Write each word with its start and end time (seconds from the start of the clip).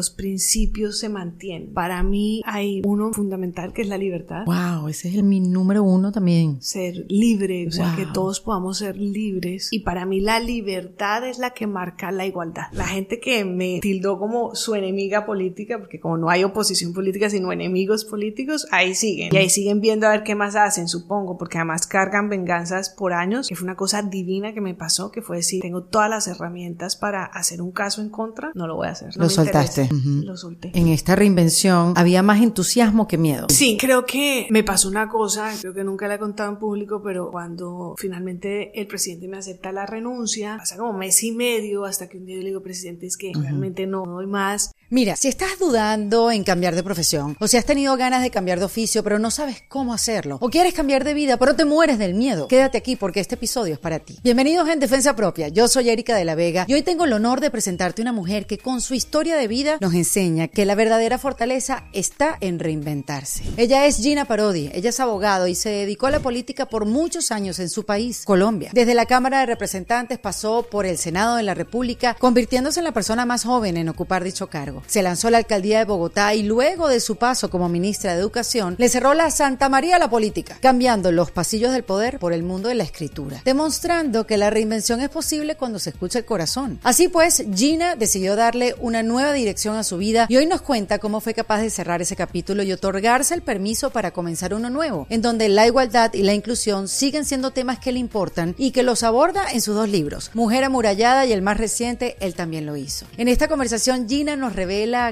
Los 0.00 0.08
principios 0.08 0.98
se 0.98 1.10
mantienen. 1.10 1.74
Para 1.74 2.02
mí 2.02 2.40
hay 2.46 2.80
uno 2.86 3.12
fundamental 3.12 3.74
que 3.74 3.82
es 3.82 3.88
la 3.88 3.98
libertad. 3.98 4.46
Wow, 4.46 4.88
ese 4.88 5.10
es 5.10 5.14
el 5.16 5.24
mi 5.24 5.40
número 5.40 5.82
uno 5.82 6.10
también. 6.10 6.56
Ser 6.62 7.04
libre, 7.10 7.68
o 7.68 7.70
sea, 7.70 7.88
Wow. 7.88 7.96
que 7.96 8.06
todos 8.06 8.40
podamos 8.40 8.78
ser 8.78 8.96
libres. 8.96 9.68
Y 9.70 9.80
para 9.80 10.06
mí 10.06 10.20
la 10.20 10.40
libertad 10.40 11.28
es 11.28 11.38
la 11.38 11.50
que 11.50 11.66
marca 11.66 12.10
la 12.12 12.24
igualdad. 12.24 12.68
La 12.72 12.86
gente 12.86 13.20
que 13.20 13.44
me 13.44 13.78
tildó 13.82 14.18
como 14.18 14.54
su 14.54 14.74
enemiga 14.74 15.26
política, 15.26 15.78
porque 15.78 16.00
como 16.00 16.16
no 16.16 16.30
hay 16.30 16.44
oposición 16.44 16.94
política, 16.94 17.28
sino 17.28 17.52
enemigos 17.52 18.06
políticos, 18.06 18.66
ahí 18.70 18.94
siguen. 18.94 19.28
Y 19.34 19.36
ahí 19.36 19.50
siguen 19.50 19.82
viendo 19.82 20.06
a 20.06 20.12
ver 20.12 20.22
qué 20.22 20.34
más 20.34 20.56
hacen, 20.56 20.88
supongo, 20.88 21.36
porque 21.36 21.58
además 21.58 21.86
cargan 21.86 22.30
venganzas 22.30 22.88
por 22.88 23.12
años, 23.12 23.48
que 23.48 23.54
fue 23.54 23.64
una 23.66 23.76
cosa 23.76 24.00
divina 24.00 24.54
que 24.54 24.62
me 24.62 24.74
pasó, 24.74 25.10
que 25.12 25.20
fue 25.20 25.36
decir, 25.36 25.60
tengo 25.60 25.82
todas 25.82 26.08
las 26.08 26.26
herramientas 26.26 26.96
para 26.96 27.26
hacer 27.26 27.60
un 27.60 27.72
caso 27.72 28.00
en 28.00 28.08
contra, 28.08 28.52
no 28.54 28.66
lo 28.66 28.76
voy 28.76 28.86
a 28.88 28.92
hacer. 28.92 29.10
no 29.18 29.24
Lo 29.24 29.28
soltaste. 29.28 29.82
interesa. 29.82 29.89
Ujú. 29.90 30.22
Lo 30.24 30.36
solté. 30.36 30.70
En 30.74 30.88
esta 30.88 31.16
reinvención 31.16 31.94
había 31.96 32.22
más 32.22 32.40
entusiasmo 32.40 33.08
que 33.08 33.18
miedo. 33.18 33.46
Sí, 33.50 33.76
creo 33.78 34.06
que 34.06 34.46
me 34.50 34.62
pasó 34.62 34.88
una 34.88 35.08
cosa, 35.08 35.52
creo 35.60 35.74
que 35.74 35.84
nunca 35.84 36.08
la 36.08 36.14
he 36.14 36.18
contado 36.18 36.50
en 36.50 36.58
público, 36.58 37.02
pero 37.02 37.30
cuando 37.30 37.94
finalmente 37.98 38.78
el 38.80 38.86
presidente 38.86 39.28
me 39.28 39.38
acepta 39.38 39.72
la 39.72 39.86
renuncia, 39.86 40.56
pasa 40.58 40.76
como 40.76 40.92
mes 40.92 41.22
y 41.24 41.32
medio 41.32 41.84
hasta 41.84 42.08
que 42.08 42.18
un 42.18 42.26
día 42.26 42.36
yo 42.36 42.42
le 42.42 42.48
digo, 42.48 42.62
presidente, 42.62 43.06
es 43.06 43.16
que 43.16 43.32
realmente 43.34 43.86
no 43.86 44.04
doy 44.04 44.26
más. 44.26 44.72
Mira, 44.92 45.14
si 45.14 45.28
estás 45.28 45.56
dudando 45.60 46.32
en 46.32 46.42
cambiar 46.42 46.74
de 46.74 46.82
profesión, 46.82 47.36
o 47.38 47.46
si 47.46 47.56
has 47.56 47.64
tenido 47.64 47.96
ganas 47.96 48.22
de 48.22 48.30
cambiar 48.32 48.58
de 48.58 48.64
oficio, 48.64 49.04
pero 49.04 49.20
no 49.20 49.30
sabes 49.30 49.62
cómo 49.68 49.94
hacerlo, 49.94 50.38
o 50.40 50.50
quieres 50.50 50.74
cambiar 50.74 51.04
de 51.04 51.14
vida, 51.14 51.36
pero 51.36 51.54
te 51.54 51.64
mueres 51.64 51.96
del 51.96 52.14
miedo, 52.14 52.48
quédate 52.48 52.76
aquí 52.76 52.96
porque 52.96 53.20
este 53.20 53.36
episodio 53.36 53.74
es 53.74 53.78
para 53.78 54.00
ti. 54.00 54.18
Bienvenidos 54.24 54.68
en 54.68 54.80
Defensa 54.80 55.14
Propia. 55.14 55.46
Yo 55.46 55.68
soy 55.68 55.90
Erika 55.90 56.16
de 56.16 56.24
la 56.24 56.34
Vega 56.34 56.64
y 56.66 56.74
hoy 56.74 56.82
tengo 56.82 57.04
el 57.04 57.12
honor 57.12 57.40
de 57.40 57.52
presentarte 57.52 58.02
una 58.02 58.12
mujer 58.12 58.48
que 58.48 58.58
con 58.58 58.80
su 58.80 58.94
historia 58.94 59.36
de 59.36 59.46
vida 59.46 59.78
nos 59.80 59.94
enseña 59.94 60.48
que 60.48 60.64
la 60.64 60.74
verdadera 60.74 61.18
fortaleza 61.18 61.84
está 61.92 62.36
en 62.40 62.58
reinventarse. 62.58 63.44
Ella 63.58 63.86
es 63.86 63.98
Gina 63.98 64.24
Parodi, 64.24 64.70
ella 64.74 64.90
es 64.90 64.98
abogado 64.98 65.46
y 65.46 65.54
se 65.54 65.68
dedicó 65.68 66.08
a 66.08 66.10
la 66.10 66.18
política 66.18 66.66
por 66.66 66.84
muchos 66.84 67.30
años 67.30 67.60
en 67.60 67.68
su 67.68 67.84
país, 67.84 68.24
Colombia. 68.24 68.72
Desde 68.74 68.94
la 68.94 69.06
Cámara 69.06 69.38
de 69.38 69.46
Representantes 69.46 70.18
pasó 70.18 70.66
por 70.68 70.84
el 70.84 70.98
Senado 70.98 71.36
de 71.36 71.44
la 71.44 71.54
República, 71.54 72.16
convirtiéndose 72.18 72.80
en 72.80 72.84
la 72.86 72.92
persona 72.92 73.24
más 73.24 73.44
joven 73.44 73.76
en 73.76 73.88
ocupar 73.88 74.24
dicho 74.24 74.48
cargo. 74.48 74.79
Se 74.86 75.02
lanzó 75.02 75.28
a 75.28 75.30
la 75.32 75.38
alcaldía 75.38 75.78
de 75.78 75.84
Bogotá 75.84 76.34
y 76.34 76.42
luego 76.42 76.88
de 76.88 77.00
su 77.00 77.16
paso 77.16 77.50
como 77.50 77.68
ministra 77.68 78.14
de 78.14 78.20
Educación, 78.20 78.76
le 78.78 78.88
cerró 78.88 79.14
la 79.14 79.30
Santa 79.30 79.68
María 79.68 79.96
a 79.96 79.98
la 79.98 80.10
política, 80.10 80.58
cambiando 80.60 81.12
los 81.12 81.30
pasillos 81.30 81.72
del 81.72 81.84
poder 81.84 82.18
por 82.18 82.32
el 82.32 82.42
mundo 82.42 82.68
de 82.68 82.74
la 82.74 82.84
escritura, 82.84 83.42
demostrando 83.44 84.26
que 84.26 84.38
la 84.38 84.50
reinvención 84.50 85.00
es 85.00 85.08
posible 85.08 85.56
cuando 85.56 85.78
se 85.78 85.90
escucha 85.90 86.18
el 86.18 86.24
corazón. 86.24 86.80
Así 86.82 87.08
pues, 87.08 87.44
Gina 87.54 87.96
decidió 87.96 88.36
darle 88.36 88.74
una 88.80 89.02
nueva 89.02 89.32
dirección 89.32 89.76
a 89.76 89.84
su 89.84 89.98
vida 89.98 90.26
y 90.28 90.36
hoy 90.36 90.46
nos 90.46 90.62
cuenta 90.62 90.98
cómo 90.98 91.20
fue 91.20 91.34
capaz 91.34 91.60
de 91.60 91.70
cerrar 91.70 92.02
ese 92.02 92.16
capítulo 92.16 92.62
y 92.62 92.72
otorgarse 92.72 93.34
el 93.34 93.42
permiso 93.42 93.90
para 93.90 94.12
comenzar 94.12 94.54
uno 94.54 94.70
nuevo, 94.70 95.06
en 95.10 95.22
donde 95.22 95.48
la 95.48 95.66
igualdad 95.66 96.12
y 96.14 96.22
la 96.22 96.34
inclusión 96.34 96.88
siguen 96.88 97.24
siendo 97.24 97.50
temas 97.50 97.78
que 97.78 97.92
le 97.92 97.98
importan 97.98 98.54
y 98.58 98.70
que 98.70 98.82
los 98.82 99.02
aborda 99.02 99.50
en 99.52 99.60
sus 99.60 99.74
dos 99.74 99.88
libros, 99.88 100.30
Mujer 100.34 100.64
amurallada 100.64 101.26
y 101.26 101.32
el 101.32 101.42
más 101.42 101.58
reciente, 101.58 102.16
él 102.20 102.34
también 102.34 102.66
lo 102.66 102.76
hizo. 102.76 103.06
En 103.16 103.28
esta 103.28 103.48
conversación, 103.48 104.08
Gina 104.08 104.36
nos 104.36 104.54
revela 104.56 104.69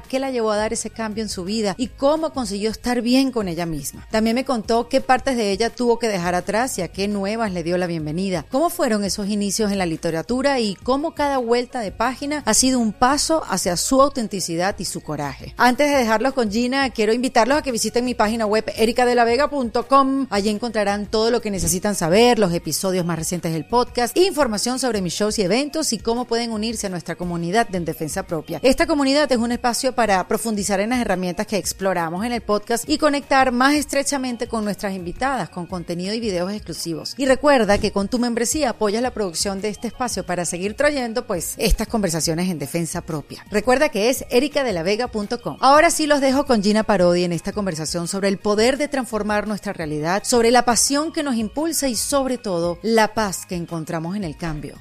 qué 0.08 0.18
la 0.20 0.30
llevó 0.30 0.52
a 0.52 0.56
dar 0.56 0.72
ese 0.72 0.90
cambio 0.90 1.22
en 1.22 1.28
su 1.28 1.44
vida 1.44 1.74
y 1.76 1.88
cómo 1.88 2.32
consiguió 2.32 2.70
estar 2.70 3.02
bien 3.02 3.32
con 3.32 3.48
ella 3.48 3.66
misma. 3.66 4.06
También 4.10 4.36
me 4.36 4.44
contó 4.44 4.88
qué 4.88 5.00
partes 5.00 5.36
de 5.36 5.50
ella 5.50 5.70
tuvo 5.70 5.98
que 5.98 6.06
dejar 6.06 6.34
atrás 6.34 6.78
y 6.78 6.82
a 6.82 6.88
qué 6.88 7.08
nuevas 7.08 7.52
le 7.52 7.64
dio 7.64 7.76
la 7.76 7.88
bienvenida, 7.88 8.46
cómo 8.50 8.70
fueron 8.70 9.04
esos 9.04 9.28
inicios 9.28 9.72
en 9.72 9.78
la 9.78 9.86
literatura 9.86 10.60
y 10.60 10.76
cómo 10.76 11.14
cada 11.14 11.38
vuelta 11.38 11.80
de 11.80 11.90
página 11.90 12.42
ha 12.46 12.54
sido 12.54 12.78
un 12.78 12.92
paso 12.92 13.42
hacia 13.48 13.76
su 13.76 14.00
autenticidad 14.00 14.76
y 14.78 14.84
su 14.84 15.00
coraje. 15.00 15.54
Antes 15.56 15.90
de 15.90 15.96
dejarlos 15.96 16.34
con 16.34 16.52
Gina, 16.52 16.90
quiero 16.90 17.12
invitarlos 17.12 17.58
a 17.58 17.62
que 17.62 17.72
visiten 17.72 18.04
mi 18.04 18.14
página 18.14 18.46
web 18.46 18.64
ericadelavega.com. 18.76 20.28
Allí 20.30 20.50
encontrarán 20.50 21.06
todo 21.06 21.30
lo 21.30 21.40
que 21.40 21.50
necesitan 21.50 21.96
saber, 21.96 22.38
los 22.38 22.52
episodios 22.52 23.04
más 23.04 23.18
recientes 23.18 23.52
del 23.52 23.64
podcast, 23.64 24.16
información 24.16 24.78
sobre 24.78 25.02
mis 25.02 25.14
shows 25.14 25.38
y 25.38 25.42
eventos 25.42 25.92
y 25.92 25.98
cómo 25.98 26.26
pueden 26.26 26.52
unirse 26.52 26.86
a 26.86 26.90
nuestra 26.90 27.16
comunidad 27.16 27.68
de 27.68 27.78
En 27.78 27.84
Defensa 27.84 28.22
Propia. 28.22 28.60
Esta 28.62 28.86
comunidad 28.86 29.30
es 29.32 29.38
una 29.38 29.47
un 29.48 29.52
espacio 29.52 29.94
para 29.94 30.28
profundizar 30.28 30.78
en 30.78 30.90
las 30.90 31.00
herramientas 31.00 31.46
que 31.46 31.56
exploramos 31.56 32.22
en 32.26 32.32
el 32.32 32.42
podcast 32.42 32.86
y 32.86 32.98
conectar 32.98 33.50
más 33.50 33.76
estrechamente 33.76 34.46
con 34.46 34.62
nuestras 34.62 34.92
invitadas, 34.92 35.48
con 35.48 35.64
contenido 35.64 36.12
y 36.12 36.20
videos 36.20 36.52
exclusivos. 36.52 37.14
Y 37.16 37.24
recuerda 37.24 37.78
que 37.78 37.90
con 37.90 38.08
tu 38.08 38.18
membresía 38.18 38.68
apoyas 38.68 39.00
la 39.00 39.14
producción 39.14 39.62
de 39.62 39.70
este 39.70 39.88
espacio 39.88 40.26
para 40.26 40.44
seguir 40.44 40.74
trayendo 40.74 41.26
pues 41.26 41.54
estas 41.56 41.88
conversaciones 41.88 42.50
en 42.50 42.58
defensa 42.58 43.00
propia. 43.00 43.42
Recuerda 43.50 43.88
que 43.88 44.10
es 44.10 44.26
ericadelavega.com. 44.28 45.56
Ahora 45.60 45.88
sí 45.88 46.06
los 46.06 46.20
dejo 46.20 46.44
con 46.44 46.62
Gina 46.62 46.82
Parodi 46.82 47.24
en 47.24 47.32
esta 47.32 47.52
conversación 47.52 48.06
sobre 48.06 48.28
el 48.28 48.36
poder 48.36 48.76
de 48.76 48.88
transformar 48.88 49.48
nuestra 49.48 49.72
realidad, 49.72 50.24
sobre 50.24 50.50
la 50.50 50.66
pasión 50.66 51.10
que 51.10 51.22
nos 51.22 51.36
impulsa 51.36 51.88
y 51.88 51.96
sobre 51.96 52.36
todo 52.36 52.78
la 52.82 53.14
paz 53.14 53.46
que 53.46 53.56
encontramos 53.56 54.14
en 54.14 54.24
el 54.24 54.36
cambio 54.36 54.76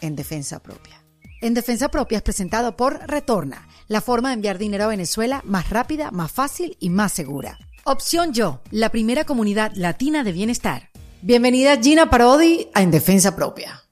en 0.00 0.16
defensa 0.16 0.58
propia. 0.58 0.97
En 1.40 1.54
defensa 1.54 1.88
propia 1.88 2.16
es 2.16 2.22
presentado 2.22 2.76
por 2.76 2.98
Retorna, 3.08 3.68
la 3.86 4.00
forma 4.00 4.30
de 4.30 4.34
enviar 4.34 4.58
dinero 4.58 4.84
a 4.84 4.88
Venezuela 4.88 5.40
más 5.44 5.70
rápida, 5.70 6.10
más 6.10 6.32
fácil 6.32 6.76
y 6.80 6.90
más 6.90 7.12
segura. 7.12 7.60
Opción 7.84 8.32
Yo, 8.32 8.60
la 8.72 8.90
primera 8.90 9.24
comunidad 9.24 9.70
latina 9.76 10.24
de 10.24 10.32
bienestar. 10.32 10.90
Bienvenida 11.22 11.80
Gina 11.80 12.10
Parodi 12.10 12.68
a 12.74 12.82
En 12.82 12.90
Defensa 12.90 13.36
Propia. 13.36 13.84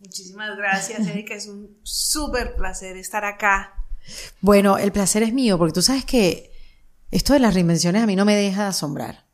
Muchísimas 0.00 0.56
gracias, 0.56 1.06
Erika. 1.06 1.34
Es 1.34 1.46
un 1.46 1.78
súper 1.84 2.56
placer 2.56 2.96
estar 2.96 3.24
acá. 3.24 3.74
Bueno, 4.40 4.76
el 4.76 4.90
placer 4.90 5.22
es 5.22 5.32
mío 5.32 5.56
porque 5.56 5.74
tú 5.74 5.80
sabes 5.80 6.04
que 6.04 6.50
esto 7.12 7.34
de 7.34 7.38
las 7.38 7.54
reinvenciones 7.54 8.02
a 8.02 8.06
mí 8.06 8.16
no 8.16 8.24
me 8.24 8.34
deja 8.34 8.64
de 8.64 8.68
asombrar. 8.70 9.24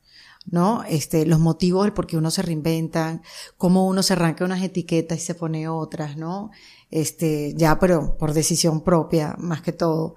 ¿no? 0.46 0.82
Este, 0.88 1.26
los 1.26 1.38
motivos 1.38 1.84
del 1.84 1.92
por 1.92 2.06
qué 2.06 2.16
uno 2.16 2.31
se 2.31 2.42
reinventa, 2.42 3.22
cómo 3.56 3.87
uno 3.87 4.02
se 4.02 4.14
arranca 4.14 4.44
unas 4.44 4.62
etiquetas 4.62 5.19
y 5.19 5.20
se 5.20 5.34
pone 5.34 5.69
otras, 5.69 6.16
¿no? 6.16 6.50
Este, 6.90 7.54
ya, 7.56 7.78
pero 7.78 8.16
por 8.19 8.32
decisión 8.32 8.82
propia, 8.82 9.37
más 9.38 9.62
que 9.62 9.72
todo. 9.72 10.16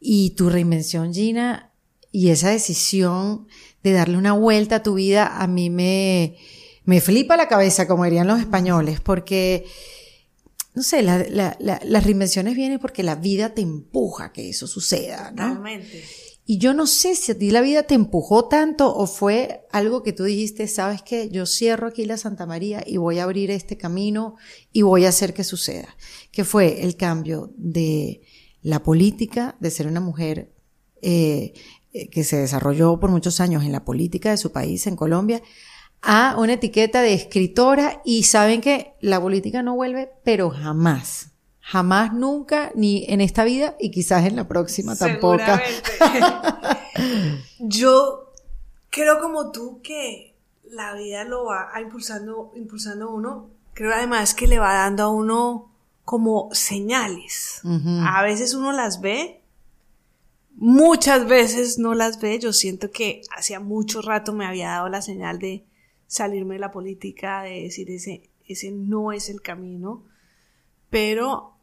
Y 0.00 0.30
tu 0.30 0.48
reinvención, 0.48 1.12
Gina, 1.12 1.72
y 2.10 2.30
esa 2.30 2.50
decisión 2.50 3.46
de 3.82 3.92
darle 3.92 4.16
una 4.16 4.32
vuelta 4.32 4.76
a 4.76 4.82
tu 4.82 4.94
vida, 4.94 5.40
a 5.40 5.46
mí 5.46 5.68
me, 5.68 6.36
me 6.84 7.00
flipa 7.00 7.36
la 7.36 7.48
cabeza, 7.48 7.86
como 7.86 8.04
dirían 8.04 8.26
los 8.26 8.40
españoles, 8.40 9.00
porque, 9.00 9.66
no 10.74 10.82
sé, 10.82 11.02
las 11.02 12.04
reinvenciones 12.04 12.56
vienen 12.56 12.78
porque 12.78 13.02
la 13.02 13.16
vida 13.16 13.54
te 13.54 13.60
empuja 13.60 14.26
a 14.26 14.32
que 14.32 14.48
eso 14.48 14.66
suceda, 14.66 15.32
¿no? 15.32 15.62
Y 16.48 16.58
yo 16.58 16.74
no 16.74 16.86
sé 16.86 17.16
si 17.16 17.32
a 17.32 17.38
ti 17.38 17.50
la 17.50 17.60
vida 17.60 17.82
te 17.82 17.94
empujó 17.94 18.46
tanto 18.46 18.94
o 18.94 19.08
fue 19.08 19.66
algo 19.72 20.04
que 20.04 20.12
tú 20.12 20.22
dijiste, 20.22 20.68
sabes 20.68 21.02
que 21.02 21.28
yo 21.28 21.44
cierro 21.44 21.88
aquí 21.88 22.04
la 22.04 22.16
Santa 22.16 22.46
María 22.46 22.84
y 22.86 22.98
voy 22.98 23.18
a 23.18 23.24
abrir 23.24 23.50
este 23.50 23.76
camino 23.76 24.36
y 24.72 24.82
voy 24.82 25.06
a 25.06 25.08
hacer 25.08 25.34
que 25.34 25.42
suceda. 25.42 25.96
Que 26.30 26.44
fue 26.44 26.84
el 26.84 26.96
cambio 26.96 27.52
de 27.56 28.22
la 28.62 28.84
política, 28.84 29.56
de 29.58 29.72
ser 29.72 29.88
una 29.88 30.00
mujer 30.00 30.52
eh, 31.02 31.52
eh, 31.92 32.08
que 32.10 32.22
se 32.22 32.36
desarrolló 32.36 33.00
por 33.00 33.10
muchos 33.10 33.40
años 33.40 33.64
en 33.64 33.72
la 33.72 33.84
política 33.84 34.30
de 34.30 34.36
su 34.36 34.52
país, 34.52 34.86
en 34.86 34.94
Colombia, 34.94 35.42
a 36.00 36.36
una 36.38 36.52
etiqueta 36.52 37.02
de 37.02 37.14
escritora 37.14 38.02
y 38.04 38.22
saben 38.22 38.60
que 38.60 38.94
la 39.00 39.20
política 39.20 39.62
no 39.64 39.74
vuelve, 39.74 40.12
pero 40.22 40.50
jamás. 40.50 41.32
Jamás, 41.68 42.12
nunca, 42.12 42.70
ni 42.76 43.04
en 43.08 43.20
esta 43.20 43.42
vida 43.42 43.74
y 43.80 43.90
quizás 43.90 44.24
en 44.24 44.36
la 44.36 44.46
próxima 44.46 44.94
tampoco. 44.94 45.42
Yo 47.58 48.32
creo 48.88 49.20
como 49.20 49.50
tú 49.50 49.80
que 49.82 50.36
la 50.62 50.94
vida 50.94 51.24
lo 51.24 51.46
va 51.46 51.72
impulsando, 51.82 52.52
impulsando 52.54 53.08
a 53.08 53.12
uno. 53.12 53.50
Creo 53.74 53.92
además 53.92 54.32
que 54.32 54.46
le 54.46 54.60
va 54.60 54.74
dando 54.74 55.02
a 55.02 55.08
uno 55.08 55.72
como 56.04 56.50
señales. 56.52 57.62
A 57.64 58.22
veces 58.22 58.54
uno 58.54 58.70
las 58.70 59.00
ve, 59.00 59.42
muchas 60.54 61.26
veces 61.26 61.80
no 61.80 61.94
las 61.94 62.20
ve. 62.20 62.38
Yo 62.38 62.52
siento 62.52 62.92
que 62.92 63.22
hacía 63.36 63.58
mucho 63.58 64.02
rato 64.02 64.32
me 64.32 64.46
había 64.46 64.68
dado 64.68 64.88
la 64.88 65.02
señal 65.02 65.40
de 65.40 65.66
salirme 66.06 66.54
de 66.54 66.60
la 66.60 66.70
política, 66.70 67.42
de 67.42 67.62
decir 67.62 67.90
ese, 67.90 68.30
ese 68.46 68.70
no 68.70 69.10
es 69.10 69.28
el 69.28 69.42
camino. 69.42 70.04
Pero 70.90 71.55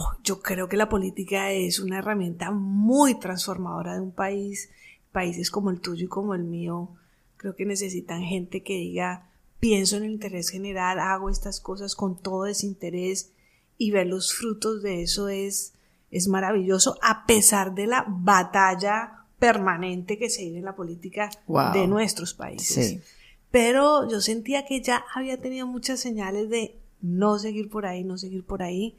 Oh, 0.00 0.12
yo 0.22 0.40
creo 0.40 0.68
que 0.68 0.76
la 0.76 0.88
política 0.88 1.50
es 1.50 1.80
una 1.80 1.98
herramienta 1.98 2.52
muy 2.52 3.18
transformadora 3.18 3.94
de 3.94 4.00
un 4.00 4.12
país. 4.12 4.70
Países 5.10 5.50
como 5.50 5.70
el 5.70 5.80
tuyo 5.80 6.04
y 6.04 6.08
como 6.08 6.34
el 6.36 6.44
mío, 6.44 6.90
creo 7.36 7.56
que 7.56 7.66
necesitan 7.66 8.22
gente 8.22 8.62
que 8.62 8.74
diga, 8.74 9.28
pienso 9.58 9.96
en 9.96 10.04
el 10.04 10.12
interés 10.12 10.50
general, 10.50 11.00
hago 11.00 11.30
estas 11.30 11.58
cosas 11.58 11.96
con 11.96 12.16
todo 12.16 12.44
desinterés 12.44 13.32
y 13.76 13.90
ver 13.90 14.06
los 14.06 14.32
frutos 14.32 14.82
de 14.84 15.02
eso 15.02 15.28
es, 15.28 15.72
es 16.12 16.28
maravilloso, 16.28 16.96
a 17.02 17.26
pesar 17.26 17.74
de 17.74 17.88
la 17.88 18.04
batalla 18.06 19.24
permanente 19.40 20.16
que 20.16 20.30
se 20.30 20.44
vive 20.44 20.58
en 20.58 20.64
la 20.64 20.76
política 20.76 21.28
de 21.72 21.88
nuestros 21.88 22.34
países. 22.34 23.02
Pero 23.50 24.08
yo 24.08 24.20
sentía 24.20 24.64
que 24.64 24.80
ya 24.80 25.04
había 25.12 25.40
tenido 25.40 25.66
muchas 25.66 25.98
señales 25.98 26.50
de 26.50 26.76
no 27.00 27.40
seguir 27.40 27.68
por 27.68 27.84
ahí, 27.84 28.04
no 28.04 28.16
seguir 28.16 28.44
por 28.44 28.62
ahí 28.62 28.96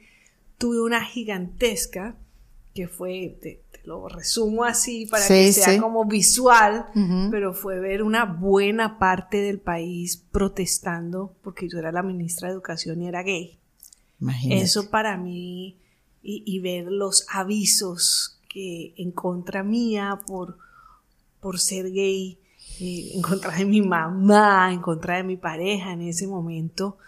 tuve 0.60 0.82
una 0.82 1.02
gigantesca 1.02 2.16
que 2.74 2.86
fue, 2.86 3.38
te, 3.40 3.62
lo 3.84 4.08
resumo 4.08 4.64
así 4.64 5.06
para 5.06 5.26
que 5.26 5.52
sea 5.54 5.80
como 5.80 6.04
visual, 6.04 6.86
pero 7.30 7.54
fue 7.54 7.80
ver 7.80 8.02
una 8.02 8.26
buena 8.26 8.98
parte 8.98 9.38
del 9.38 9.58
país 9.58 10.18
protestando 10.30 11.34
porque 11.42 11.66
yo 11.66 11.78
era 11.78 11.90
la 11.90 12.02
ministra 12.02 12.48
de 12.48 12.54
Educación 12.54 13.00
y 13.00 13.08
era 13.08 13.22
gay. 13.22 13.58
Eso 14.50 14.90
para 14.90 15.16
mí, 15.16 15.78
y, 16.22 16.58
ver 16.60 16.92
los 16.92 17.26
avisos 17.32 18.38
que 18.46 18.92
en 18.98 19.12
contra 19.12 19.62
mía 19.62 20.20
por, 20.26 20.58
por 21.40 21.58
ser 21.58 21.90
gay, 21.90 22.38
eh, 22.80 23.12
en 23.14 23.22
contra 23.22 23.56
de 23.56 23.64
mi 23.64 23.80
mamá, 23.80 24.70
en 24.74 24.82
contra 24.82 25.16
de 25.16 25.22
mi 25.22 25.38
pareja 25.38 25.94
en 25.94 26.02
ese 26.02 26.26
momento, 26.26 26.98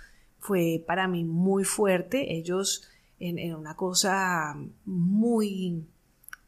fue 0.40 0.82
para 0.87 1.06
mí 1.06 1.22
muy 1.22 1.64
fuerte. 1.64 2.34
Ellos 2.34 2.88
en, 3.22 3.54
una 3.54 3.76
cosa 3.76 4.56
muy 4.84 5.86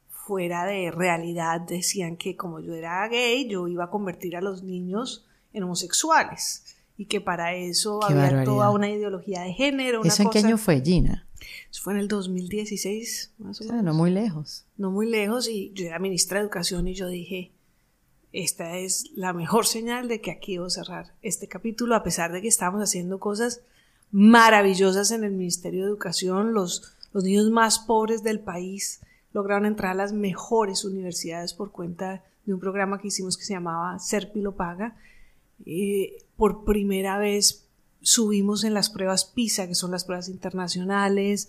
fuera 0.09 0.65
de 0.65 0.91
realidad 0.91 1.61
decían 1.61 2.17
que 2.17 2.37
como 2.37 2.61
yo 2.61 2.75
era 2.75 3.07
gay, 3.09 3.49
yo 3.49 3.69
iba 3.69 3.85
a 3.85 3.91
convertir 3.91 4.37
a 4.37 4.41
los 4.41 4.63
niños 4.63 5.27
en 5.53 5.63
homosexuales 5.63 6.77
y 6.97 7.07
que 7.07 7.21
para 7.21 7.55
eso 7.55 8.03
había 8.03 8.45
toda 8.45 8.71
una 8.71 8.89
ideología 8.89 9.43
de 9.43 9.53
género. 9.53 10.03
¿Eso 10.05 10.23
en 10.23 10.31
qué 10.31 10.39
año 10.41 10.59
fue, 10.59 10.81
Gina? 10.81 11.27
Eso 11.71 11.83
fue 11.83 11.93
en 11.93 12.01
el 12.01 12.09
2016, 12.09 13.35
más 13.39 13.61
o, 13.61 13.65
menos. 13.65 13.85
no 13.85 13.95
muy 13.95 14.11
lejos. 14.11 14.65
No 14.77 14.91
muy 14.91 15.09
lejos 15.09 15.49
y 15.49 15.73
yo 15.75 15.87
era 15.87 15.99
ministra 15.99 16.39
de 16.39 16.45
Educación 16.45 16.89
y 16.89 16.95
yo 16.95 17.09
dije, 17.09 17.53
esta 18.33 18.79
es 18.79 19.11
la 19.15 19.33
mejor 19.33 19.67
señal 19.67 20.09
de 20.09 20.21
que 20.21 20.31
aquí 20.31 20.55
debo 20.55 20.71
cerrar 20.71 21.15
este 21.23 21.47
capítulo, 21.47 21.95
a 21.95 22.03
pesar 22.03 22.33
de 22.33 22.41
que 22.43 22.49
estamos 22.49 22.83
haciendo 22.83 23.21
cosas 23.21 23.61
maravillosas 24.15 25.11
en 25.11 25.25
el 25.25 25.33
Ministerio 25.33 25.83
de 25.83 25.89
Educación. 25.89 26.55
Los, 26.55 26.95
los 27.13 27.25
niños 27.25 27.51
más 27.51 27.81
pobres 27.81 28.23
del 28.23 28.39
país 28.39 29.01
lograron 29.33 29.67
entrar 29.67 29.91
a 29.91 29.97
las 29.97 30.13
mejores 30.13 30.85
universidades 30.85 31.53
por 31.53 31.73
cuenta 31.73 32.23
de 32.47 32.55
un 32.55 32.61
programa 32.61 33.01
que 33.01 33.09
hicimos 33.09 33.37
que 33.37 33.43
se 33.43 33.55
llamaba 33.55 33.99
Serpilo 33.99 34.55
Paga. 34.55 34.97
Eh, 35.67 36.23
por 36.37 36.65
primera 36.65 37.19
vez 37.19 37.67
subimos 38.03 38.63
en 38.63 38.73
las 38.73 38.89
pruebas 38.89 39.25
PISA, 39.25 39.67
que 39.67 39.75
son 39.75 39.91
las 39.91 40.05
pruebas 40.05 40.29
internacionales. 40.29 41.49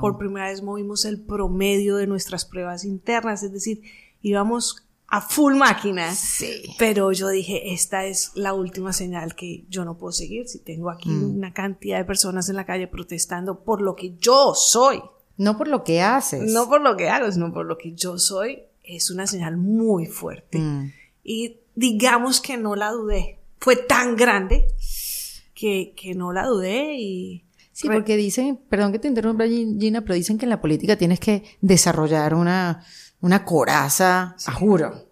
Por 0.00 0.18
primera 0.18 0.46
vez 0.46 0.62
movimos 0.62 1.04
el 1.04 1.20
promedio 1.20 1.96
de 1.96 2.06
nuestras 2.06 2.44
pruebas 2.44 2.84
internas, 2.84 3.42
es 3.42 3.52
decir, 3.52 3.82
íbamos 4.22 4.86
a 5.08 5.22
full 5.22 5.54
máquina. 5.54 6.14
Sí. 6.14 6.74
Pero 6.78 7.10
yo 7.12 7.28
dije, 7.28 7.72
esta 7.72 8.04
es 8.04 8.30
la 8.34 8.52
última 8.52 8.92
señal 8.92 9.34
que 9.34 9.64
yo 9.68 9.84
no 9.84 9.96
puedo 9.96 10.12
seguir. 10.12 10.46
Si 10.48 10.58
tengo 10.58 10.90
aquí 10.90 11.08
mm. 11.08 11.36
una 11.36 11.52
cantidad 11.52 11.98
de 11.98 12.04
personas 12.04 12.48
en 12.48 12.56
la 12.56 12.66
calle 12.66 12.86
protestando 12.86 13.64
por 13.64 13.80
lo 13.80 13.96
que 13.96 14.16
yo 14.18 14.54
soy. 14.54 15.02
No 15.38 15.56
por 15.56 15.68
lo 15.68 15.82
que 15.82 16.02
haces. 16.02 16.52
No 16.52 16.68
por 16.68 16.82
lo 16.82 16.96
que 16.96 17.08
hago, 17.08 17.30
sino 17.32 17.52
por 17.52 17.64
lo 17.64 17.78
que 17.78 17.94
yo 17.94 18.18
soy. 18.18 18.62
Es 18.82 19.10
una 19.10 19.26
señal 19.26 19.56
muy 19.56 20.06
fuerte. 20.06 20.58
Mm. 20.58 20.92
Y 21.24 21.56
digamos 21.74 22.40
que 22.40 22.58
no 22.58 22.76
la 22.76 22.90
dudé. 22.90 23.38
Fue 23.60 23.76
tan 23.76 24.14
grande 24.14 24.66
que, 25.54 25.94
que 25.96 26.14
no 26.14 26.32
la 26.32 26.46
dudé 26.46 26.96
y... 26.98 27.44
Sí, 27.72 27.88
porque 27.88 28.16
dicen, 28.16 28.58
perdón 28.68 28.90
que 28.90 28.98
te 28.98 29.06
interrumpa 29.06 29.46
Gina, 29.46 30.00
pero 30.00 30.14
dicen 30.14 30.36
que 30.36 30.46
en 30.46 30.50
la 30.50 30.60
política 30.60 30.96
tienes 30.96 31.20
que 31.20 31.44
desarrollar 31.60 32.34
una, 32.34 32.84
una 33.20 33.44
coraza, 33.44 34.36
a 34.46 34.52
juro, 34.52 35.08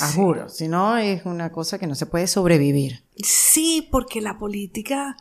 a 0.00 0.12
juro, 0.12 0.48
si 0.48 0.68
no 0.68 0.96
es 0.96 1.24
una 1.24 1.50
cosa 1.50 1.78
que 1.78 1.86
no 1.86 1.94
se 1.94 2.06
puede 2.06 2.26
sobrevivir. 2.26 3.04
Sí, 3.16 3.88
porque 3.90 4.20
la 4.20 4.38
política 4.38 5.16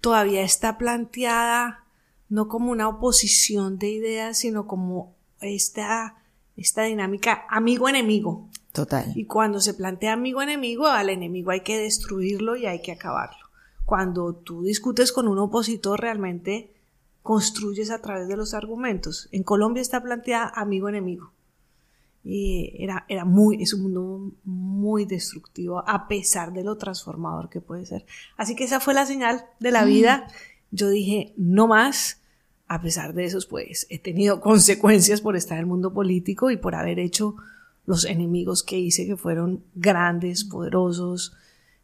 todavía 0.00 0.42
está 0.42 0.78
planteada 0.78 1.84
no 2.28 2.48
como 2.48 2.70
una 2.70 2.88
oposición 2.88 3.78
de 3.78 3.90
ideas, 3.90 4.38
sino 4.38 4.66
como 4.66 5.14
esta, 5.40 6.16
esta 6.56 6.82
dinámica 6.82 7.46
amigo-enemigo. 7.48 8.48
Total. 8.72 9.12
Y 9.14 9.24
cuando 9.24 9.60
se 9.60 9.74
plantea 9.74 10.12
amigo-enemigo, 10.12 10.86
al 10.86 11.08
enemigo 11.08 11.50
hay 11.50 11.62
que 11.62 11.78
destruirlo 11.78 12.56
y 12.56 12.66
hay 12.66 12.82
que 12.82 12.92
acabarlo. 12.92 13.48
Cuando 13.86 14.34
tú 14.34 14.62
discutes 14.62 15.12
con 15.12 15.26
un 15.26 15.38
opositor, 15.38 16.00
realmente 16.00 16.74
construyes 17.22 17.90
a 17.90 18.00
través 18.00 18.28
de 18.28 18.36
los 18.36 18.54
argumentos. 18.54 19.28
En 19.32 19.42
Colombia 19.42 19.80
está 19.80 20.02
planteada 20.02 20.52
amigo-enemigo. 20.54 21.32
Y 22.24 22.74
era, 22.78 23.04
era 23.08 23.24
muy, 23.24 23.62
es 23.62 23.72
un 23.72 23.82
mundo 23.82 24.32
muy 24.44 25.04
destructivo 25.06 25.82
a 25.86 26.08
pesar 26.08 26.52
de 26.52 26.64
lo 26.64 26.76
transformador 26.76 27.48
que 27.48 27.60
puede 27.60 27.86
ser. 27.86 28.04
Así 28.36 28.54
que 28.54 28.64
esa 28.64 28.80
fue 28.80 28.94
la 28.94 29.06
señal 29.06 29.46
de 29.60 29.70
la 29.70 29.84
vida. 29.84 30.26
Yo 30.70 30.90
dije, 30.90 31.32
no 31.36 31.66
más. 31.66 32.20
A 32.70 32.82
pesar 32.82 33.14
de 33.14 33.24
eso, 33.24 33.38
pues 33.48 33.86
he 33.88 33.98
tenido 33.98 34.40
consecuencias 34.42 35.20
por 35.22 35.36
estar 35.36 35.56
en 35.56 35.60
el 35.60 35.66
mundo 35.66 35.92
político 35.94 36.50
y 36.50 36.58
por 36.58 36.74
haber 36.74 36.98
hecho 36.98 37.36
los 37.86 38.04
enemigos 38.04 38.62
que 38.62 38.78
hice, 38.78 39.06
que 39.06 39.16
fueron 39.16 39.64
grandes, 39.74 40.44
poderosos, 40.44 41.34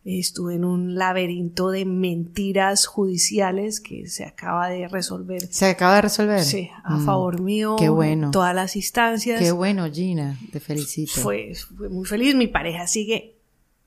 Estuve 0.04 0.56
en 0.56 0.66
un 0.66 0.96
laberinto 0.96 1.70
de 1.70 1.87
mentiras 1.87 2.84
judiciales 2.84 3.80
que 3.80 4.06
se 4.06 4.25
acaba 4.25 4.68
de 4.68 4.87
resolver. 4.87 5.46
¿Se 5.50 5.64
acaba 5.64 5.94
de 5.96 6.02
resolver? 6.02 6.44
Sí, 6.44 6.68
a 6.84 6.99
favor 6.99 7.40
mío. 7.40 7.76
Qué 7.78 7.88
bueno. 7.88 8.30
Todas 8.30 8.54
las 8.54 8.76
instancias. 8.76 9.40
Qué 9.40 9.50
bueno, 9.50 9.90
Gina. 9.90 10.38
Te 10.52 10.61
felicito. 10.61 11.12
Fue, 11.23 11.54
fue 11.54 11.88
muy 11.88 12.04
feliz. 12.04 12.34
Mi 12.34 12.49
pareja 12.49 12.87
sigue, 12.87 13.37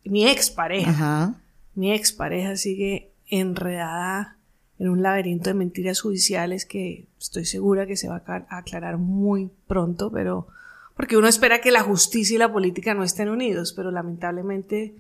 mi 0.06 0.26
expareja. 0.26 0.90
Ajá. 0.90 1.36
Mi 1.76 1.94
expareja 1.94 2.56
sigue 2.56 3.12
enredada 3.28 4.38
en 4.80 4.90
un 4.90 5.04
laberinto 5.04 5.52
de 5.52 5.54
mentiras 5.54 6.02
judiciales 6.02 6.66
que 6.66 7.06
estoy 7.20 7.46
segura 7.46 7.86
que 7.86 7.98
se 7.98 8.10
va 8.10 8.24
a 8.26 8.58
aclarar 8.58 8.98
muy 8.98 9.50
pronto, 9.68 10.12
pero 10.12 10.48
porque 10.96 11.18
uno 11.18 11.28
espera 11.28 11.62
que 11.62 11.72
la 11.72 11.84
justicia 11.84 12.36
y 12.36 12.40
la 12.40 12.52
política 12.52 12.96
no 12.96 13.04
estén 13.04 13.30
unidos, 13.30 13.74
pero 13.74 13.92
lamentablemente 13.92 14.96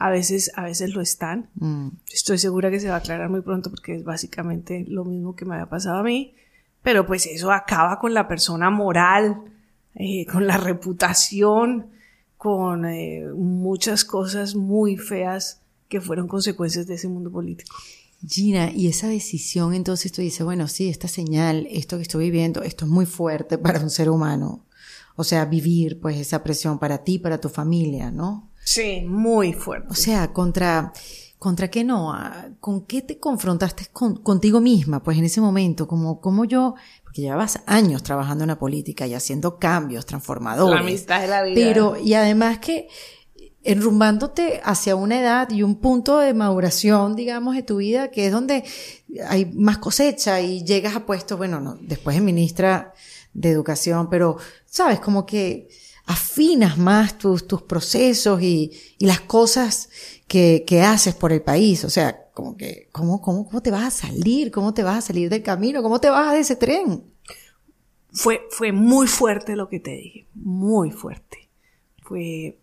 a 0.00 0.08
veces, 0.08 0.50
a 0.56 0.62
veces 0.62 0.94
lo 0.94 1.02
están. 1.02 1.50
Mm. 1.56 1.88
Estoy 2.10 2.38
segura 2.38 2.70
que 2.70 2.80
se 2.80 2.88
va 2.88 2.94
a 2.94 2.98
aclarar 2.98 3.28
muy 3.28 3.42
pronto 3.42 3.68
porque 3.68 3.94
es 3.94 4.02
básicamente 4.02 4.86
lo 4.88 5.04
mismo 5.04 5.36
que 5.36 5.44
me 5.44 5.54
había 5.54 5.68
pasado 5.68 5.98
a 5.98 6.02
mí. 6.02 6.34
Pero 6.82 7.06
pues 7.06 7.26
eso 7.26 7.52
acaba 7.52 7.98
con 7.98 8.14
la 8.14 8.26
persona 8.26 8.70
moral, 8.70 9.42
eh, 9.94 10.24
con 10.24 10.46
la 10.46 10.56
reputación, 10.56 11.88
con 12.38 12.86
eh, 12.86 13.26
muchas 13.36 14.06
cosas 14.06 14.54
muy 14.54 14.96
feas 14.96 15.60
que 15.88 16.00
fueron 16.00 16.26
consecuencias 16.28 16.86
de 16.86 16.94
ese 16.94 17.08
mundo 17.08 17.30
político. 17.30 17.76
Gina, 18.26 18.70
y 18.72 18.86
esa 18.86 19.08
decisión 19.08 19.74
entonces 19.74 20.12
tú 20.12 20.22
dices, 20.22 20.46
bueno, 20.46 20.66
sí, 20.66 20.88
esta 20.88 21.08
señal, 21.08 21.66
esto 21.70 21.96
que 21.96 22.02
estoy 22.02 22.24
viviendo, 22.24 22.62
esto 22.62 22.86
es 22.86 22.90
muy 22.90 23.04
fuerte 23.04 23.58
para 23.58 23.80
un 23.80 23.90
ser 23.90 24.08
humano. 24.08 24.64
O 25.16 25.24
sea, 25.24 25.44
vivir 25.44 26.00
pues 26.00 26.16
esa 26.16 26.42
presión 26.42 26.78
para 26.78 27.04
ti, 27.04 27.18
para 27.18 27.38
tu 27.38 27.50
familia, 27.50 28.10
¿no? 28.10 28.49
Sí, 28.64 29.02
muy 29.02 29.52
fuerte. 29.52 29.88
O 29.90 29.94
sea, 29.94 30.32
contra, 30.32 30.92
contra 31.38 31.68
qué 31.68 31.84
no, 31.84 32.14
con 32.60 32.86
qué 32.86 33.02
te 33.02 33.18
confrontaste 33.18 33.86
contigo 33.92 34.60
misma, 34.60 35.02
pues 35.02 35.18
en 35.18 35.24
ese 35.24 35.40
momento, 35.40 35.88
como, 35.88 36.20
como 36.20 36.44
yo, 36.44 36.74
porque 37.02 37.22
llevabas 37.22 37.60
años 37.66 38.02
trabajando 38.02 38.44
en 38.44 38.48
la 38.48 38.58
política 38.58 39.06
y 39.06 39.14
haciendo 39.14 39.58
cambios 39.58 40.06
transformadores. 40.06 40.74
La 40.74 40.80
amistad 40.80 41.20
de 41.20 41.26
la 41.26 41.42
vida. 41.42 41.54
Pero, 41.54 41.96
y 41.96 42.14
además 42.14 42.58
que 42.58 42.88
enrumbándote 43.62 44.60
hacia 44.64 44.96
una 44.96 45.20
edad 45.20 45.50
y 45.50 45.62
un 45.62 45.80
punto 45.80 46.18
de 46.18 46.32
maduración, 46.32 47.14
digamos, 47.14 47.56
de 47.56 47.62
tu 47.62 47.76
vida, 47.78 48.10
que 48.10 48.26
es 48.26 48.32
donde 48.32 48.64
hay 49.28 49.46
más 49.46 49.78
cosecha 49.78 50.40
y 50.40 50.64
llegas 50.64 50.96
a 50.96 51.04
puestos, 51.04 51.36
bueno, 51.36 51.60
no, 51.60 51.76
después 51.80 52.16
de 52.16 52.22
ministra 52.22 52.94
de 53.32 53.50
educación, 53.50 54.08
pero, 54.08 54.38
sabes, 54.64 55.00
como 55.00 55.26
que 55.26 55.68
afinas 56.10 56.76
más 56.76 57.18
tus, 57.18 57.46
tus 57.46 57.62
procesos 57.62 58.42
y, 58.42 58.72
y 58.98 59.06
las 59.06 59.20
cosas 59.20 59.88
que, 60.26 60.64
que, 60.66 60.82
haces 60.82 61.14
por 61.14 61.32
el 61.32 61.40
país. 61.40 61.84
O 61.84 61.90
sea, 61.90 62.28
como 62.34 62.56
que, 62.56 62.88
¿cómo, 62.90 63.22
cómo, 63.22 63.46
¿cómo 63.46 63.62
te 63.62 63.70
vas 63.70 63.84
a 63.84 64.08
salir? 64.08 64.50
¿Cómo 64.50 64.74
te 64.74 64.82
vas 64.82 64.98
a 64.98 65.02
salir 65.02 65.30
del 65.30 65.44
camino? 65.44 65.84
¿Cómo 65.84 66.00
te 66.00 66.10
vas 66.10 66.32
de 66.32 66.40
ese 66.40 66.56
tren? 66.56 67.04
Fue, 68.12 68.40
fue 68.50 68.72
muy 68.72 69.06
fuerte 69.06 69.54
lo 69.54 69.68
que 69.68 69.78
te 69.78 69.92
dije, 69.92 70.26
muy 70.34 70.90
fuerte. 70.90 71.48
Fue, 72.02 72.58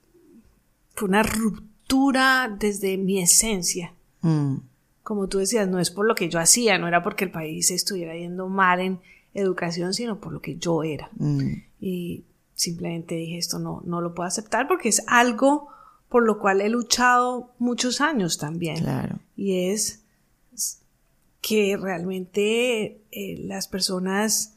fue 0.94 1.08
una 1.08 1.24
ruptura 1.24 2.54
desde 2.60 2.98
mi 2.98 3.22
esencia. 3.22 3.94
Mm. 4.24 4.56
Como 5.04 5.30
tú 5.30 5.38
decías, 5.38 5.70
no 5.70 5.80
es 5.80 5.90
por 5.90 6.06
lo 6.06 6.16
que 6.16 6.28
yo 6.28 6.38
hacía, 6.38 6.78
no 6.78 6.90
era 6.90 7.02
porque 7.02 7.24
el 7.24 7.32
país 7.32 7.72
estuviera 7.72 8.14
yendo 8.14 8.50
mal 8.50 8.82
en 8.82 9.00
educación, 9.34 9.94
sino 9.94 10.20
por 10.20 10.34
lo 10.34 10.42
que 10.42 10.58
yo 10.58 10.84
era. 10.84 11.10
Mm. 11.16 11.64
Y 11.80 12.26
simplemente 12.58 13.16
dije 13.16 13.38
esto 13.38 13.60
no, 13.60 13.82
no 13.86 14.02
lo 14.02 14.14
puedo 14.14 14.28
aceptar 14.28 14.68
porque 14.68 14.90
es 14.90 15.04
algo 15.08 15.70
por 16.10 16.26
lo 16.26 16.40
cual 16.40 16.62
he 16.62 16.70
luchado 16.70 17.54
muchos 17.60 18.02
años 18.02 18.38
también. 18.38 18.78
Claro. 18.78 19.20
Y 19.36 19.70
es 19.70 20.04
que 21.42 21.78
realmente 21.78 23.02
eh, 23.12 23.38
las 23.44 23.68
personas 23.68 24.56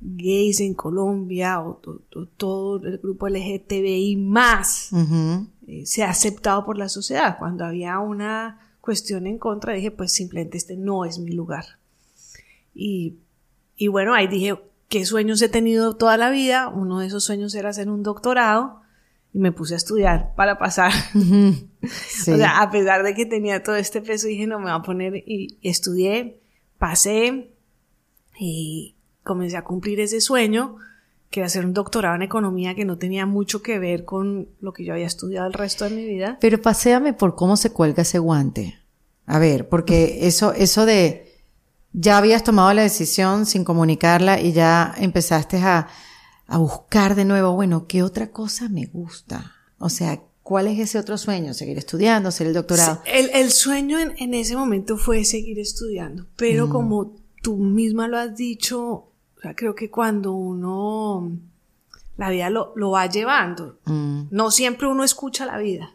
gays 0.00 0.60
en 0.60 0.74
Colombia 0.74 1.60
o, 1.60 1.80
o, 1.84 2.20
o, 2.20 2.26
todo 2.26 2.84
el 2.86 2.98
grupo 2.98 3.28
LGTBI 3.28 4.16
más 4.16 4.88
uh 4.92 4.96
-huh. 4.96 5.46
eh, 5.66 5.86
se 5.86 6.02
ha 6.02 6.10
aceptado 6.10 6.64
por 6.64 6.76
la 6.76 6.88
sociedad. 6.88 7.38
Cuando 7.38 7.64
había 7.64 7.98
una 7.98 8.76
cuestión 8.80 9.26
en 9.26 9.38
contra, 9.38 9.74
dije, 9.74 9.90
pues 9.90 10.12
simplemente 10.12 10.58
este 10.58 10.76
no 10.76 11.04
es 11.04 11.18
mi 11.18 11.32
lugar. 11.32 11.64
Y, 12.74 13.16
y 13.76 13.88
bueno, 13.88 14.14
ahí 14.14 14.26
dije, 14.26 14.58
qué 14.92 15.06
sueños 15.06 15.40
he 15.40 15.48
tenido 15.48 15.96
toda 15.96 16.18
la 16.18 16.28
vida. 16.28 16.68
Uno 16.68 16.98
de 16.98 17.06
esos 17.06 17.24
sueños 17.24 17.54
era 17.54 17.70
hacer 17.70 17.88
un 17.88 18.02
doctorado 18.02 18.82
y 19.32 19.38
me 19.38 19.50
puse 19.50 19.72
a 19.72 19.78
estudiar 19.78 20.34
para 20.36 20.58
pasar. 20.58 20.92
Sí. 21.84 22.30
o 22.30 22.36
sea, 22.36 22.62
a 22.62 22.70
pesar 22.70 23.02
de 23.02 23.12
que 23.12 23.26
tenía 23.26 23.64
todo 23.64 23.74
este 23.74 24.00
peso, 24.02 24.28
dije, 24.28 24.46
no, 24.46 24.58
me 24.60 24.66
voy 24.66 24.72
a 24.72 24.82
poner 24.82 25.16
y 25.16 25.58
estudié, 25.62 26.38
pasé 26.78 27.50
y 28.38 28.94
comencé 29.24 29.56
a 29.56 29.64
cumplir 29.64 29.98
ese 29.98 30.20
sueño, 30.20 30.76
que 31.30 31.40
era 31.40 31.48
hacer 31.48 31.64
un 31.64 31.72
doctorado 31.72 32.14
en 32.14 32.22
economía 32.22 32.76
que 32.76 32.84
no 32.84 32.98
tenía 32.98 33.26
mucho 33.26 33.62
que 33.62 33.80
ver 33.80 34.04
con 34.04 34.48
lo 34.60 34.72
que 34.72 34.84
yo 34.84 34.92
había 34.92 35.08
estudiado 35.08 35.48
el 35.48 35.54
resto 35.54 35.86
de 35.86 35.96
mi 35.96 36.06
vida. 36.06 36.38
Pero 36.40 36.62
paséame 36.62 37.14
por 37.14 37.34
cómo 37.34 37.56
se 37.56 37.72
cuelga 37.72 38.02
ese 38.02 38.20
guante. 38.20 38.78
A 39.26 39.40
ver, 39.40 39.68
porque 39.68 40.18
eso, 40.28 40.52
eso 40.52 40.86
de 40.86 41.31
ya 41.92 42.18
habías 42.18 42.42
tomado 42.44 42.72
la 42.72 42.82
decisión 42.82 43.46
sin 43.46 43.64
comunicarla 43.64 44.40
y 44.40 44.52
ya 44.52 44.94
empezaste 44.96 45.58
a, 45.58 45.88
a 46.46 46.58
buscar 46.58 47.14
de 47.14 47.24
nuevo, 47.24 47.52
bueno, 47.52 47.86
¿qué 47.86 48.02
otra 48.02 48.30
cosa 48.30 48.68
me 48.68 48.86
gusta? 48.86 49.52
O 49.78 49.88
sea, 49.88 50.22
¿cuál 50.42 50.68
es 50.68 50.78
ese 50.78 50.98
otro 50.98 51.18
sueño? 51.18 51.54
¿Seguir 51.54 51.78
estudiando? 51.78 52.28
¿Hacer 52.28 52.46
el 52.46 52.54
doctorado? 52.54 53.02
El, 53.04 53.30
el, 53.34 53.50
sueño 53.50 53.98
en, 53.98 54.14
en, 54.18 54.34
ese 54.34 54.56
momento 54.56 54.96
fue 54.96 55.24
seguir 55.24 55.58
estudiando, 55.58 56.26
pero 56.36 56.66
mm. 56.66 56.70
como 56.70 57.16
tú 57.42 57.56
misma 57.56 58.08
lo 58.08 58.18
has 58.18 58.36
dicho, 58.36 58.80
o 58.82 59.40
sea, 59.40 59.54
creo 59.54 59.74
que 59.74 59.90
cuando 59.90 60.32
uno, 60.32 61.32
la 62.16 62.30
vida 62.30 62.48
lo, 62.48 62.72
lo 62.76 62.92
va 62.92 63.06
llevando, 63.06 63.78
mm. 63.84 64.24
no 64.30 64.50
siempre 64.50 64.86
uno 64.86 65.04
escucha 65.04 65.44
la 65.44 65.58
vida, 65.58 65.94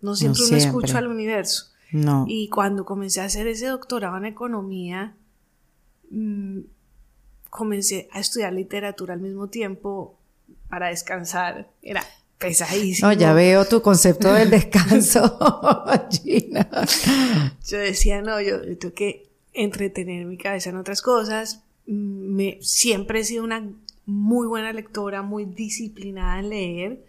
no 0.00 0.16
siempre 0.16 0.40
no 0.40 0.48
uno 0.48 0.58
siempre. 0.58 0.66
escucha 0.66 0.98
al 0.98 1.06
universo. 1.06 1.66
No. 1.92 2.24
Y 2.26 2.48
cuando 2.48 2.84
comencé 2.84 3.20
a 3.20 3.24
hacer 3.24 3.46
ese 3.46 3.66
doctorado 3.66 4.16
en 4.16 4.24
economía, 4.24 5.14
mmm, 6.10 6.60
comencé 7.50 8.08
a 8.12 8.20
estudiar 8.20 8.52
literatura 8.52 9.14
al 9.14 9.20
mismo 9.20 9.48
tiempo 9.48 10.18
para 10.68 10.88
descansar. 10.88 11.70
Era 11.82 12.04
pesadísimo. 12.38 13.08
No, 13.08 13.14
ya 13.14 13.32
veo 13.32 13.64
tu 13.64 13.80
concepto 13.82 14.32
del 14.32 14.50
descanso, 14.50 15.38
Gina. 16.10 16.68
Yo 17.66 17.78
decía, 17.78 18.20
no, 18.22 18.40
yo, 18.40 18.62
yo 18.64 18.78
tengo 18.78 18.94
que 18.94 19.28
entretener 19.52 20.26
mi 20.26 20.36
cabeza 20.36 20.70
en 20.70 20.76
otras 20.76 21.02
cosas. 21.02 21.62
Me, 21.86 22.58
siempre 22.60 23.20
he 23.20 23.24
sido 23.24 23.44
una 23.44 23.66
muy 24.04 24.46
buena 24.46 24.72
lectora, 24.72 25.22
muy 25.22 25.44
disciplinada 25.44 26.38
en 26.40 26.48
leer. 26.48 27.04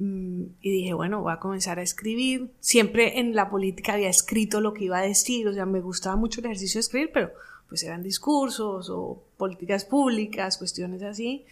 Y 0.00 0.70
dije, 0.70 0.94
bueno, 0.94 1.22
voy 1.22 1.32
a 1.32 1.40
comenzar 1.40 1.78
a 1.78 1.82
escribir. 1.82 2.52
Siempre 2.60 3.18
en 3.18 3.34
la 3.34 3.50
política 3.50 3.94
había 3.94 4.08
escrito 4.08 4.60
lo 4.60 4.72
que 4.72 4.84
iba 4.84 4.98
a 4.98 5.02
decir, 5.02 5.48
o 5.48 5.52
sea, 5.52 5.66
me 5.66 5.80
gustaba 5.80 6.14
mucho 6.14 6.40
el 6.40 6.46
ejercicio 6.46 6.78
de 6.78 6.82
escribir, 6.82 7.10
pero 7.12 7.32
pues 7.68 7.82
eran 7.82 8.02
discursos 8.02 8.88
o 8.90 9.22
políticas 9.36 9.84
públicas, 9.84 10.56
cuestiones 10.56 11.02
así. 11.02 11.44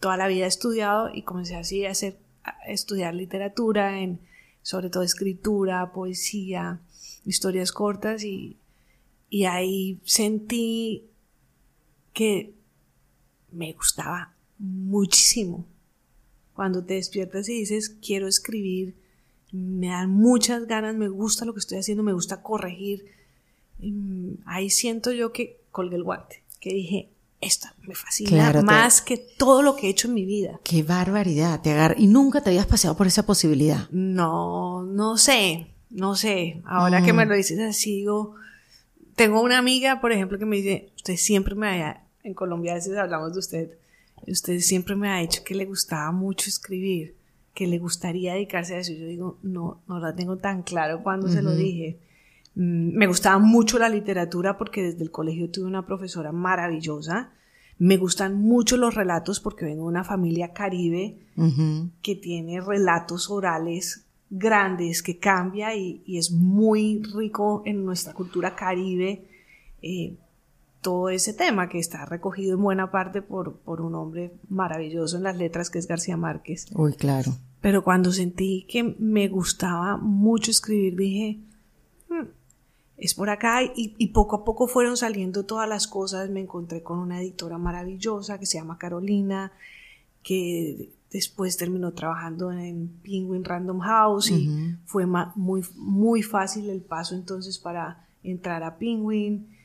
Toda 0.00 0.16
la 0.16 0.28
vida 0.28 0.44
he 0.44 0.48
estudiado 0.48 1.10
y 1.12 1.22
comencé 1.22 1.56
así 1.56 1.86
a, 1.86 1.90
hacer, 1.90 2.18
estudiar 2.66 3.14
literatura, 3.14 4.00
en, 4.00 4.20
sobre 4.62 4.90
todo 4.90 5.02
escritura, 5.02 5.92
poesía, 5.92 6.80
historias 7.24 7.70
cortas 7.70 8.24
y, 8.24 8.56
y 9.28 9.44
ahí 9.44 10.00
sentí 10.04 11.06
que 12.12 12.54
me 13.52 13.72
gustaba 13.72 14.34
muchísimo. 14.58 15.64
Cuando 16.54 16.84
te 16.84 16.94
despiertas 16.94 17.48
y 17.48 17.60
dices, 17.60 17.90
quiero 18.04 18.26
escribir, 18.26 18.96
me 19.52 19.88
dan 19.88 20.10
muchas 20.10 20.66
ganas, 20.66 20.96
me 20.96 21.08
gusta 21.08 21.44
lo 21.44 21.54
que 21.54 21.60
estoy 21.60 21.78
haciendo, 21.78 22.02
me 22.02 22.12
gusta 22.12 22.42
corregir, 22.42 23.06
ahí 24.46 24.70
siento 24.70 25.12
yo 25.12 25.32
que 25.32 25.60
colgué 25.70 25.96
el 25.96 26.02
guante, 26.04 26.42
que 26.60 26.72
dije, 26.74 27.08
esto 27.40 27.68
me 27.86 27.94
fascina 27.94 28.28
Claro, 28.30 28.60
te- 28.60 28.66
más 28.66 29.00
que 29.00 29.16
todo 29.16 29.62
lo 29.62 29.76
que 29.76 29.86
he 29.86 29.90
hecho 29.90 30.08
en 30.08 30.14
mi 30.14 30.24
vida. 30.26 30.60
Qué 30.62 30.82
barbaridad, 30.82 31.60
te 31.62 31.70
agarra. 31.70 31.94
Y 31.98 32.06
nunca 32.06 32.42
te 32.42 32.50
habías 32.50 32.66
paseado 32.66 32.96
por 32.96 33.06
esa 33.06 33.24
posibilidad. 33.24 33.88
No, 33.90 34.82
no 34.82 35.16
sé, 35.16 35.68
no 35.88 36.16
sé. 36.16 36.60
Ahora 36.66 37.02
que 37.02 37.12
me 37.12 37.24
lo 37.24 37.34
dices 37.34 37.58
así, 37.60 37.96
digo, 37.96 38.34
tengo 39.16 39.40
una 39.40 39.58
amiga, 39.58 40.00
por 40.00 40.12
ejemplo, 40.12 40.38
que 40.38 40.44
me 40.46 40.56
dice, 40.56 40.90
usted 40.96 41.16
siempre 41.16 41.54
me 41.54 41.82
ha, 41.82 42.04
en 42.22 42.34
Colombia 42.34 42.72
a 42.72 42.74
veces 42.76 42.96
hablamos 42.98 43.32
de 43.32 43.38
usted, 43.38 43.70
usted 44.26 44.60
siempre 44.60 44.94
me 44.96 45.08
ha 45.08 45.16
dicho 45.18 45.42
que 45.44 45.54
le 45.54 45.64
gustaba 45.64 46.12
mucho 46.12 46.48
escribir, 46.50 47.14
que 47.54 47.66
le 47.66 47.78
gustaría 47.78 48.34
dedicarse 48.34 48.74
a 48.74 48.78
eso. 48.80 48.92
Yo 48.92 49.06
digo, 49.06 49.38
no, 49.42 49.80
no 49.88 49.98
la 49.98 50.14
tengo 50.14 50.36
tan 50.36 50.62
claro 50.62 51.02
cuando 51.02 51.28
se 51.28 51.40
lo 51.42 51.54
dije. 51.54 51.98
Mm, 52.60 52.96
Me 52.98 53.06
gustaba 53.06 53.38
mucho 53.38 53.78
la 53.78 53.88
literatura 53.88 54.58
porque 54.58 54.82
desde 54.82 55.02
el 55.02 55.10
colegio 55.10 55.50
tuve 55.50 55.66
una 55.66 55.86
profesora 55.86 56.30
maravillosa. 56.30 57.32
Me 57.78 57.96
gustan 57.96 58.34
mucho 58.38 58.76
los 58.76 58.94
relatos 58.94 59.40
porque 59.40 59.64
vengo 59.64 59.84
de 59.84 59.88
una 59.88 60.04
familia 60.04 60.52
caribe 60.52 61.16
que 62.02 62.14
tiene 62.16 62.60
relatos 62.60 63.30
orales 63.30 64.04
grandes, 64.28 65.02
que 65.02 65.18
cambia 65.18 65.74
y, 65.74 66.02
y 66.04 66.18
es 66.18 66.30
muy 66.30 67.02
rico 67.16 67.62
en 67.64 67.86
nuestra 67.86 68.12
cultura 68.12 68.54
caribe 68.54 69.24
eh, 69.80 70.18
todo 70.82 71.08
ese 71.08 71.32
tema 71.32 71.70
que 71.70 71.78
está 71.78 72.04
recogido 72.04 72.54
en 72.56 72.62
buena 72.62 72.90
parte 72.90 73.22
por, 73.22 73.56
por 73.60 73.80
un 73.80 73.94
hombre 73.94 74.34
maravilloso 74.50 75.16
en 75.16 75.22
las 75.22 75.38
letras 75.38 75.70
que 75.70 75.78
es 75.78 75.86
García 75.86 76.18
Márquez. 76.18 76.66
Uy, 76.74 76.92
claro. 76.92 77.32
Pero 77.62 77.82
cuando 77.82 78.12
sentí 78.12 78.66
que 78.68 78.94
me 78.98 79.28
gustaba 79.28 79.96
mucho 79.96 80.50
escribir, 80.50 80.96
dije, 80.96 81.40
"Hmm, 82.10 82.26
es 83.00 83.14
por 83.14 83.30
acá 83.30 83.62
y, 83.64 83.94
y 83.98 84.08
poco 84.08 84.36
a 84.36 84.44
poco 84.44 84.68
fueron 84.68 84.96
saliendo 84.96 85.44
todas 85.44 85.68
las 85.68 85.86
cosas. 85.86 86.30
Me 86.30 86.40
encontré 86.40 86.82
con 86.82 86.98
una 86.98 87.20
editora 87.20 87.58
maravillosa 87.58 88.38
que 88.38 88.46
se 88.46 88.58
llama 88.58 88.78
Carolina, 88.78 89.52
que 90.22 90.90
después 91.10 91.56
terminó 91.56 91.92
trabajando 91.92 92.52
en 92.52 92.88
Penguin 93.02 93.44
Random 93.44 93.80
House 93.80 94.30
y 94.30 94.76
fue 94.84 95.06
muy, 95.06 95.64
muy 95.76 96.22
fácil 96.22 96.70
el 96.70 96.82
paso 96.82 97.14
entonces 97.14 97.58
para 97.58 98.06
entrar 98.22 98.62
a 98.62 98.76
Penguin. 98.76 99.56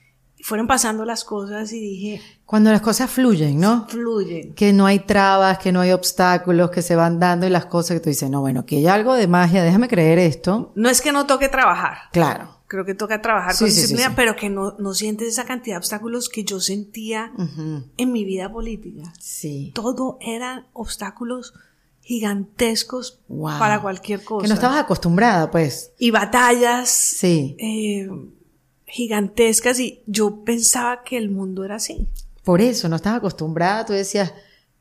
Fueron 0.41 0.67
pasando 0.67 1.05
las 1.05 1.23
cosas 1.23 1.71
y 1.71 1.79
dije, 1.79 2.21
Cuando 2.45 2.71
las 2.71 2.81
cosas 2.81 3.09
fluyen, 3.09 3.59
¿no? 3.59 3.87
fluyen. 3.87 4.53
Que 4.53 4.73
no 4.73 4.85
hay 4.85 4.99
trabas, 4.99 5.59
que 5.59 5.71
no 5.71 5.79
hay 5.81 5.91
obstáculos, 5.91 6.71
que 6.71 6.81
se 6.81 6.95
van 6.95 7.19
dando 7.19 7.47
y 7.47 7.49
las 7.49 7.65
cosas 7.67 7.95
que 7.97 8.01
tú 8.03 8.09
dices, 8.09 8.29
no, 8.29 8.41
bueno, 8.41 8.65
que 8.65 8.77
hay 8.77 8.87
algo 8.87 9.13
de 9.13 9.27
magia, 9.27 9.63
déjame 9.63 9.87
creer 9.87 10.19
esto. 10.19 10.71
No 10.75 10.89
es 10.89 11.01
que 11.01 11.11
no 11.11 11.25
toque 11.25 11.47
trabajar, 11.47 11.97
Claro. 12.11 12.54
Creo 12.67 12.85
que 12.85 12.95
toca 12.95 13.21
trabajar 13.21 13.53
Sí, 13.55 13.65
con 13.65 13.71
sí, 13.71 13.81
disciplina, 13.81 14.09
sí. 14.09 14.13
pero 14.15 14.35
que 14.35 14.49
no, 14.49 14.75
no 14.79 14.93
sientes 14.93 15.27
esa 15.27 15.45
cantidad 15.45 15.75
de 15.75 15.79
obstáculos 15.79 16.29
que 16.29 16.43
yo 16.43 16.59
sentía 16.59 17.31
Ujú. 17.37 17.83
en 17.97 18.11
mi 18.11 18.25
vida 18.25 18.51
política. 18.51 19.13
Sí. 19.19 19.71
Todo 19.75 20.17
eran 20.21 20.65
obstáculos 20.73 21.53
gigantescos 22.01 23.19
Wow. 23.27 23.59
para 23.59 23.81
cualquier 23.81 24.23
cosa. 24.23 24.43
Que 24.43 24.47
no 24.47 24.53
estabas 24.55 24.79
acostumbrada, 24.79 25.51
pues. 25.51 25.91
Y 25.99 26.11
batallas 26.11 26.89
Sí. 26.89 27.55
eh, 27.59 28.07
gigantescas 28.85 29.79
y 29.79 30.01
yo 30.05 30.43
pensaba 30.43 31.03
que 31.03 31.17
el 31.17 31.29
mundo 31.29 31.63
era 31.65 31.75
así. 31.75 32.07
Por 32.43 32.61
eso, 32.61 32.87
no 32.89 32.95
estabas 32.95 33.17
acostumbrada. 33.19 33.85
Tú 33.85 33.93
decías, 33.93 34.33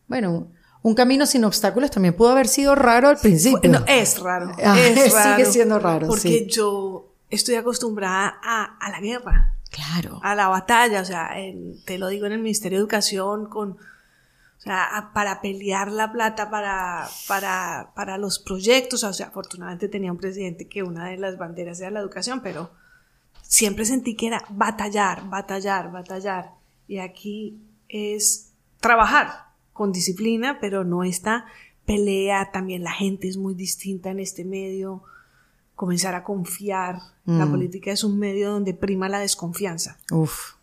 bueno, 0.06 0.48
un 0.82 0.94
camino 0.94 1.24
sin 1.26 1.44
obstáculos 1.44 1.90
también 1.90 2.14
pudo 2.14 2.28
haber 2.30 2.46
sido 2.46 2.74
raro 2.74 3.08
al 3.08 3.16
principio. 3.18 3.70
No, 3.70 3.84
es 3.86 4.18
raro. 4.20 4.52
Ah, 4.62 4.78
es 4.86 4.94
sigue 5.04 5.10
raro. 5.14 5.52
siendo 5.52 5.78
raro, 5.78 6.06
Porque 6.08 6.28
sí. 6.28 6.46
yo 6.50 7.13
estoy 7.30 7.54
acostumbrada 7.56 8.38
a, 8.42 8.76
a 8.78 8.90
la 8.90 9.00
guerra. 9.00 9.50
Claro. 9.70 10.20
a 10.22 10.36
la 10.36 10.46
batalla, 10.46 11.00
o 11.00 11.04
sea, 11.04 11.36
en- 11.40 11.82
te 11.84 11.98
lo 11.98 12.06
digo 12.06 12.26
en 12.26 12.32
el 12.32 12.38
Ministerio 12.40 12.78
de 12.78 12.82
Educación, 12.82 13.46
con, 13.46 13.72
o 13.72 14.60
sea, 14.60 15.10
para 15.12 15.40
pelear 15.40 15.90
la 15.90 16.12
plata 16.12 16.48
para, 16.48 17.08
para, 17.26 17.90
para 17.96 18.16
los 18.16 18.38
proyectos, 18.38 19.02
o 19.02 19.12
sea, 19.12 19.26
afortunadamente 19.26 19.88
tenía 19.88 20.12
un 20.12 20.18
presidente 20.18 20.68
que 20.68 20.84
una 20.84 21.08
de 21.08 21.16
las 21.16 21.38
banderas 21.38 21.80
era 21.80 21.90
la 21.90 21.98
educación, 21.98 22.40
pero 22.40 22.70
siempre 23.42 23.84
sentí 23.84 24.14
que 24.14 24.28
era 24.28 24.44
batallar, 24.48 25.28
batallar, 25.28 25.90
batallar, 25.90 26.52
y 26.86 26.98
aquí 26.98 27.58
es 27.88 28.52
trabajar 28.78 29.46
con 29.72 29.90
disciplina, 29.90 30.58
pero 30.60 30.84
no 30.84 31.02
esta 31.02 31.46
pelea, 31.84 32.52
también 32.52 32.84
la 32.84 32.92
gente 32.92 33.26
es 33.26 33.36
muy 33.36 33.54
distinta 33.54 34.10
en 34.10 34.20
este 34.20 34.44
medio, 34.44 35.02
comenzar 35.84 36.14
a 36.14 36.24
confiar, 36.24 36.98
la 37.26 37.44
Mm. 37.46 37.50
política 37.50 37.92
es 37.92 38.04
un 38.04 38.18
medio 38.18 38.50
donde 38.52 38.72
prima 38.72 39.08
la 39.08 39.18
desconfianza. 39.18 39.98
Uf, 40.10 40.54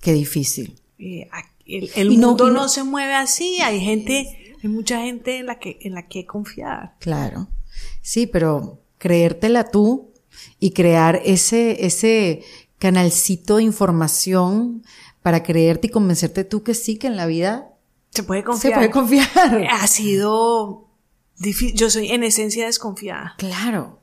qué 0.00 0.12
difícil. 0.12 0.80
Eh, 0.98 1.28
el 1.66 1.90
el 1.94 2.12
Y 2.12 2.16
no- 2.16 2.28
mundo 2.28 2.48
no, 2.48 2.62
no- 2.62 2.68
se 2.68 2.82
mueve 2.82 3.14
así, 3.14 3.60
hay 3.60 3.78
gente, 3.80 4.54
hay 4.62 4.68
mucha 4.68 5.00
gente 5.02 5.38
en 5.38 5.46
la 5.46 5.58
que, 5.60 5.78
en 5.82 5.94
la 5.94 6.08
que 6.08 6.26
confiar. 6.26 6.94
Claro. 6.98 7.46
Sí, 8.02 8.26
pero 8.26 8.80
creértela 8.98 9.70
tú 9.70 10.10
y 10.58 10.72
crear 10.72 11.20
ese, 11.24 11.86
ese 11.86 12.42
canalcito 12.78 13.56
de 13.58 13.62
información 13.64 14.82
para 15.22 15.42
creerte 15.42 15.86
y 15.86 15.90
convencerte 15.90 16.42
tú 16.44 16.62
que 16.64 16.74
sí, 16.74 16.96
que 16.96 17.06
en 17.06 17.16
la 17.16 17.26
vida 17.26 17.68
Se 18.10 18.22
puede 18.24 18.40
se 18.40 18.46
confiar. 18.46 18.74
puede 18.74 18.90
confiar. 18.90 19.28
Ha 19.70 19.86
sido 19.86 20.88
difícil, 21.38 21.76
yo 21.76 21.90
soy 21.90 22.10
en 22.10 22.24
esencia 22.24 22.66
desconfiada 22.66 23.34
Claro. 23.38 24.00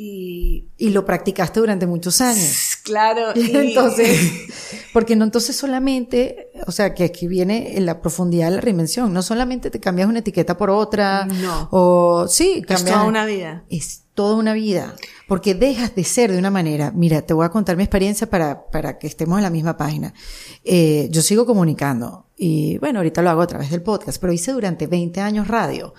Y 0.00 0.68
Y 0.76 0.90
lo 0.90 1.04
practicaste 1.04 1.58
durante 1.58 1.86
muchos 1.86 2.20
años. 2.20 2.76
claro, 2.84 3.32
Y 3.34 3.50
entonces, 3.56 4.16
porque 4.92 5.16
no 5.16 5.24
entonces 5.24 5.56
solamente, 5.56 6.50
o 6.68 6.70
sea, 6.72 6.94
que 6.94 7.02
aquí 7.04 7.26
viene 7.26 7.76
en 7.76 7.84
la 7.84 8.00
profundidad 8.00 8.48
de 8.50 8.54
la 8.56 8.60
reinvención, 8.60 9.12
no 9.12 9.22
solamente 9.22 9.70
te 9.70 9.80
cambias 9.80 10.08
una 10.08 10.20
etiqueta 10.20 10.56
por 10.56 10.70
otra, 10.70 11.24
No. 11.26 11.68
o 11.72 12.28
sí, 12.28 12.58
es 12.60 12.66
cambias 12.66 12.94
toda 12.96 13.04
una 13.08 13.26
vida. 13.26 13.64
es 13.70 14.02
toda 14.14 14.36
una 14.36 14.52
vida, 14.52 14.94
porque 15.26 15.54
dejas 15.54 15.94
de 15.94 16.04
ser 16.04 16.30
de 16.32 16.38
una 16.38 16.50
manera. 16.50 16.92
Mira, 16.92 17.22
te 17.22 17.34
voy 17.34 17.44
a 17.46 17.50
contar 17.50 17.76
mi 17.76 17.82
experiencia 17.84 18.28
para, 18.30 18.68
para 18.70 18.98
que 18.98 19.06
estemos 19.08 19.36
en 19.38 19.42
la 19.44 19.50
misma 19.50 19.76
página. 19.76 20.12
Eh, 20.64 21.08
yo 21.10 21.22
sigo 21.22 21.44
comunicando 21.46 22.26
y 22.36 22.78
bueno, 22.78 22.98
ahorita 23.00 23.22
lo 23.22 23.30
hago 23.30 23.42
a 23.42 23.46
través 23.46 23.70
del 23.70 23.82
podcast, 23.82 24.20
pero 24.20 24.32
hice 24.32 24.52
durante 24.52 24.86
20 24.88 25.20
años 25.20 25.46
radio 25.48 25.94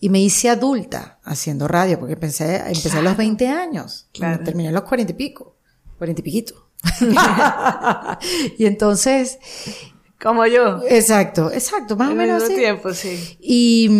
y 0.00 0.08
me 0.08 0.18
hice 0.20 0.48
adulta 0.48 1.18
haciendo 1.24 1.68
radio 1.68 1.98
porque 1.98 2.14
empecé, 2.14 2.56
empecé 2.56 2.96
a 2.98 3.02
los 3.02 3.16
20 3.16 3.46
años, 3.48 4.08
Claro. 4.12 4.42
terminé 4.42 4.70
a 4.70 4.72
los 4.72 4.82
40 4.82 5.12
y 5.12 5.14
pico, 5.14 5.56
40 5.98 6.20
y 6.20 6.24
piquito. 6.24 6.70
y 8.58 8.64
entonces, 8.66 9.38
Como 10.20 10.46
yo. 10.46 10.80
exacto, 10.88 11.50
exacto, 11.52 11.96
más 11.96 12.10
o 12.10 12.14
menos 12.14 12.42
así. 12.42 12.54
tiempo, 12.56 12.92
sí. 12.94 13.36
Y, 13.40 13.90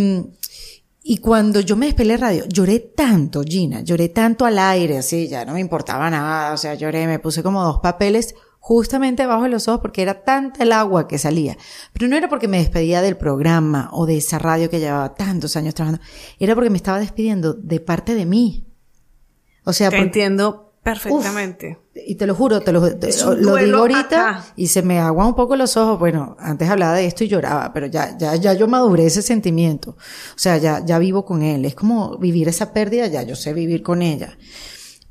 y 1.02 1.18
cuando 1.18 1.60
yo 1.60 1.76
me 1.76 1.86
despelé 1.86 2.14
de 2.14 2.18
radio, 2.18 2.44
lloré 2.48 2.78
tanto, 2.80 3.42
Gina, 3.42 3.80
lloré 3.82 4.08
tanto 4.10 4.44
al 4.46 4.58
aire, 4.58 4.98
así, 4.98 5.28
ya 5.28 5.44
no 5.44 5.52
me 5.54 5.60
importaba 5.60 6.08
nada, 6.10 6.52
o 6.52 6.56
sea, 6.56 6.74
lloré, 6.74 7.06
me 7.06 7.18
puse 7.18 7.42
como 7.42 7.62
dos 7.62 7.80
papeles 7.82 8.34
justamente 8.62 9.22
debajo 9.22 9.42
de 9.44 9.48
los 9.48 9.66
ojos 9.68 9.80
porque 9.80 10.02
era 10.02 10.22
tanta 10.22 10.62
el 10.62 10.72
agua 10.72 11.08
que 11.08 11.18
salía. 11.18 11.56
Pero 11.92 12.06
no 12.08 12.16
era 12.16 12.28
porque 12.28 12.46
me 12.46 12.58
despedía 12.58 13.00
del 13.02 13.16
programa 13.16 13.88
o 13.92 14.06
de 14.06 14.18
esa 14.18 14.38
radio 14.38 14.68
que 14.70 14.78
llevaba 14.80 15.14
tantos 15.14 15.56
años 15.56 15.74
trabajando, 15.74 16.04
era 16.38 16.54
porque 16.54 16.70
me 16.70 16.76
estaba 16.76 16.98
despidiendo 17.00 17.54
de 17.54 17.80
parte 17.80 18.14
de 18.14 18.26
mí. 18.26 18.66
O 19.64 19.72
sea, 19.72 19.88
Te 19.90 19.96
porque- 19.96 20.06
entiendo 20.06 20.66
perfectamente. 20.82 21.78
y 22.06 22.14
te 22.14 22.26
lo 22.26 22.34
juro, 22.34 22.60
te 22.60 22.72
lo, 22.72 22.80
te- 22.96 23.10
lo 23.38 23.56
digo 23.56 23.78
ahorita 23.78 24.00
acá. 24.30 24.44
y 24.56 24.68
se 24.68 24.80
me 24.82 24.98
aguan 24.98 25.28
un 25.28 25.34
poco 25.34 25.54
los 25.56 25.76
ojos. 25.76 25.98
Bueno, 25.98 26.36
antes 26.38 26.68
hablaba 26.70 26.94
de 26.94 27.06
esto 27.06 27.24
y 27.24 27.28
lloraba, 27.28 27.72
pero 27.72 27.86
ya, 27.86 28.16
ya, 28.16 28.34
ya 28.36 28.54
yo 28.54 28.66
maduré 28.68 29.06
ese 29.06 29.20
sentimiento. 29.22 29.90
O 29.90 30.38
sea, 30.38 30.56
ya, 30.58 30.82
ya 30.84 30.98
vivo 30.98 31.24
con 31.26 31.42
él. 31.42 31.64
Es 31.66 31.74
como 31.74 32.16
vivir 32.18 32.48
esa 32.48 32.72
pérdida, 32.72 33.06
ya 33.08 33.22
yo 33.22 33.36
sé 33.36 33.52
vivir 33.52 33.82
con 33.82 34.00
ella. 34.02 34.38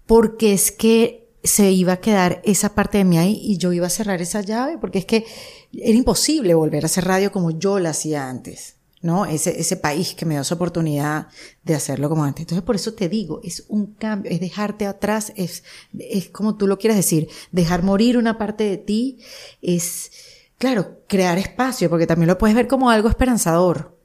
Porque 0.08 0.54
es 0.54 0.72
que 0.72 1.29
se 1.44 1.72
iba 1.72 1.94
a 1.94 2.00
quedar 2.02 2.42
esa 2.44 2.76
parte 2.76 3.00
de 3.00 3.06
mí 3.06 3.18
ahí 3.18 3.40
y 3.42 3.58
yo 3.58 3.72
iba 3.74 3.88
a 3.88 3.92
cerrar 3.92 4.22
esa 4.22 4.42
llave, 4.42 4.78
porque 4.78 5.00
es 5.00 5.06
que 5.06 5.26
era 5.74 5.98
imposible 5.98 6.54
volver 6.54 6.84
a 6.84 6.88
hacer 6.88 7.06
radio 7.06 7.32
como 7.32 7.52
yo 7.52 7.80
la 7.80 7.92
hacía 7.92 8.30
antes. 8.30 8.76
¿no? 9.02 9.26
Ese, 9.26 9.60
ese 9.60 9.78
país 9.78 10.14
que 10.14 10.26
me 10.26 10.34
dio 10.34 10.42
esa 10.42 10.56
oportunidad 10.56 11.28
de 11.64 11.76
hacerlo 11.76 12.10
como 12.10 12.24
antes. 12.24 12.42
Entonces, 12.42 12.64
por 12.64 12.76
eso 12.76 12.94
te 12.94 13.08
digo, 13.08 13.40
es 13.44 13.64
un 13.70 13.94
cambio, 13.94 14.30
es 14.32 14.40
dejarte 14.40 14.86
atrás, 14.86 15.32
es, 15.38 15.64
es 15.98 16.30
como 16.30 16.58
tú 16.58 16.68
lo 16.68 16.78
quieras 16.78 16.98
decir, 16.98 17.30
dejar 17.52 17.84
morir 17.84 18.18
una 18.18 18.38
parte 18.38 18.66
de 18.66 18.78
ti, 18.78 19.20
es, 19.62 20.12
claro, 20.58 21.00
crear 21.08 21.38
espacio, 21.38 21.90
porque 21.90 22.08
también 22.08 22.28
lo 22.28 22.38
puedes 22.38 22.56
ver 22.56 22.68
como 22.68 22.90
algo 22.90 23.08
esperanzador. 23.08 23.98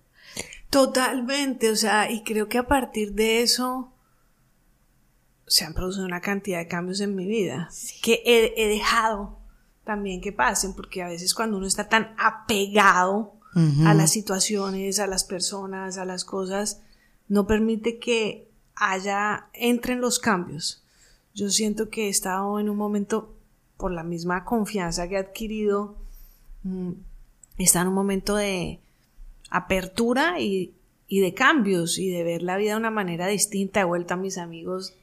Totalmente, 0.71 1.71
o 1.71 1.77
sea, 1.77 2.11
y 2.11 2.23
creo 2.23 2.49
que 2.49 2.59
a 2.59 2.67
partir 2.67 3.15
de 3.15 3.43
eso 3.43 3.94
se 5.47 5.65
han 5.65 5.75
producido 5.75 6.07
una 6.07 6.21
cantidad 6.21 6.59
de 6.59 6.69
cambios 6.69 7.01
en 7.01 7.15
mi 7.15 7.27
vida 7.27 7.69
que 8.03 8.23
he, 8.25 8.55
he 8.57 8.69
dejado 8.69 9.39
también 9.85 10.21
que 10.21 10.33
pasen, 10.33 10.75
porque 10.75 11.03
a 11.03 11.09
veces 11.09 11.35
cuando 11.35 11.59
uno 11.59 11.67
está 11.67 11.89
tan 11.89 12.15
apegado 12.19 13.35
a 13.87 13.95
las 13.95 14.11
situaciones, 14.11 14.99
a 14.99 15.07
las 15.07 15.23
personas, 15.23 15.97
a 15.97 16.05
las 16.05 16.25
cosas, 16.25 16.81
no 17.29 17.47
permite 17.47 17.99
que 17.99 18.49
haya, 18.75 19.47
entren 19.53 20.01
los 20.01 20.19
cambios. 20.19 20.83
Yo 21.35 21.49
siento 21.51 21.89
que 21.89 22.07
he 22.07 22.09
estado 22.09 22.59
en 22.59 22.69
un 22.69 22.77
momento, 22.77 23.33
por 23.77 23.93
la 23.93 24.03
misma 24.03 24.45
confianza 24.45 25.07
que 25.09 25.15
he 25.15 25.19
adquirido, 25.19 25.97
mm, 26.65 26.93
está 27.59 27.83
en 27.83 27.89
un 27.89 27.95
momento 27.95 28.35
de 28.35 28.81
apertura 29.51 30.41
y, 30.41 30.75
y 31.07 31.21
de 31.21 31.33
cambios 31.33 31.99
y 31.99 32.11
de 32.11 32.25
ver 32.25 32.43
la 32.43 32.57
vida 32.57 32.73
de 32.73 32.79
una 32.79 32.91
manera 32.91 33.29
distinta. 33.29 33.83
He 33.83 33.85
vuelto 33.85 34.15
a 34.15 34.17
mis 34.17 34.37
amigos 34.37 34.95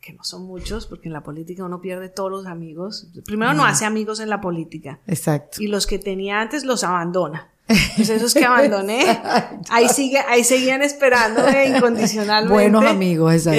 que 0.00 0.12
no 0.14 0.24
son 0.24 0.44
muchos, 0.46 0.86
porque 0.86 1.08
en 1.08 1.12
la 1.12 1.22
política 1.22 1.64
uno 1.64 1.80
pierde 1.80 2.08
todos 2.08 2.30
los 2.30 2.46
amigos. 2.46 3.08
Primero 3.26 3.52
no 3.54 3.64
hace 3.64 3.84
amigos 3.84 4.18
en 4.20 4.28
la 4.30 4.40
política. 4.40 4.98
Exacto. 5.06 5.62
Y 5.62 5.66
los 5.66 5.86
que 5.86 5.98
tenía 5.98 6.40
antes 6.40 6.64
los 6.64 6.84
abandona. 6.84 7.48
Pues 7.96 8.08
esos 8.08 8.34
que 8.34 8.44
abandoné, 8.44 9.04
ahí 9.70 9.88
sigue, 9.88 10.18
ahí 10.28 10.42
seguían 10.42 10.82
esperándome 10.82 11.68
incondicionalmente. 11.76 12.52
Buenos 12.52 12.84
amigos, 12.84 13.32
exacto. 13.46 13.58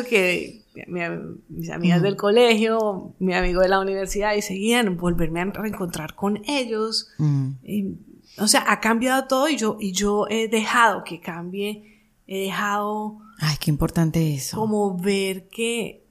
Exacto, 0.00 0.04
que 0.08 0.62
mi- 0.86 1.00
mis 1.48 1.68
amigas 1.70 2.00
del 2.00 2.16
colegio, 2.16 3.12
mi 3.18 3.34
amigo 3.34 3.60
de 3.60 3.68
la 3.68 3.80
universidad, 3.80 4.34
y 4.34 4.40
seguían 4.42 4.96
volverme 4.96 5.40
a 5.42 5.44
reencontrar 5.46 6.14
con 6.14 6.40
ellos. 6.46 7.08
Mm. 7.18 7.48
Y, 7.64 7.94
o 8.38 8.46
sea, 8.46 8.64
ha 8.66 8.80
cambiado 8.80 9.24
todo 9.26 9.48
y 9.48 9.56
yo, 9.58 9.76
y 9.78 9.92
yo 9.92 10.26
he 10.30 10.48
dejado 10.48 11.04
que 11.04 11.20
cambie, 11.20 12.00
he 12.26 12.44
dejado 12.44 13.18
Ay, 13.42 13.56
qué 13.58 13.70
importante 13.70 14.34
eso. 14.34 14.56
como 14.56 14.96
ver 14.98 15.48
que 15.48 16.04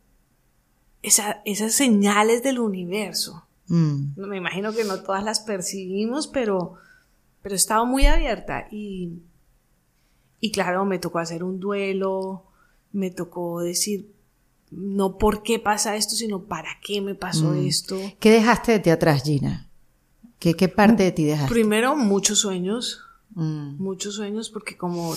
esa- 1.04 1.42
esas 1.46 1.74
señales 1.74 2.44
del 2.44 2.60
universo, 2.60 3.46
Mm. 3.68 4.14
no, 4.18 4.28
me 4.28 4.38
imagino 4.38 4.74
que 4.74 4.84
no 4.84 5.02
todas 5.04 5.24
las 5.24 5.40
percibimos, 5.40 6.28
pero, 6.28 6.74
pero 7.42 7.54
he 7.54 7.58
estado 7.58 7.86
muy 7.86 8.06
abierta 8.08 8.68
y, 8.72 9.14
y 10.42 10.52
claro, 10.52 10.86
me 10.86 11.00
tocó 11.00 11.20
hacer 11.20 11.44
un 11.44 11.60
duelo, 11.60 12.44
me 12.92 13.12
tocó 13.12 13.62
decir, 13.62 14.12
no 14.72 15.18
por 15.18 15.44
qué 15.44 15.60
pasa 15.60 15.96
esto, 15.96 16.16
sino 16.16 16.44
para 16.44 16.70
qué 16.84 17.00
me 17.02 17.16
pasó 17.16 17.52
Mm. 17.52 17.68
esto. 17.68 17.98
¿Qué 18.20 18.32
dejaste 18.32 18.72
de 18.74 18.80
ti 18.80 18.90
atrás, 18.90 19.24
Gina? 19.24 19.68
¿Qué, 20.40 20.54
qué 20.56 20.68
parte 20.68 21.04
de 21.04 21.12
ti 21.12 21.24
dejaste? 21.26 21.54
Primero, 21.54 21.96
muchos 21.96 22.40
sueños, 22.40 23.02
Mm. 23.36 23.76
muchos 23.82 24.16
sueños, 24.16 24.50
porque 24.50 24.76
como 24.78 25.14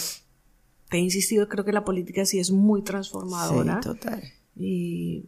te 0.92 0.98
he 0.98 1.00
insistido, 1.00 1.48
creo 1.48 1.64
que 1.64 1.72
la 1.72 1.84
política 1.84 2.24
sí 2.24 2.38
es 2.38 2.52
muy 2.52 2.82
transformadora. 2.82 3.80
Sí, 3.82 3.88
total. 3.88 4.22
y, 4.56 5.24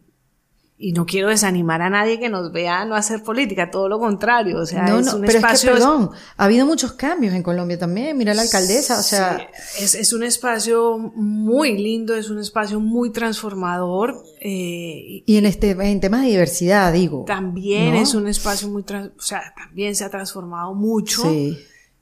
y 0.77 0.91
no 0.91 1.05
quiero 1.05 1.29
desanimar 1.29 1.81
a 1.81 1.89
nadie 1.89 2.19
que 2.19 2.27
nos 2.27 2.51
vea 2.51 2.83
no 2.83 2.95
hacer 2.95 3.23
política, 3.23 3.71
todo 3.71 3.87
lo 3.87 3.97
contrario. 3.97 4.59
O 4.59 4.65
sea, 4.65 4.83
no, 4.87 4.99
es 4.99 5.05
no, 5.05 5.15
un 5.15 5.21
pero 5.21 5.37
espacio. 5.37 5.55
es 5.55 5.61
que, 5.61 5.81
perdón, 5.81 6.09
ha 6.35 6.43
habido 6.43 6.65
muchos 6.65 6.91
cambios 6.93 7.33
en 7.33 7.43
Colombia 7.43 7.79
también. 7.79 8.17
Mira 8.17 8.33
la 8.33 8.41
alcaldesa, 8.41 8.99
o 8.99 9.01
sea, 9.03 9.37
Sí, 9.73 9.83
es, 9.85 9.95
es 9.95 10.11
un 10.11 10.23
espacio 10.23 10.97
muy 11.15 11.77
lindo, 11.77 12.13
es 12.13 12.29
un 12.29 12.39
espacio 12.39 12.81
muy 12.81 13.09
transformador. 13.11 14.21
eh, 14.41 15.23
y 15.25 15.37
en 15.37 15.45
este, 15.45 15.71
en 15.71 15.99
temas 16.01 16.23
de 16.23 16.27
diversidad, 16.31 16.91
digo. 16.91 17.23
también 17.25 17.93
¿no? 17.93 18.01
es 18.01 18.13
un 18.13 18.27
espacio 18.27 18.67
muy, 18.67 18.81
o 18.83 19.21
sea, 19.21 19.53
también 19.55 19.95
se 19.95 20.03
ha 20.03 20.09
transformado 20.09 20.73
mucho. 20.73 21.21
Sí. 21.23 21.57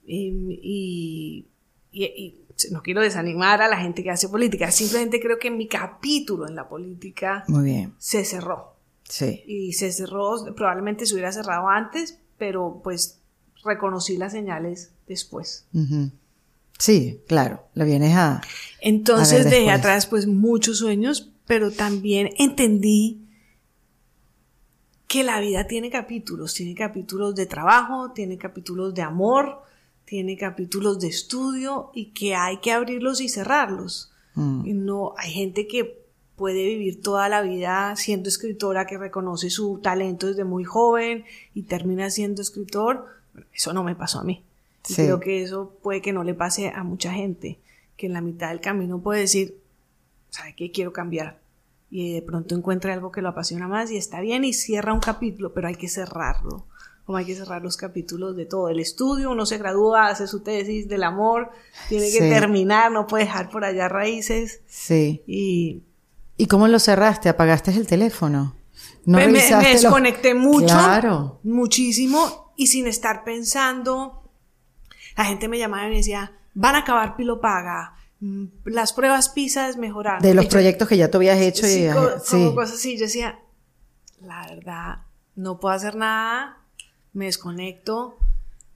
Y, 0.06 0.28
y- 0.64 1.48
y- 1.92 2.04
y 2.06 2.43
no 2.72 2.82
quiero 2.82 3.02
desanimar 3.02 3.62
a 3.62 3.68
la 3.68 3.78
gente 3.78 4.04
que 4.04 4.12
hace 4.12 4.30
política, 4.30 4.72
simplemente 4.72 5.20
creo 5.20 5.40
que 5.40 5.52
mi 5.52 5.68
capítulo 5.68 6.48
en 6.48 6.56
la 6.56 6.68
política 6.68 7.44
Muy 7.48 7.64
bien. 7.66 7.94
se 7.98 8.26
cerró. 8.26 8.74
Sí. 9.06 9.44
y 9.46 9.74
se 9.74 9.92
cerró, 9.92 10.56
probablemente 10.56 11.06
se 11.06 11.14
hubiera 11.14 11.32
cerrado 11.32 11.68
antes, 11.68 12.18
pero 12.38 12.80
pues 12.84 13.20
reconocí 13.64 14.18
las 14.18 14.32
señales 14.32 14.92
después. 15.08 15.66
Sí, 16.80 17.22
claro. 17.28 17.66
Lo 17.76 17.86
vienes 17.86 18.16
a. 18.16 18.42
Entonces 18.82 19.42
A 19.42 19.44
ver, 19.44 19.54
dejé 19.54 19.72
atrás 19.72 20.08
pues 20.08 20.26
muchos 20.26 20.80
sueños, 20.80 21.32
pero 21.46 21.72
también 21.72 22.30
entendí 22.38 23.20
que 25.08 25.24
la 25.24 25.40
vida 25.40 25.68
tiene 25.68 25.92
capítulos, 25.92 26.54
tiene 26.54 26.74
capítulos 26.74 27.36
de 27.36 27.46
trabajo, 27.46 28.12
tiene 28.14 28.38
capítulos 28.38 28.96
de 28.96 29.04
amor, 29.04 29.62
tiene 30.14 30.38
capítulos 30.38 31.00
de 31.00 31.08
estudio 31.08 31.90
y 31.92 32.12
que 32.12 32.36
hay 32.36 32.58
que 32.58 32.72
abrirlos 32.72 33.20
y 33.20 33.30
cerrarlos. 33.30 34.12
Mm. 34.36 34.64
Y 34.64 34.74
No, 34.74 35.16
hay 35.18 35.32
gente 35.32 35.66
que 35.66 36.06
puede 36.36 36.64
vivir 36.64 37.02
toda 37.02 37.30
la 37.30 37.42
vida 37.42 37.96
siendo 37.96 38.30
escritora, 38.30 38.86
que 38.86 39.00
reconoce 39.00 39.50
su 39.50 39.80
talento 39.82 40.28
desde 40.28 40.44
muy 40.44 40.66
joven 40.66 41.26
y 41.56 41.64
termina 41.64 42.12
siendo 42.12 42.44
escritor. 42.44 43.08
Eso 43.56 43.74
no 43.74 43.84
me 43.84 43.96
pasó 43.96 44.20
a 44.20 44.24
mí. 44.24 44.44
Y 44.88 44.94
creo 44.94 45.20
que 45.20 45.42
eso 45.42 45.76
puede 45.82 46.04
que 46.04 46.14
no 46.14 46.24
le 46.24 46.36
pase 46.36 46.70
a 46.70 46.84
mucha 46.84 47.12
gente, 47.12 47.58
que 47.98 48.06
en 48.06 48.14
la 48.14 48.22
mitad 48.22 48.50
del 48.50 48.62
camino 48.62 49.02
puede 49.02 49.22
decir, 49.22 49.58
¿sabe 50.30 50.54
qué? 50.56 50.70
Quiero 50.70 50.94
cambiar. 50.94 51.40
Y 51.90 52.14
de 52.14 52.22
pronto 52.22 52.56
encuentra 52.56 52.94
algo 52.94 53.12
que 53.12 53.24
lo 53.24 53.30
apasiona 53.30 53.68
más 53.68 53.90
y 53.90 53.98
está 53.98 54.22
bien 54.22 54.44
y 54.46 54.54
cierra 54.54 54.94
un 54.94 55.00
capítulo, 55.00 55.56
pero 55.56 55.70
hay 55.70 55.76
que 55.76 55.90
cerrarlo. 55.90 56.68
Como 57.06 57.18
hay 57.18 57.26
que 57.26 57.36
cerrar 57.36 57.62
los 57.62 57.76
capítulos 57.76 58.36
de 58.38 58.46
todo. 58.46 58.70
El 58.70 58.80
estudio, 58.80 59.32
uno 59.32 59.46
se 59.46 59.58
gradúa, 59.58 60.08
hace 60.08 60.26
su 60.28 60.42
tesis 60.42 60.88
del 60.88 61.04
amor, 61.04 61.52
tiene 61.90 62.10
que 62.12 62.20
terminar, 62.20 62.92
no 62.92 63.08
puede 63.08 63.26
dejar 63.26 63.50
por 63.50 63.66
allá 63.66 63.90
raíces. 63.90 64.62
Sí. 64.68 65.22
Y 65.28 65.84
¿Y 66.38 66.48
cómo 66.48 66.68
lo 66.68 66.80
cerraste? 66.80 67.30
¿Apagaste 67.30 67.72
el 67.72 67.86
teléfono? 67.88 68.56
¿No 69.06 69.18
me, 69.18 69.28
me- 69.28 69.50
los- 69.50 69.64
desconecté 69.64 70.34
mucho, 70.34 70.66
Claro. 70.68 71.40
muchísimo, 71.44 72.54
y 72.56 72.68
sin 72.68 72.88
estar 72.88 73.24
pensando, 73.24 74.24
la 75.18 75.26
gente 75.26 75.48
me 75.48 75.60
llamaba 75.60 75.86
y 75.88 75.90
me 75.90 75.98
decía, 75.98 76.32
van 76.54 76.76
a 76.76 76.80
acabar 76.80 77.16
Pilo 77.18 77.40
Paga, 77.42 77.96
mm, 78.22 78.46
las 78.66 78.94
pruebas 78.94 79.30
PISA 79.30 79.68
desmejoraron. 79.68 80.22
De 80.22 80.34
los 80.34 80.46
proyectos 80.48 80.88
que 80.88 80.98
ya 80.98 81.12
tú 81.12 81.18
habías 81.18 81.40
hecho. 81.40 81.68
sí, 81.68 81.86
y, 81.86 81.92
co- 81.94 82.20
sí. 82.24 82.32
como 82.32 82.56
cosas 82.56 82.76
así, 82.76 82.98
yo 82.98 83.04
decía, 83.06 83.40
la 84.22 84.48
verdad, 84.48 85.00
no 85.36 85.60
puedo 85.60 85.76
hacer 85.76 85.96
nada, 85.96 86.58
me 87.14 87.26
desconecto, 87.26 88.18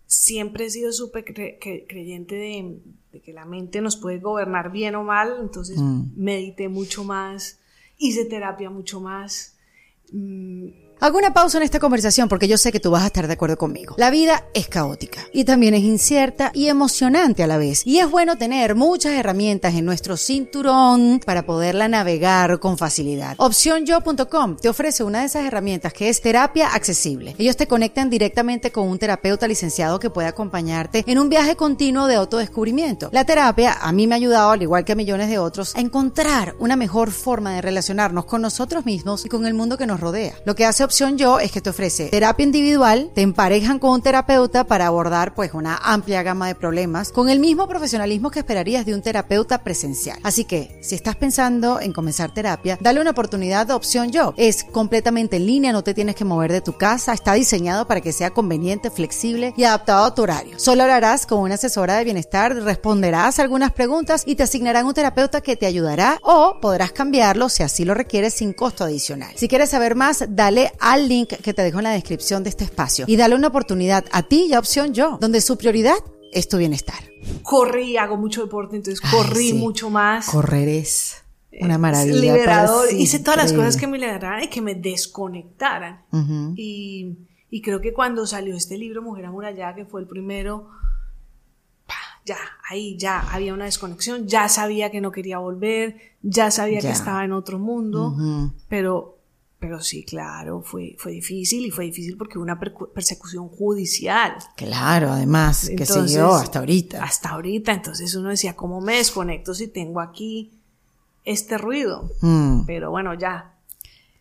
siempre 0.05 0.65
he 0.65 0.69
sido 0.69 0.91
súper 0.93 1.25
cre- 1.25 1.59
cre- 1.59 1.85
creyente 1.87 2.35
de, 2.35 2.79
de 3.11 3.19
que 3.21 3.33
la 3.33 3.45
mente 3.45 3.81
nos 3.81 3.97
puede 3.97 4.19
gobernar 4.19 4.71
bien 4.71 4.95
o 4.95 5.03
mal, 5.03 5.37
entonces 5.41 5.77
Mm. 5.79 6.03
medité 6.15 6.69
mucho 6.69 7.03
más, 7.03 7.59
hice 7.97 8.25
terapia 8.25 8.69
mucho 8.69 8.99
más. 9.01 9.55
mm, 10.13 10.67
Hago 10.99 11.19
una 11.19 11.31
pausa 11.31 11.59
en 11.59 11.63
esta 11.63 11.79
conversación 11.79 12.27
porque 12.27 12.47
yo 12.47 12.57
sé 12.57 12.71
que 12.71 12.79
tú 12.79 12.89
vas 12.89 13.03
a 13.03 13.07
estar 13.07 13.27
de 13.27 13.33
acuerdo 13.33 13.55
conmigo. 13.55 13.93
La 13.99 14.09
vida 14.09 14.45
es 14.55 14.67
caótica 14.67 15.21
y 15.31 15.43
también 15.43 15.75
es 15.75 15.83
incierta 15.83 16.49
y 16.55 16.69
emocionante 16.69 17.43
a 17.43 17.47
la 17.47 17.59
vez. 17.59 17.85
Y 17.85 17.99
es 17.99 18.09
bueno 18.09 18.35
tener 18.35 18.73
muchas 18.73 19.13
herramientas 19.13 19.75
en 19.75 19.85
nuestro 19.85 20.17
cinturón 20.17 21.21
para 21.23 21.45
poderla 21.45 21.87
navegar 21.87 22.59
con 22.59 22.79
facilidad. 22.79 23.35
Opcionyo.com 23.37 24.57
te 24.57 24.69
ofrece 24.69 25.03
una 25.03 25.19
de 25.19 25.27
esas 25.27 25.45
herramientas 25.45 25.93
que 25.93 26.09
es 26.09 26.19
terapia 26.19 26.73
accesible. 26.73 27.35
Ellos 27.37 27.57
te 27.57 27.67
conectan 27.67 28.09
directamente 28.09 28.71
con 28.71 28.87
un 28.87 28.97
terapeuta 28.97 29.47
licenciado 29.47 29.99
que 29.99 30.09
puede 30.09 30.27
acompañarte 30.27 31.03
en 31.05 31.19
un 31.19 31.29
viaje 31.29 31.55
continuo 31.55 32.07
de 32.07 32.15
autodescubrimiento. 32.15 33.09
La 33.11 33.23
terapia 33.23 33.73
a 33.73 33.91
mí 33.91 34.07
me 34.07 34.15
ha 34.15 34.17
ayudado, 34.17 34.49
al 34.49 34.63
igual 34.63 34.83
que 34.83 34.93
a 34.93 34.95
millones 34.95 35.29
de 35.29 35.37
otros, 35.37 35.75
a 35.75 35.79
encontrar 35.79 36.55
una 36.57 36.75
mejor 36.75 37.11
forma 37.11 37.53
de 37.53 37.61
relacionarnos 37.61 38.25
con 38.25 38.41
nosotros 38.41 38.83
mismos 38.83 39.27
y 39.27 39.29
con 39.29 39.45
el 39.45 39.53
mundo 39.53 39.77
que 39.77 39.85
nos 39.85 39.99
rodea. 39.99 40.33
Lo 40.43 40.55
que 40.55 40.65
hace 40.65 40.86
Opción 40.87 41.17
Yo 41.17 41.41
es 41.41 41.51
que 41.51 41.59
te 41.59 41.69
ofrece 41.69 42.07
terapia 42.07 42.45
individual, 42.45 43.11
te 43.13 43.21
emparejan 43.21 43.77
con 43.77 43.91
un 43.91 44.01
terapeuta 44.01 44.63
para 44.63 44.87
abordar 44.87 45.35
pues 45.35 45.53
una 45.53 45.75
amplia 45.75 46.23
gama 46.23 46.47
de 46.47 46.55
problemas 46.55 47.11
con 47.11 47.27
el 47.27 47.41
mismo 47.41 47.67
profesionalismo 47.67 48.31
que 48.31 48.39
esperarías 48.39 48.85
de 48.85 48.93
un 48.93 49.01
terapeuta 49.01 49.65
presencial. 49.65 50.17
Así 50.23 50.45
que, 50.45 50.79
si 50.81 50.95
estás 50.95 51.17
pensando 51.17 51.81
en 51.81 51.91
comenzar 51.91 52.33
terapia, 52.33 52.77
dale 52.79 53.01
una 53.01 53.09
oportunidad 53.09 53.69
a 53.69 53.75
Opción 53.75 54.13
Yo. 54.13 54.33
Es 54.37 54.63
completamente 54.63 55.35
en 55.35 55.45
línea, 55.45 55.73
no 55.73 55.83
te 55.83 55.93
tienes 55.93 56.15
que 56.15 56.23
mover 56.23 56.53
de 56.53 56.61
tu 56.61 56.77
casa, 56.77 57.11
está 57.11 57.33
diseñado 57.33 57.85
para 57.85 57.99
que 57.99 58.13
sea 58.13 58.29
conveniente, 58.29 58.89
flexible 58.89 59.53
y 59.57 59.65
adaptado 59.65 60.05
a 60.05 60.15
tu 60.15 60.21
horario. 60.21 60.57
Solo 60.57 60.83
hablarás 60.83 61.25
con 61.25 61.39
una 61.39 61.55
asesora 61.55 61.97
de 61.97 62.05
bienestar, 62.05 62.55
responderás 62.55 63.39
algunas 63.39 63.73
preguntas 63.73 64.23
y 64.25 64.35
te 64.35 64.43
asignarán 64.43 64.85
un 64.85 64.93
terapeuta 64.93 65.41
que 65.41 65.57
te 65.57 65.65
ayudará 65.65 66.17
o 66.23 66.61
podrás 66.61 66.93
cambiarlo 66.93 67.49
si 67.49 67.63
así 67.63 67.83
lo 67.83 67.93
requieres 67.93 68.35
sin 68.35 68.53
costo 68.53 68.85
adicional. 68.85 69.33
Si 69.35 69.49
quieres 69.49 69.71
saber 69.71 69.95
más, 69.95 70.23
dale 70.29 70.71
al 70.79 71.07
link 71.07 71.29
que 71.29 71.53
te 71.53 71.61
dejo 71.63 71.77
en 71.79 71.83
la 71.85 71.91
descripción 71.91 72.43
de 72.43 72.49
este 72.49 72.63
espacio 72.63 73.05
y 73.07 73.15
dale 73.15 73.35
una 73.35 73.47
oportunidad 73.47 74.05
a 74.11 74.23
ti 74.23 74.45
y 74.49 74.53
a 74.53 74.59
Opción 74.59 74.93
Yo, 74.93 75.17
donde 75.19 75.41
su 75.41 75.57
prioridad 75.57 75.95
es 76.33 76.47
tu 76.49 76.57
bienestar. 76.57 76.99
corrí, 77.43 77.97
hago 77.97 78.17
mucho 78.17 78.41
deporte, 78.41 78.75
entonces 78.75 79.01
Ay, 79.03 79.11
corrí 79.11 79.47
sí. 79.49 79.53
mucho 79.53 79.89
más. 79.89 80.27
Correr 80.29 80.67
es 80.69 81.23
una 81.59 81.73
Es 81.75 81.79
maravilla. 81.79 82.15
liberador. 82.21 82.91
Hice 82.93 83.19
todas 83.19 83.37
las 83.37 83.53
cosas 83.53 83.77
que 83.77 83.87
me 83.87 83.97
liberaran 83.97 84.43
y 84.43 84.47
que 84.47 84.61
me 84.61 84.75
desconectaran. 84.75 86.03
Y, 86.55 87.17
y 87.49 87.61
creo 87.61 87.81
que 87.81 87.93
cuando 87.93 88.27
salió 88.27 88.55
este 88.55 88.77
libro, 88.77 89.01
Mujer 89.01 89.25
Amurallada, 89.25 89.73
que 89.73 89.85
fue 89.85 90.01
el 90.01 90.07
primero, 90.07 90.69
ya, 92.25 92.37
ahí 92.69 92.97
ya 92.97 93.21
había 93.31 93.53
una 93.53 93.65
desconexión, 93.65 94.27
ya 94.27 94.49
sabía 94.49 94.91
que 94.91 94.99
no 94.99 95.11
quería 95.11 95.37
volver, 95.37 95.95
ya 96.21 96.51
sabía 96.51 96.81
Ya. 96.81 96.89
que 96.89 96.93
estaba 96.93 97.23
en 97.23 97.31
otro 97.31 97.57
mundo, 97.57 98.09
Ujú. 98.09 98.51
pero, 98.67 99.16
pero 99.59 99.81
sí, 99.81 100.03
claro, 100.03 100.61
fue, 100.61 100.95
fue 100.99 101.13
difícil 101.13 101.65
y 101.65 101.71
fue 101.71 101.85
difícil 101.85 102.15
porque 102.15 102.37
hubo 102.37 102.43
una 102.43 102.59
persecución 102.59 103.49
judicial. 103.49 104.35
Claro, 104.55 105.11
además, 105.11 105.71
que 105.75 105.85
siguió 105.85 106.33
hasta 106.35 106.59
ahorita. 106.59 107.03
Hasta 107.03 107.29
ahorita, 107.29 107.71
entonces 107.73 108.13
uno 108.13 108.29
decía, 108.29 108.55
¿cómo 108.55 108.81
me 108.81 108.97
desconecto 108.97 109.55
si 109.55 109.67
tengo 109.67 109.99
aquí 109.99 110.51
este 111.25 111.57
ruido? 111.57 112.11
Mm. 112.21 112.65
Pero 112.65 112.91
bueno, 112.91 113.15
ya, 113.15 113.55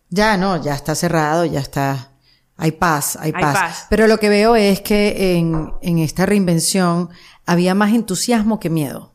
Ya 0.09 0.37
no, 0.39 0.63
ya 0.63 0.75
está 0.75 0.95
cerrado, 0.95 1.45
ya 1.45 1.61
está. 1.61 2.13
Hay 2.57 2.73
paz, 2.73 3.17
hay 3.17 3.33
Hay 3.35 3.43
paz. 3.43 3.55
paz. 3.55 3.87
Pero 3.91 4.07
lo 4.07 4.19
que 4.19 4.31
veo 4.31 4.57
es 4.57 4.81
que 4.81 5.37
en, 5.37 5.73
en 5.83 5.99
esta 5.99 6.25
reinvención 6.25 7.11
había 7.45 7.75
más 7.75 7.93
entusiasmo 7.93 8.59
que 8.59 8.71
miedo. 8.71 9.13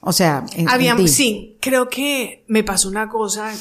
O 0.00 0.12
sea, 0.12 0.44
en, 0.54 0.68
Había, 0.68 0.96
sí, 1.06 1.56
creo 1.60 1.88
que 1.88 2.44
me 2.48 2.64
pasó 2.64 2.88
una 2.88 3.08
cosa 3.08 3.52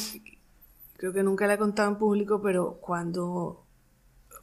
creo 0.97 1.13
que 1.13 1.23
nunca 1.23 1.47
la 1.47 1.53
he 1.53 1.57
contado 1.57 1.89
en 1.89 1.97
público, 1.97 2.41
pero 2.41 2.79
cuando 2.81 3.65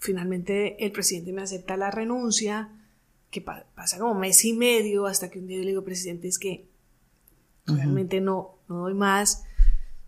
finalmente 0.01 0.85
el 0.85 0.93
presidente 0.93 1.33
me 1.33 1.43
acepta 1.43 1.77
la 1.77 1.91
renuncia, 1.91 2.71
que 3.31 3.41
pasa 3.41 3.99
como 3.99 4.15
mes 4.15 4.45
y 4.45 4.53
medio 4.53 5.07
hasta 5.07 5.29
que 5.29 5.41
un 5.41 5.49
día 5.49 5.57
yo 5.59 5.65
le 5.65 5.71
digo, 5.71 5.83
presidente, 5.83 6.29
es 6.29 6.39
que 6.39 6.69
realmente 7.67 8.21
no, 8.21 8.59
no 8.69 8.83
doy 8.83 8.95
más. 8.95 9.45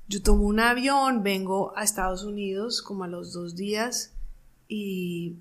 Yo 0.07 0.23
tomo 0.23 0.45
un 0.45 0.61
avión, 0.61 1.25
vengo 1.25 1.77
a 1.77 1.83
Estados 1.83 2.25
Unidos 2.25 2.83
como 2.83 3.03
a 3.03 3.09
los 3.09 3.33
dos 3.33 3.57
días 3.57 4.15
y 4.69 5.37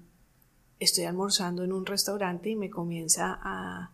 estoy 0.79 1.03
almorzando 1.03 1.63
en 1.63 1.71
un 1.71 1.85
restaurante 1.85 2.49
y 2.49 2.55
me 2.55 2.69
comienza 2.69 3.39
a, 3.43 3.91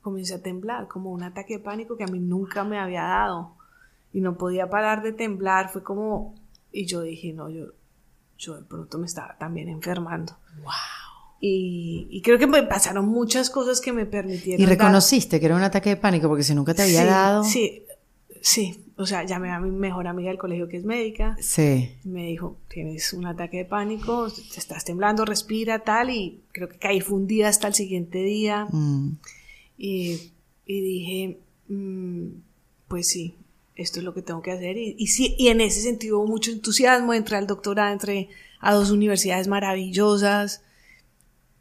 comienza 0.00 0.36
a 0.36 0.42
temblar, 0.42 0.88
como 0.88 1.10
un 1.10 1.22
ataque 1.22 1.58
de 1.58 1.62
pánico 1.62 1.96
que 1.96 2.04
a 2.04 2.08
mí 2.08 2.18
nunca 2.18 2.64
me 2.64 2.78
había 2.78 3.02
dado. 3.02 3.56
Y 4.12 4.20
no 4.22 4.38
podía 4.38 4.70
parar 4.70 5.02
de 5.02 5.12
temblar, 5.12 5.70
fue 5.70 5.82
como... 5.82 6.34
Y 6.76 6.84
yo 6.84 7.00
dije, 7.00 7.32
no, 7.32 7.48
yo, 7.48 7.68
yo 8.36 8.58
de 8.58 8.62
pronto 8.62 8.98
me 8.98 9.06
estaba 9.06 9.34
también 9.38 9.70
enfermando. 9.70 10.36
¡Wow! 10.62 10.72
Y, 11.40 12.20
creo 12.22 12.38
que 12.38 12.46
me 12.46 12.62
pasaron 12.64 13.08
muchas 13.08 13.48
cosas 13.48 13.80
que 13.80 13.94
me 13.94 14.04
permitieron. 14.04 14.60
¿Y 14.60 14.66
reconociste 14.66 15.40
que 15.40 15.46
era 15.46 15.56
un 15.56 15.62
ataque 15.62 15.88
de 15.88 15.96
pánico? 15.96 16.28
Porque 16.28 16.42
si 16.42 16.54
nunca 16.54 16.74
te 16.74 16.82
había 16.82 17.06
dado. 17.06 17.44
Sí, 17.44 17.84
sí. 18.42 18.84
O 18.96 19.06
sea, 19.06 19.24
llamé 19.24 19.52
a 19.52 19.58
mi 19.58 19.70
mejor 19.70 20.06
amiga 20.06 20.28
del 20.28 20.38
colegio 20.38 20.68
que 20.68 20.76
es 20.76 20.84
médica. 20.84 21.34
Sí. 21.40 21.94
Me 22.04 22.26
dijo, 22.26 22.58
tienes 22.68 23.14
un 23.14 23.24
ataque 23.24 23.58
de 23.58 23.64
pánico, 23.64 24.30
te 24.30 24.60
estás 24.60 24.84
temblando, 24.84 25.24
respira, 25.24 25.78
tal. 25.78 26.10
Y 26.10 26.42
creo 26.52 26.68
que 26.68 26.76
caí 26.76 27.00
fundida 27.00 27.48
hasta 27.48 27.68
el 27.68 27.74
siguiente 27.74 28.18
día. 28.18 28.66
Mm. 28.70 29.16
Y, 29.78 30.32
y, 30.66 30.80
dije, 30.82 31.38
mm, 31.68 32.26
pues 32.88 33.08
sí, 33.08 33.34
esto 33.76 34.00
es 34.00 34.04
lo 34.04 34.14
que 34.14 34.22
tengo 34.22 34.42
que 34.42 34.52
hacer. 34.52 34.76
Y, 34.76 34.96
y, 34.98 35.06
sí, 35.08 35.36
y 35.38 35.48
en 35.48 35.60
ese 35.60 35.80
sentido 35.80 36.18
hubo 36.18 36.26
mucho 36.26 36.50
entusiasmo. 36.50 37.14
Entré 37.14 37.36
al 37.36 37.46
doctorado, 37.46 37.92
entré 37.92 38.28
a 38.60 38.74
dos 38.74 38.90
universidades 38.90 39.48
maravillosas. 39.48 40.62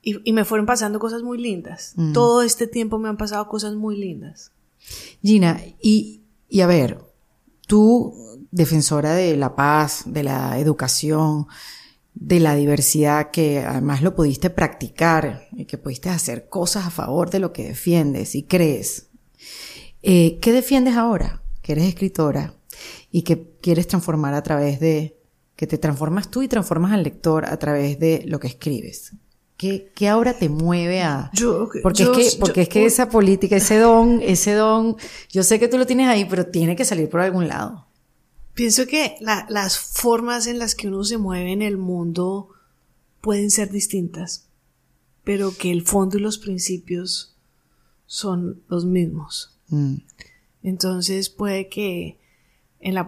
Y, 0.01 0.21
y 0.28 0.34
me 0.34 0.45
fueron 0.45 0.65
pasando 0.65 0.99
cosas 0.99 1.23
muy 1.23 1.38
lindas. 1.38 1.93
Mm. 1.95 2.13
Todo 2.13 2.41
este 2.41 2.67
tiempo 2.67 2.97
me 2.97 3.10
han 3.10 3.17
pasado 3.17 3.47
cosas 3.47 3.75
muy 3.75 3.97
lindas. 3.97 4.51
Gina, 5.21 5.62
y, 5.82 6.21
y 6.47 6.62
a 6.62 6.67
ver, 6.67 6.99
tú, 7.67 8.13
defensora 8.51 9.13
de 9.13 9.36
la 9.36 9.56
paz, 9.56 10.04
de 10.06 10.23
la 10.23 10.60
educación, 10.60 11.47
de 12.13 12.39
la 12.39 12.56
diversidad, 12.56 13.32
que 13.32 13.60
además 13.60 14.01
lo 14.01 14.15
pudiste 14.15 14.49
practicar 14.49 15.47
y 15.51 15.65
que 15.65 15.78
pudiste 15.78 16.10
hacer 16.10 16.47
cosas 16.47 16.86
a 16.86 16.91
favor 16.91 17.30
de 17.30 17.39
lo 17.39 17.51
que 17.51 17.65
defiendes 17.65 18.36
y 18.36 18.43
crees. 18.43 19.10
Eh, 20.01 20.38
¿Qué 20.39 20.51
defiendes 20.51 20.95
ahora? 20.95 21.41
Que 21.65 21.71
eres 21.71 21.86
escritora 21.86 22.54
y 23.10 23.23
que 23.23 23.56
quieres 23.60 23.88
transformar 23.88 24.36
a 24.36 24.43
través 24.43 24.80
de, 24.80 25.17
que 25.56 25.65
te 25.65 25.80
transformas 25.80 26.30
tú 26.30 26.43
y 26.43 26.47
transformas 26.47 26.91
al 26.91 27.01
lector 27.01 27.43
a 27.43 27.58
través 27.58 27.97
de 27.97 28.21
lo 28.28 28.39
que 28.39 28.45
escribes. 28.45 29.13
¿Qué, 29.58 29.91
qué 29.95 30.08
ahora 30.08 30.38
te 30.38 30.47
mueve 30.47 31.01
a...? 31.01 31.32
porque 31.82 32.04
es 32.04 32.10
que, 32.10 32.38
porque 32.39 32.62
es 32.62 32.69
que 32.69 32.86
esa 32.86 33.10
política, 33.10 33.56
ese 33.56 33.80
don, 33.80 34.21
ese 34.23 34.54
don, 34.54 34.95
yo 35.32 35.41
sé 35.41 35.60
que 35.60 35.67
tú 35.67 35.80
lo 35.80 35.88
tienes 35.88 36.08
ahí, 36.08 36.25
pero 36.25 36.45
tiene 36.45 36.75
que 36.75 36.86
salir 36.86 37.10
por 37.10 37.21
algún 37.21 37.47
lado. 37.47 37.88
Pienso 38.54 38.86
que 38.86 39.17
las 39.49 39.80
formas 39.80 40.45
en 40.45 40.60
las 40.60 40.75
que 40.75 40.89
uno 40.89 41.04
se 41.04 41.17
mueve 41.17 41.51
en 41.51 41.63
el 41.63 41.78
mundo 41.78 42.49
pueden 43.21 43.49
ser 43.49 43.71
distintas, 43.71 44.49
pero 45.23 45.51
que 45.51 45.71
el 45.71 45.82
fondo 45.82 46.19
y 46.19 46.21
los 46.21 46.38
principios 46.38 47.36
son 48.06 48.62
los 48.67 48.86
mismos. 48.86 49.58
Mm. 49.69 49.95
Entonces 50.65 51.30
puede 51.30 51.69
que 51.69 52.19
en 52.80 52.95
la 52.95 53.08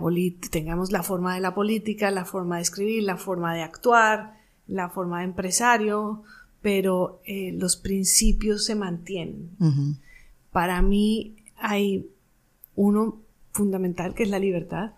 tengamos 0.52 0.92
la 0.92 1.04
forma 1.04 1.36
de 1.36 1.42
la 1.42 1.54
política, 1.54 2.12
la 2.12 2.24
forma 2.24 2.58
de 2.58 2.62
escribir, 2.62 3.04
la 3.04 3.18
forma 3.18 3.54
de 3.54 3.64
actuar, 3.64 4.38
la 4.68 4.90
forma 4.90 5.20
de 5.20 5.26
empresario, 5.26 6.24
pero 6.62 7.22
eh, 7.26 7.52
los 7.54 7.76
principios 7.76 8.64
se 8.66 8.76
mantienen. 8.76 9.50
Para 10.52 10.82
mí 10.82 11.36
hay 11.56 12.10
uno 12.76 13.22
fundamental 13.52 14.14
que 14.14 14.24
es 14.24 14.30
la 14.30 14.40
libertad. 14.40 14.92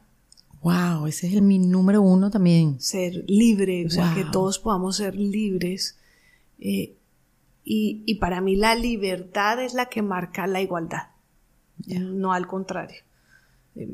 Wow, 0.61 1.07
ese 1.07 1.27
es 1.27 1.33
el 1.35 1.41
mi 1.41 1.59
número 1.59 2.01
uno 2.01 2.29
también. 2.29 2.79
Ser 2.81 3.23
libre, 3.27 3.85
o 3.85 3.89
sea, 3.89 4.13
que 4.13 4.25
todos 4.25 4.59
podamos 4.59 4.97
ser 4.97 5.15
libres. 5.15 5.97
Eh, 6.59 6.97
y, 7.63 8.15
para 8.15 8.41
mí 8.41 8.55
la 8.55 8.75
libertad 8.75 9.63
es 9.63 9.73
la 9.73 9.85
que 9.85 10.01
marca 10.01 10.47
la 10.47 10.59
igualdad, 10.59 11.09
no 11.87 12.33
al 12.33 12.47
contrario. 12.47 12.97
Eh, 13.75 13.89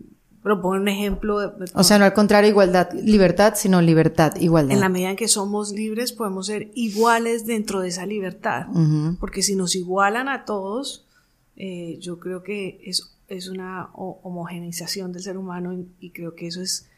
pero 0.46 0.62
pongo 0.62 0.76
un 0.76 0.88
ejemplo. 0.88 1.56
o 1.74 1.84
sea, 1.84 1.98
no 1.98 2.06
al 2.06 2.14
contrario, 2.14 2.52
igualdad, 2.52 2.94
libertad, 2.94 3.54
sino 3.56 3.82
libertad, 3.82 4.36
igualdad. 4.40 4.74
En 4.74 4.80
la 4.80 4.90
medida 4.90 5.10
en 5.10 5.16
que 5.16 5.28
somos 5.28 5.72
libres, 5.72 6.14
podemos 6.14 6.46
ser 6.46 6.70
iguales 6.76 7.48
dentro 7.48 7.80
de 7.80 7.88
esa 7.88 8.06
libertad. 8.06 8.68
Porque 9.20 9.42
si 9.42 9.56
nos 9.56 9.74
igualan 9.74 10.30
a 10.30 10.46
todos, 10.46 11.08
eh, 11.56 11.98
yo 12.00 12.20
creo 12.20 12.44
que 12.44 12.80
es, 12.84 13.16
es 13.28 13.48
una 13.48 13.90
homogeneización 13.94 15.12
del 15.14 15.24
ser 15.24 15.36
humano 15.40 15.74
y, 16.00 16.12
creo 16.12 16.36
que 16.36 16.46
eso 16.46 16.62
es, 16.62 16.92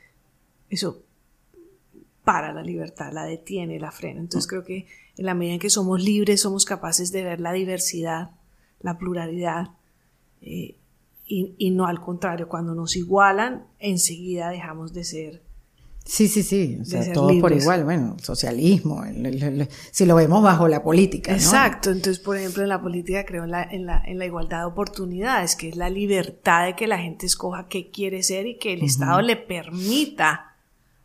eso 0.70 1.04
para 2.26 2.52
la 2.52 2.64
libertad, 2.64 3.14
la 3.14 3.24
detiene, 3.24 3.80
la 3.80 3.92
frena. 3.92 4.20
Entonces 4.20 4.46
creo 4.46 4.66
que 4.66 4.88
en 5.16 5.26
la 5.26 5.34
medida 5.34 5.54
en 5.54 5.60
que 5.62 5.70
somos 5.70 6.04
libres, 6.04 6.42
somos 6.42 6.66
capaces 6.66 7.14
de 7.14 7.24
ver 7.24 7.40
la 7.40 7.54
diversidad, 7.54 8.32
la 8.82 8.98
pluralidad, 8.98 9.70
eh, 10.42 10.76
y, 11.30 11.72
no 11.72 11.88
al 11.88 12.00
contrario, 12.00 12.48
cuando 12.48 12.74
nos 12.74 12.96
igualan, 12.96 13.66
enseguida 13.80 14.50
dejamos 14.50 14.94
de 14.94 15.04
ser. 15.04 15.44
Sí, 16.06 16.30
sí, 16.30 16.42
sí, 16.42 16.78
o 16.82 16.86
sea, 16.86 17.12
por 17.14 17.52
igual, 17.52 17.84
bueno, 17.84 18.16
socialismo, 18.22 19.04
si 19.92 20.06
lo 20.06 20.16
vemos 20.16 20.42
bajo 20.42 20.70
la 20.70 20.82
política. 20.82 21.34
Exacto, 21.34 21.92
entonces, 21.92 22.20
por 22.20 22.38
ejemplo, 22.38 22.64
en 22.64 22.70
la 22.70 22.82
política 22.82 23.26
creo 23.26 23.44
en 23.44 23.52
la, 23.52 23.64
en, 23.64 23.86
la, 23.86 24.02
en 24.06 24.18
la 24.18 24.26
igualdad 24.26 24.60
de 24.60 24.66
oportunidades, 24.68 25.58
que 25.58 25.68
es 25.68 25.76
la 25.76 25.90
libertad 25.90 26.68
de 26.68 26.76
que 26.78 26.88
la 26.88 26.98
gente 26.98 27.26
escoja 27.26 27.68
qué 27.68 27.92
quiere 27.92 28.24
ser 28.24 28.48
y 28.48 28.58
que 28.58 28.72
el 28.72 28.84
Estado 28.84 29.22
le 29.22 29.36
permita 29.36 30.56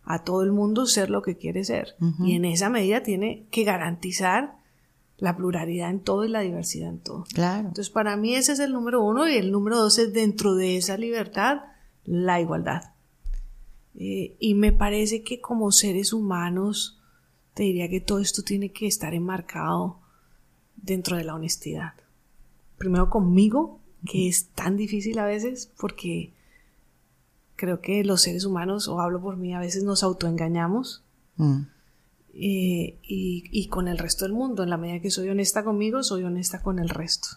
a 0.05 0.23
todo 0.23 0.43
el 0.43 0.53
mundo 0.53 0.87
ser 0.87 1.11
lo 1.11 1.21
que 1.21 1.37
quiere 1.37 1.65
ser. 1.65 1.97
Y 2.21 2.37
en 2.37 2.45
esa 2.45 2.71
medida 2.71 3.03
tiene 3.03 3.47
que 3.51 3.65
garantizar 3.65 4.62
la 5.23 5.37
pluralidad 5.37 5.89
en 5.89 6.01
todo 6.01 6.25
y 6.25 6.29
la 6.29 6.41
diversidad 6.41 6.89
en 6.89 6.99
todo. 6.99 7.25
Claro. 7.33 7.69
Entonces, 7.69 7.91
para 7.91 8.17
mí 8.17 8.35
ese 8.35 8.55
es 8.55 8.59
el 8.59 8.73
número 8.73 9.05
uno 9.05 9.29
y 9.29 9.37
el 9.37 9.53
número 9.53 9.79
dos 9.79 9.97
es 10.01 10.13
dentro 10.13 10.57
de 10.57 10.77
esa 10.77 10.97
libertad, 10.97 11.61
la 12.05 12.41
igualdad. 12.41 12.95
Eh, 13.95 14.35
y 14.41 14.55
me 14.55 14.73
parece 14.73 15.23
que 15.23 15.41
como 15.41 15.71
seres 15.71 16.13
humanos, 16.13 17.01
te 17.55 17.63
diría 17.63 17.89
que 17.89 18.01
todo 18.01 18.19
esto 18.19 18.43
tiene 18.43 18.73
que 18.73 18.89
estar 18.89 19.15
enmarcado 19.15 20.01
dentro 20.75 21.17
de 21.17 21.23
la 21.23 21.37
honestidad. 21.37 21.93
Primero 22.77 23.09
conmigo, 23.09 23.79
que 24.05 24.27
es 24.27 24.49
tan 24.49 24.77
difícil 24.77 25.21
a 25.21 25.25
veces, 25.25 25.71
porque 25.79 26.33
creo 27.55 27.81
que 27.81 28.03
los 28.03 28.23
seres 28.23 28.45
humanos, 28.45 28.89
o 28.89 29.01
hablo 29.01 29.21
por 29.21 29.37
mí, 29.37 29.55
a 29.55 29.61
veces 29.61 29.85
nos 29.85 30.03
autoengañamos. 30.03 31.05
Mm. 31.37 31.61
Eh, 32.35 32.99
y, 33.03 33.67
con 33.69 33.89
el 33.89 33.99
resto 33.99 34.25
del 34.25 34.33
mundo. 34.33 34.63
En 34.63 34.71
la 34.71 34.77
medida 34.77 35.01
que 35.01 35.11
soy 35.11 35.29
honesta 35.29 35.65
conmigo, 35.65 36.03
soy 36.03 36.25
honesta 36.25 36.63
con 36.63 36.79
el 36.79 36.89
resto. 36.89 37.29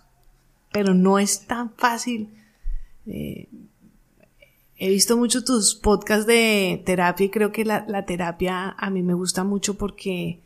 Pero 0.72 0.94
no 0.94 1.20
es 1.20 1.46
tan 1.48 1.72
fácil. 1.76 2.30
Eh, 3.06 3.50
he 4.78 4.90
visto 4.90 5.18
mucho 5.18 5.44
tus 5.44 5.76
podcasts 5.76 6.26
de 6.26 6.82
terapia 6.86 7.26
y 7.26 7.30
creo 7.30 7.52
que 7.52 7.66
la, 7.66 8.06
terapia 8.06 8.70
a 8.70 8.90
mí 8.90 9.04
me 9.04 9.14
gusta 9.14 9.44
mucho 9.44 9.78
porque 9.78 10.42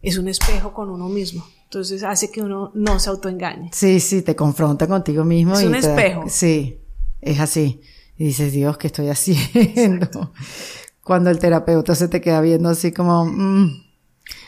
es 0.00 0.18
un 0.18 0.28
espejo 0.28 0.72
con 0.72 0.90
uno 0.90 1.08
mismo. 1.08 1.46
Entonces 1.64 2.02
hace 2.02 2.30
que 2.30 2.42
uno 2.42 2.70
no 2.74 2.98
se 2.98 3.10
autoengañe. 3.10 3.70
Sí, 3.72 4.00
sí, 4.00 4.22
te 4.22 4.36
confronta 4.36 4.86
contigo 4.86 5.24
mismo. 5.24 5.54
Es 5.54 5.64
un 5.64 5.74
espejo. 5.74 6.24
sí, 6.28 6.78
es 7.20 7.40
así. 7.40 7.80
Y 8.18 8.24
dices, 8.24 8.52
Dios, 8.52 8.76
¿qué 8.76 8.88
estoy 8.88 9.08
haciendo? 9.08 10.32
Cuando 11.04 11.30
el 11.30 11.38
terapeuta 11.38 11.94
se 11.94 12.08
te 12.08 12.20
queda 12.20 12.40
viendo 12.40 12.68
así 12.68 12.92
como, 12.92 13.24
mm, 13.24 13.84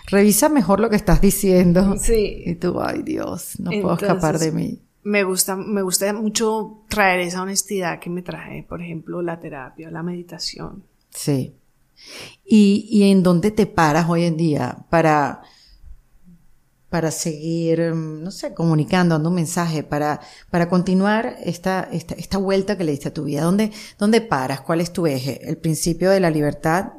revisa 0.06 0.48
mejor 0.48 0.80
lo 0.80 0.90
que 0.90 0.96
estás 0.96 1.20
diciendo. 1.20 1.96
Sí. 1.98 2.42
Y 2.46 2.54
tú, 2.56 2.80
ay 2.80 3.02
Dios, 3.02 3.58
no 3.60 3.70
puedo 3.70 3.94
escapar 3.94 4.38
de 4.38 4.52
mí. 4.52 4.80
Me 5.02 5.22
gusta, 5.24 5.56
me 5.56 5.82
gusta 5.82 6.12
mucho 6.12 6.84
traer 6.88 7.20
esa 7.20 7.42
honestidad 7.42 7.98
que 8.00 8.08
me 8.08 8.22
trae, 8.22 8.62
por 8.62 8.80
ejemplo, 8.80 9.20
la 9.20 9.38
terapia, 9.38 9.90
la 9.90 10.02
meditación. 10.02 10.84
Sí. 11.10 11.54
¿Y, 12.44 12.88
y 12.90 13.10
en 13.10 13.22
dónde 13.22 13.50
te 13.50 13.66
paras 13.66 14.08
hoy 14.08 14.24
en 14.24 14.36
día 14.36 14.78
para, 14.90 15.42
para 16.94 17.11
seguir, 17.11 17.92
no 17.92 18.30
sé, 18.30 18.54
comunicando, 18.54 19.16
dando 19.16 19.30
un 19.30 19.35
mensaje, 19.35 19.83
para, 19.83 20.20
para 20.48 20.68
continuar 20.68 21.38
esta, 21.42 21.88
esta, 21.90 22.14
esta 22.14 22.38
vuelta 22.38 22.78
que 22.78 22.85
le 22.85 22.92
diste 22.92 23.09
a 23.09 23.12
tu 23.12 23.24
vida? 23.24 23.42
¿Dónde, 23.42 23.72
¿Dónde 23.98 24.20
paras? 24.20 24.61
¿Cuál 24.61 24.80
es 24.80 24.92
tu 24.92 25.04
eje? 25.04 25.40
¿El 25.42 25.57
principio 25.57 26.09
de 26.11 26.20
la 26.20 26.30
libertad 26.30 26.92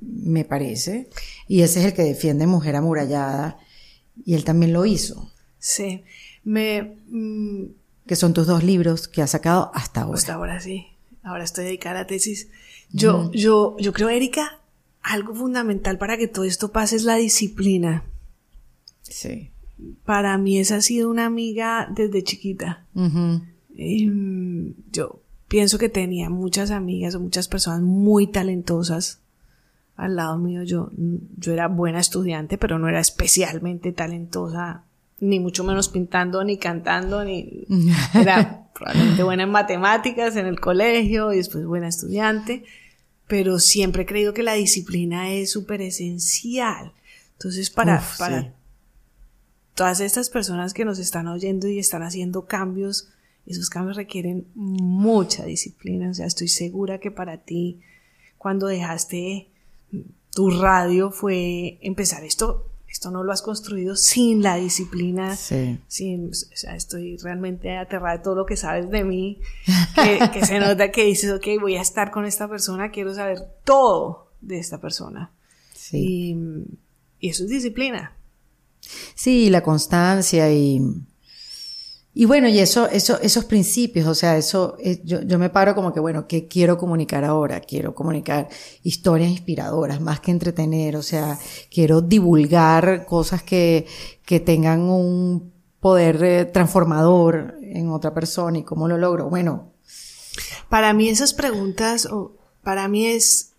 me 0.00 0.44
parece, 0.44 1.08
y 1.48 1.62
ese 1.62 1.80
es 1.80 1.86
el 1.86 1.92
que 1.92 2.04
defiende 2.04 2.46
Mujer 2.46 2.76
Amurallada, 2.76 3.58
y 4.24 4.34
él 4.34 4.44
también 4.44 4.72
lo 4.72 4.86
hizo. 4.86 5.32
Sí, 5.58 6.04
me... 6.44 6.98
Mm, 7.08 7.64
que 8.06 8.14
son 8.14 8.34
tus 8.34 8.46
dos 8.46 8.62
libros 8.62 9.08
que 9.08 9.22
has 9.22 9.30
sacado 9.30 9.72
hasta 9.74 10.02
ahora. 10.02 10.18
Hasta 10.18 10.34
ahora, 10.34 10.60
sí. 10.60 10.86
ahora 11.24 11.42
estoy 11.42 11.64
dedicada 11.64 11.96
a 11.96 12.02
la 12.02 12.06
tesis. 12.06 12.46
Yo, 12.92 13.28
yo, 13.32 13.76
yo 13.80 13.92
creo, 13.92 14.08
Erika, 14.08 14.60
algo 15.02 15.34
fundamental 15.34 15.98
para 15.98 16.16
que 16.16 16.28
todo 16.28 16.44
esto 16.44 16.70
pase 16.70 16.94
es 16.94 17.02
la 17.02 17.16
disciplina. 17.16 18.04
Sí. 19.02 19.50
Para 20.04 20.38
mí 20.38 20.58
esa 20.58 20.76
ha 20.76 20.82
sido 20.82 21.10
una 21.10 21.26
amiga 21.26 21.88
desde 21.94 22.22
chiquita. 22.22 22.86
Em, 23.76 24.74
yo 24.90 25.20
pienso 25.48 25.78
que 25.78 25.88
tenía 25.88 26.30
muchas 26.30 26.70
amigas 26.70 27.14
o 27.14 27.20
muchas 27.20 27.48
personas 27.48 27.82
muy 27.82 28.26
talentosas 28.26 29.20
al 29.96 30.16
lado 30.16 30.38
mío. 30.38 30.62
Yo, 30.62 30.90
yo 31.36 31.52
era 31.52 31.68
buena 31.68 32.00
estudiante, 32.00 32.58
pero 32.58 32.78
no 32.78 32.88
era 32.88 33.00
especialmente 33.00 33.92
talentosa, 33.92 34.84
ni 35.20 35.40
mucho 35.40 35.64
menos 35.64 35.88
pintando, 35.88 36.44
ni 36.44 36.58
cantando, 36.58 37.24
ni 37.24 37.66
era 38.14 38.68
probablemente 38.74 39.22
buena 39.22 39.42
en 39.44 39.50
matemáticas 39.50 40.36
en 40.36 40.46
el 40.46 40.58
colegio 40.60 41.32
y 41.32 41.36
después 41.36 41.66
buena 41.66 41.88
estudiante, 41.88 42.64
pero 43.28 43.58
siempre 43.58 44.02
he 44.02 44.06
creído 44.06 44.34
que 44.34 44.42
la 44.42 44.54
disciplina 44.54 45.32
es 45.32 45.50
súper 45.50 45.82
esencial. 45.82 46.92
Entonces, 47.34 47.70
para, 47.70 48.02
para 48.18 48.54
todas 49.74 50.00
estas 50.00 50.30
personas 50.30 50.74
que 50.74 50.84
nos 50.84 50.98
están 50.98 51.28
oyendo 51.28 51.68
y 51.68 51.78
están 51.78 52.02
haciendo 52.02 52.46
cambios, 52.46 53.08
esos 53.46 53.70
cambios 53.70 53.96
requieren 53.96 54.46
mucha 54.54 55.44
disciplina. 55.44 56.10
O 56.10 56.14
sea, 56.14 56.26
estoy 56.26 56.48
segura 56.48 56.98
que 56.98 57.10
para 57.10 57.38
ti, 57.38 57.80
cuando 58.38 58.66
dejaste 58.66 59.48
tu 60.34 60.50
radio, 60.50 61.10
fue 61.10 61.78
empezar 61.82 62.24
esto. 62.24 62.68
Esto 62.88 63.10
no 63.10 63.24
lo 63.24 63.32
has 63.32 63.40
construido 63.40 63.96
sin 63.96 64.42
la 64.42 64.56
disciplina, 64.56 65.34
sí. 65.34 65.80
sin, 65.88 66.28
o 66.28 66.34
sea, 66.34 66.76
estoy 66.76 67.16
realmente 67.16 67.74
aterrada 67.78 68.18
de 68.18 68.22
todo 68.22 68.34
lo 68.34 68.44
que 68.44 68.54
sabes 68.54 68.90
de 68.90 69.02
mí, 69.02 69.40
que, 69.94 70.44
se 70.44 70.60
nota 70.60 70.90
que 70.90 71.06
dices, 71.06 71.32
ok, 71.32 71.46
voy 71.58 71.76
a 71.76 71.80
estar 71.80 72.10
con 72.10 72.26
esta 72.26 72.48
persona, 72.48 72.90
quiero 72.90 73.14
saber 73.14 73.48
todo 73.64 74.28
de 74.42 74.58
esta 74.58 74.78
persona. 74.78 75.30
Sí. 75.74 76.36
y 77.18 77.28
eso 77.30 77.44
es 77.44 77.50
disciplina. 77.50 78.12
Sí, 79.14 79.50
la 79.50 79.62
constancia 79.62 80.52
y, 80.52 80.80
y 82.14 82.26
bueno, 82.26 82.48
y 82.48 82.58
eso, 82.58 82.88
eso, 82.88 83.18
esos 83.20 83.46
principios, 83.46 84.06
o 84.06 84.14
sea, 84.14 84.36
eso, 84.36 84.76
eh, 84.78 85.00
yo, 85.02 85.22
yo 85.22 85.38
me 85.38 85.48
paro 85.48 85.74
como 85.74 85.94
que, 85.94 86.00
bueno, 86.00 86.26
¿qué 86.26 86.46
quiero 86.46 86.76
comunicar 86.76 87.24
ahora? 87.24 87.60
Quiero 87.60 87.94
comunicar 87.94 88.48
historias 88.82 89.30
inspiradoras, 89.30 90.00
más 90.00 90.20
que 90.20 90.30
entretener, 90.30 90.96
o 90.96 91.02
sea, 91.02 91.38
quiero 91.70 92.02
divulgar 92.02 93.06
cosas 93.06 93.42
que, 93.42 93.86
que 94.26 94.40
tengan 94.40 94.80
un 94.80 95.52
poder 95.80 96.22
eh, 96.22 96.44
transformador 96.44 97.56
en 97.62 97.88
otra 97.88 98.12
persona 98.12 98.58
y 98.58 98.62
cómo 98.62 98.88
lo 98.88 98.98
logro. 98.98 99.30
Bueno. 99.30 99.72
Para 100.68 100.92
mí 100.92 101.08
esas 101.08 101.32
preguntas, 101.32 102.06
o 102.06 102.36
para 102.62 102.88
mí 102.88 103.06
es, 103.06 103.52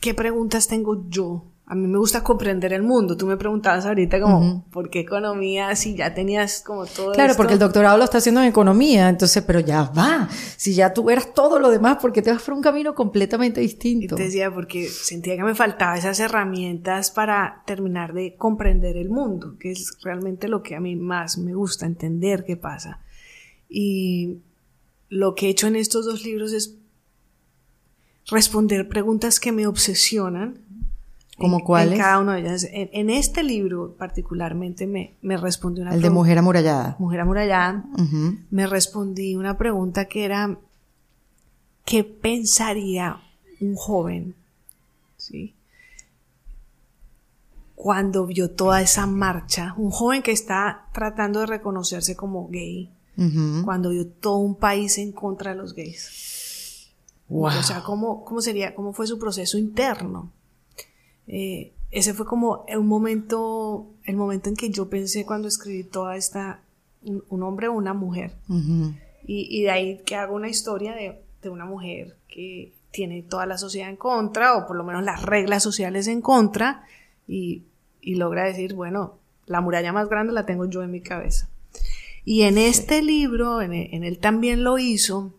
¿qué 0.00 0.14
preguntas 0.14 0.68
tengo 0.68 1.04
yo 1.08 1.44
a 1.66 1.74
mí 1.74 1.86
me 1.86 1.96
gusta 1.96 2.22
comprender 2.22 2.74
el 2.74 2.82
mundo. 2.82 3.16
Tú 3.16 3.26
me 3.26 3.38
preguntabas 3.38 3.86
ahorita 3.86 4.20
como, 4.20 4.66
¿por 4.70 4.90
qué 4.90 5.00
economía 5.00 5.74
si 5.76 5.96
ya 5.96 6.12
tenías 6.12 6.60
como 6.60 6.84
todo 6.84 7.12
Claro, 7.12 7.34
porque 7.36 7.54
el 7.54 7.58
doctorado 7.58 7.96
lo 7.96 8.04
está 8.04 8.18
haciendo 8.18 8.42
en 8.42 8.48
economía, 8.48 9.08
entonces, 9.08 9.42
pero 9.46 9.60
ya 9.60 9.84
va. 9.84 10.28
Si 10.56 10.74
ya 10.74 10.92
tú 10.92 11.08
eras 11.08 11.32
todo 11.32 11.58
lo 11.58 11.70
demás, 11.70 11.98
porque 12.02 12.20
te 12.20 12.30
vas 12.30 12.42
por 12.42 12.52
un 12.52 12.60
camino 12.60 12.94
completamente 12.94 13.62
distinto. 13.62 14.14
Y 14.14 14.18
te 14.18 14.24
decía, 14.24 14.52
porque 14.52 14.86
sentía 14.88 15.36
que 15.36 15.42
me 15.42 15.54
faltaban 15.54 15.96
esas 15.96 16.20
herramientas 16.20 17.10
para 17.10 17.62
terminar 17.66 18.12
de 18.12 18.36
comprender 18.36 18.98
el 18.98 19.08
mundo, 19.08 19.56
que 19.58 19.72
es 19.72 19.96
realmente 20.02 20.48
lo 20.48 20.62
que 20.62 20.74
a 20.74 20.80
mí 20.80 20.96
más 20.96 21.38
me 21.38 21.54
gusta, 21.54 21.86
entender 21.86 22.44
qué 22.44 22.58
pasa. 22.58 23.00
Y 23.70 24.42
lo 25.08 25.34
que 25.34 25.46
he 25.46 25.50
hecho 25.50 25.66
en 25.66 25.76
estos 25.76 26.04
dos 26.04 26.24
libros 26.24 26.52
es 26.52 26.76
responder 28.26 28.88
preguntas 28.88 29.40
que 29.40 29.52
me 29.52 29.66
obsesionan 29.66 30.63
¿Como 31.38 31.64
cuáles? 31.64 31.94
En 31.94 32.00
cada 32.00 32.20
uno 32.20 32.32
de 32.32 32.40
ellas. 32.40 32.66
En, 32.70 33.10
este 33.10 33.42
libro 33.42 33.96
particularmente 33.98 34.86
me, 34.86 35.16
me 35.20 35.36
respondió 35.36 35.82
una 35.82 35.94
El 35.94 36.02
de 36.02 36.10
Mujer 36.10 36.38
Amurallada. 36.38 36.96
Mujer 36.98 37.20
Amurallada. 37.20 37.84
Me 38.50 38.66
respondí 38.66 39.34
una 39.34 39.58
pregunta 39.58 40.04
que 40.04 40.24
era, 40.24 40.58
¿qué 41.84 42.04
pensaría 42.04 43.20
un 43.60 43.74
joven? 43.74 44.34
¿Sí? 45.16 45.54
Cuando 47.74 48.26
vio 48.26 48.50
toda 48.52 48.80
esa 48.80 49.06
marcha, 49.06 49.74
un 49.76 49.90
joven 49.90 50.22
que 50.22 50.32
está 50.32 50.86
tratando 50.92 51.40
de 51.40 51.46
reconocerse 51.46 52.14
como 52.14 52.48
gay, 52.48 52.90
cuando 53.64 53.90
vio 53.90 54.06
todo 54.06 54.38
un 54.38 54.56
país 54.56 54.98
en 54.98 55.12
contra 55.12 55.52
de 55.52 55.56
los 55.56 55.74
gays. 55.74 56.90
O 57.28 57.50
sea, 57.62 57.82
¿cómo, 57.82 58.24
¿cómo 58.24 58.40
sería, 58.40 58.74
cómo 58.74 58.92
fue 58.92 59.06
su 59.06 59.18
proceso 59.18 59.58
interno? 59.58 60.30
Eh, 61.26 61.72
ese 61.90 62.12
fue 62.12 62.26
como 62.26 62.64
un 62.68 62.86
momento, 62.86 63.86
el 64.04 64.16
momento 64.16 64.48
en 64.48 64.56
que 64.56 64.70
yo 64.70 64.88
pensé 64.90 65.24
cuando 65.24 65.48
escribí 65.48 65.84
toda 65.84 66.16
esta, 66.16 66.60
un, 67.02 67.42
hombre 67.42 67.68
o 67.68 67.72
una 67.72 67.94
mujer. 67.94 68.32
y, 69.26 69.62
de 69.62 69.70
ahí 69.70 70.00
que 70.04 70.16
hago 70.16 70.34
una 70.34 70.48
historia 70.48 70.94
de, 70.94 71.20
de, 71.42 71.48
una 71.48 71.64
mujer 71.64 72.16
que 72.28 72.72
tiene 72.90 73.22
toda 73.22 73.46
la 73.46 73.58
sociedad 73.58 73.88
en 73.88 73.96
contra, 73.96 74.56
o 74.56 74.66
por 74.66 74.76
lo 74.76 74.84
menos 74.84 75.04
las 75.04 75.22
reglas 75.22 75.62
sociales 75.62 76.08
en 76.08 76.20
contra, 76.20 76.84
y, 77.28 77.62
y 78.00 78.16
logra 78.16 78.44
decir, 78.44 78.74
bueno, 78.74 79.18
la 79.46 79.60
muralla 79.60 79.92
más 79.92 80.08
grande 80.08 80.32
la 80.32 80.46
tengo 80.46 80.66
yo 80.66 80.82
en 80.82 80.90
mi 80.90 81.00
cabeza. 81.00 81.48
Y 82.24 82.42
en 82.42 82.58
este 82.58 83.02
libro, 83.02 83.60
en, 83.60 83.72
en 83.72 84.04
él 84.04 84.18
también 84.18 84.64
lo 84.64 84.78
hizo, 84.78 85.32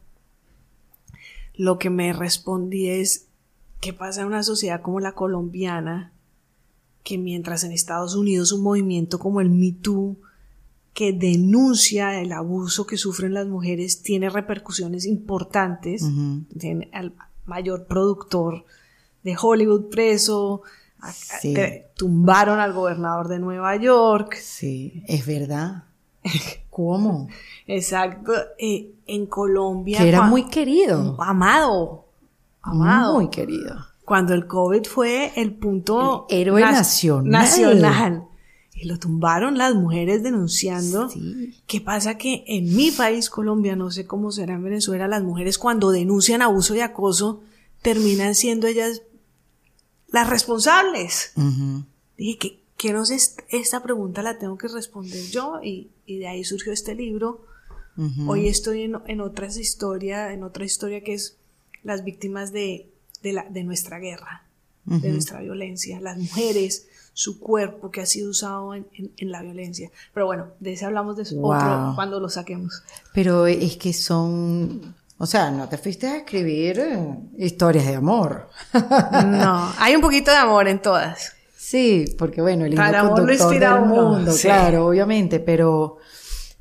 lo 1.56 1.80
que 1.80 1.90
me 1.90 2.14
respondí 2.14 2.90
es, 2.90 3.25
¿Qué 3.86 3.94
pasa 3.94 4.22
en 4.22 4.28
una 4.28 4.42
sociedad 4.42 4.82
como 4.82 5.00
la 5.00 5.12
colombiana? 5.12 6.12
Que 7.04 7.20
mientras 7.20 7.64
en 7.64 7.72
Estados 7.72 8.16
Unidos 8.16 8.52
un 8.52 8.64
movimiento 8.64 9.20
como 9.20 9.42
el 9.42 9.52
Me 9.52 9.74
Too, 9.74 10.18
que 10.96 11.14
denuncia 11.14 12.20
el 12.20 12.32
abuso 12.32 12.88
que 12.88 12.98
sufren 12.98 13.36
las 13.36 13.46
mujeres, 13.46 14.02
tiene 14.02 14.32
repercusiones 14.32 15.06
importantes, 15.06 16.04
tiene 16.58 16.90
al 16.94 17.14
mayor 17.46 17.86
productor 17.86 18.66
de 19.22 19.38
Hollywood 19.40 19.90
preso, 19.92 20.64
tumbaron 21.96 22.60
al 22.60 22.74
gobernador 22.74 23.28
de 23.28 23.38
Nueva 23.38 23.76
York. 23.76 24.34
Sí, 24.42 25.04
es 25.06 25.28
verdad. 25.28 25.84
¿Cómo? 26.72 27.28
Exacto. 27.68 28.34
Eh, 28.58 28.96
en 29.06 29.28
Colombia. 29.28 30.00
Que 30.00 30.10
era 30.10 30.24
muy 30.24 30.48
querido. 30.48 31.22
Amado 31.22 32.05
amado. 32.66 33.16
Muy 33.16 33.30
querido. 33.30 33.86
Cuando 34.04 34.34
el 34.34 34.46
COVID 34.48 34.86
fue 34.86 35.32
el 35.36 35.54
punto... 35.54 36.28
héroe 36.30 36.62
nacional. 36.62 37.32
Nacional. 37.32 38.28
Y 38.74 38.88
lo 38.88 39.00
tumbaron 39.00 39.58
las 39.58 39.74
mujeres 39.74 40.22
denunciando. 40.22 41.10
¿Qué 41.66 41.82
pasa? 41.82 42.18
Que 42.18 42.44
en 42.48 42.76
mi 42.76 42.92
país, 42.92 43.30
Colombia, 43.30 43.76
no 43.76 43.90
sé 43.90 44.06
cómo 44.06 44.32
será 44.32 44.56
en 44.56 44.64
Venezuela, 44.64 45.08
las 45.08 45.24
mujeres 45.24 45.58
cuando 45.58 45.92
denuncian 45.92 46.42
abuso 46.42 46.76
y 46.76 46.82
acoso, 46.82 47.42
terminan 47.82 48.36
siendo 48.36 48.68
ellas 48.68 49.02
las 50.10 50.30
responsables. 50.30 51.34
Dije, 52.18 52.38
que 52.38 52.60
¿qué 52.78 52.94
no 52.94 53.06
sé? 53.06 53.18
Esta 53.50 53.82
pregunta 53.82 54.22
la 54.22 54.38
tengo 54.38 54.58
que 54.58 54.68
responder 54.68 55.24
yo 55.32 55.62
y, 55.64 55.90
de 56.06 56.28
ahí 56.28 56.44
surgió 56.44 56.74
este 56.74 56.96
libro. 56.96 57.46
Hoy 58.28 58.50
estoy 58.50 58.82
en, 58.82 58.98
en 59.08 59.22
otras 59.22 59.56
historias, 59.56 60.34
en 60.34 60.44
otra 60.44 60.66
historia 60.66 61.02
que 61.02 61.14
es 61.14 61.38
las 61.86 62.04
víctimas 62.04 62.52
de, 62.52 62.92
de, 63.22 63.32
la, 63.32 63.46
de 63.50 63.64
nuestra 63.64 64.00
guerra, 64.00 64.44
de 64.86 65.10
nuestra 65.10 65.40
violencia, 65.40 66.00
las 66.00 66.18
mujeres, 66.18 66.88
su 67.14 67.40
cuerpo 67.40 67.90
que 67.90 68.02
ha 68.02 68.06
sido 68.06 68.30
usado 68.30 68.76
en, 68.76 68.86
en, 69.18 69.32
la 69.32 69.42
violencia. 69.42 69.90
Pero 70.14 70.26
bueno, 70.26 70.48
de 70.60 70.74
ese 70.74 70.86
hablamos 70.86 71.16
de 71.16 71.24
otro 71.42 71.94
cuando 71.96 72.20
lo 72.20 72.30
saquemos. 72.30 72.84
Pero 73.14 73.48
es 73.48 73.78
que 73.78 73.94
son... 73.94 74.96
O 75.18 75.26
sea, 75.26 75.50
no 75.50 75.70
te 75.70 75.78
fuiste 75.78 76.08
a 76.08 76.18
escribir 76.18 76.78
eh, 76.78 77.18
historias 77.38 77.86
de 77.86 77.96
amor. 77.96 78.50
no, 78.74 79.74
hay 79.80 79.96
un 79.96 80.02
poquito 80.02 80.30
de 80.30 80.38
amor 80.38 80.68
en 80.68 80.82
todas. 80.82 81.32
Sí, 81.58 82.14
porque 82.18 82.42
bueno, 82.42 82.66
el 82.66 82.74
hijo 82.74 82.84
conductor 82.84 83.60
del 83.60 83.86
mundo, 83.86 84.34
claro, 84.42 84.88
obviamente, 84.88 85.40
pero, 85.40 85.98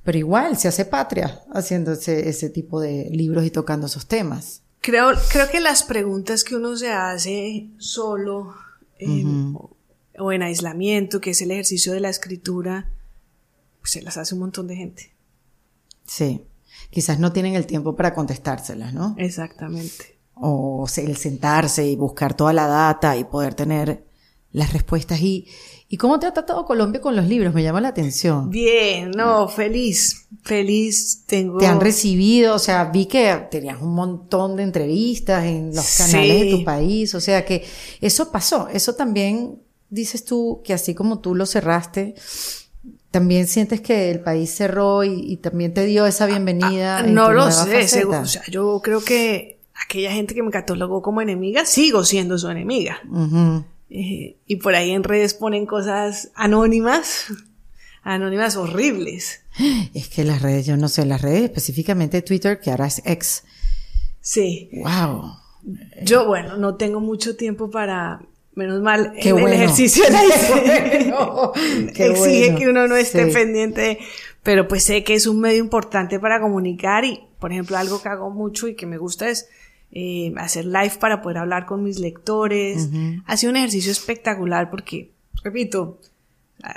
pero 0.02 0.16
igual 0.16 0.56
se 0.56 0.68
hace 0.68 0.84
patria 0.84 1.42
haciendo 1.52 1.92
ese, 1.92 2.28
ese 2.28 2.48
tipo 2.48 2.80
de 2.80 3.08
libros 3.10 3.44
y 3.44 3.50
tocando 3.50 3.86
esos 3.86 4.06
temas. 4.06 4.62
Creo, 4.84 5.12
creo 5.30 5.48
que 5.50 5.60
las 5.60 5.82
preguntas 5.82 6.44
que 6.44 6.56
uno 6.56 6.76
se 6.76 6.92
hace 6.92 7.70
solo 7.78 8.54
em, 8.98 9.56
o 10.18 10.30
en 10.30 10.42
aislamiento, 10.42 11.22
que 11.22 11.30
es 11.30 11.40
el 11.40 11.52
ejercicio 11.52 11.94
de 11.94 12.00
la 12.00 12.10
escritura, 12.10 12.90
pues 13.80 13.92
se 13.92 14.02
las 14.02 14.18
hace 14.18 14.34
un 14.34 14.40
montón 14.40 14.66
de 14.66 14.76
gente. 14.76 15.14
Sí, 16.06 16.44
quizás 16.90 17.18
no 17.18 17.32
tienen 17.32 17.54
el 17.54 17.64
tiempo 17.64 17.96
para 17.96 18.12
contestárselas, 18.12 18.92
¿no? 18.92 19.14
Exactamente. 19.16 20.18
O 20.34 20.84
el 20.98 21.16
sentarse 21.16 21.86
y 21.86 21.96
buscar 21.96 22.36
toda 22.36 22.52
la 22.52 22.66
data 22.66 23.16
y 23.16 23.24
poder 23.24 23.54
tener 23.54 24.04
las 24.52 24.74
respuestas. 24.74 25.18
¿Y, 25.22 25.48
¿Y 25.94 25.96
cómo 25.96 26.18
te 26.18 26.26
ha 26.26 26.32
tratado 26.32 26.64
Colombia 26.64 27.00
con 27.00 27.14
los 27.14 27.28
libros? 27.28 27.54
Me 27.54 27.62
llama 27.62 27.80
la 27.80 27.86
atención. 27.86 28.50
Bien, 28.50 29.12
no, 29.12 29.46
feliz, 29.46 30.26
feliz. 30.42 31.22
Tengo. 31.24 31.58
Te 31.58 31.68
han 31.68 31.80
recibido, 31.80 32.56
o 32.56 32.58
sea, 32.58 32.86
vi 32.86 33.06
que 33.06 33.46
tenías 33.48 33.80
un 33.80 33.94
montón 33.94 34.56
de 34.56 34.64
entrevistas 34.64 35.44
en 35.44 35.72
los 35.72 35.96
canales 35.96 36.40
de 36.40 36.50
tu 36.50 36.64
país, 36.64 37.14
o 37.14 37.20
sea 37.20 37.44
que 37.44 37.64
eso 38.00 38.32
pasó. 38.32 38.66
Eso 38.72 38.96
también 38.96 39.62
dices 39.88 40.24
tú 40.24 40.62
que 40.64 40.72
así 40.72 40.96
como 40.96 41.20
tú 41.20 41.36
lo 41.36 41.46
cerraste, 41.46 42.16
también 43.12 43.46
sientes 43.46 43.80
que 43.80 44.10
el 44.10 44.18
país 44.18 44.50
cerró 44.50 45.04
y, 45.04 45.36
también 45.36 45.74
te 45.74 45.84
dio 45.84 46.06
esa 46.06 46.26
bienvenida. 46.26 46.98
Ah, 46.98 47.02
no 47.04 47.32
lo 47.32 47.52
sé, 47.52 48.04
o 48.04 48.26
sea, 48.26 48.42
yo 48.50 48.80
creo 48.82 49.04
que 49.04 49.60
aquella 49.80 50.10
gente 50.10 50.34
que 50.34 50.42
me 50.42 50.50
catalogó 50.50 51.02
como 51.02 51.20
enemiga, 51.20 51.64
sigo 51.64 52.02
siendo 52.02 52.36
su 52.36 52.48
enemiga. 52.48 53.00
Eh, 53.96 54.38
y 54.46 54.56
por 54.56 54.74
ahí 54.74 54.90
en 54.90 55.04
redes 55.04 55.34
ponen 55.34 55.66
cosas 55.66 56.32
anónimas, 56.34 57.26
anónimas 58.02 58.56
horribles. 58.56 59.42
Es 59.94 60.08
que 60.08 60.24
las 60.24 60.42
redes, 60.42 60.66
yo 60.66 60.76
no 60.76 60.88
sé, 60.88 61.06
las 61.06 61.22
redes, 61.22 61.44
específicamente 61.44 62.20
Twitter, 62.20 62.58
que 62.58 62.72
ahora 62.72 62.88
es 62.88 63.02
ex. 63.04 63.44
Sí. 64.20 64.68
Wow. 64.72 65.36
Yo, 66.02 66.26
bueno, 66.26 66.56
no 66.56 66.74
tengo 66.74 66.98
mucho 66.98 67.36
tiempo 67.36 67.70
para 67.70 68.20
Menos 68.54 68.80
mal, 68.82 69.12
en 69.16 69.38
el 69.38 69.52
ejercicio 69.52 70.04
exige 71.88 72.54
que 72.54 72.68
uno 72.68 72.86
no 72.86 72.94
esté 72.94 73.26
pendiente, 73.26 73.98
pero 74.44 74.68
pues 74.68 74.84
sé 74.84 75.02
que 75.02 75.14
es 75.14 75.26
un 75.26 75.40
medio 75.40 75.58
importante 75.58 76.20
para 76.20 76.40
comunicar 76.40 77.04
y, 77.04 77.20
por 77.40 77.50
ejemplo, 77.50 77.76
algo 77.76 78.00
que 78.00 78.08
hago 78.08 78.30
mucho 78.30 78.68
y 78.68 78.76
que 78.76 78.86
me 78.86 78.96
gusta 78.96 79.28
es 79.28 79.48
eh, 79.96 80.34
hacer 80.38 80.64
live 80.64 80.94
para 80.98 81.22
poder 81.22 81.38
hablar 81.38 81.66
con 81.66 81.84
mis 81.84 82.00
lectores. 82.00 82.90
Ha 83.26 83.36
sido 83.36 83.50
un 83.50 83.56
ejercicio 83.56 83.92
espectacular 83.92 84.68
porque, 84.68 85.12
repito, 85.44 86.00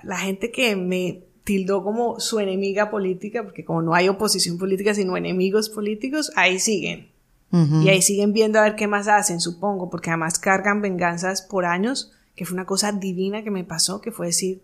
la, 0.03 0.17
gente 0.19 0.51
que 0.51 0.75
me 0.75 1.23
tildó 1.43 1.83
como 1.83 2.19
su 2.19 2.39
enemiga 2.39 2.91
política, 2.91 3.43
porque 3.43 3.65
como 3.65 3.81
no 3.81 3.95
hay 3.95 4.07
oposición 4.07 4.59
política 4.59 4.93
sino 4.93 5.17
enemigos 5.17 5.69
políticos, 5.69 6.31
ahí 6.35 6.59
siguen. 6.59 7.09
Y 7.51 7.89
ahí 7.89 8.03
siguen 8.03 8.33
viendo 8.33 8.59
a 8.59 8.63
ver 8.63 8.75
qué 8.75 8.87
más 8.87 9.07
hacen, 9.07 9.39
supongo, 9.39 9.89
porque 9.89 10.11
además 10.11 10.37
cargan 10.37 10.81
venganzas 10.81 11.41
por 11.41 11.65
años, 11.65 12.11
que 12.35 12.45
fue 12.45 12.53
una 12.53 12.65
cosa 12.65 12.91
divina 12.91 13.41
que 13.41 13.49
me 13.49 13.63
pasó, 13.63 13.99
que 13.99 14.11
fue 14.11 14.27
decir, 14.27 14.61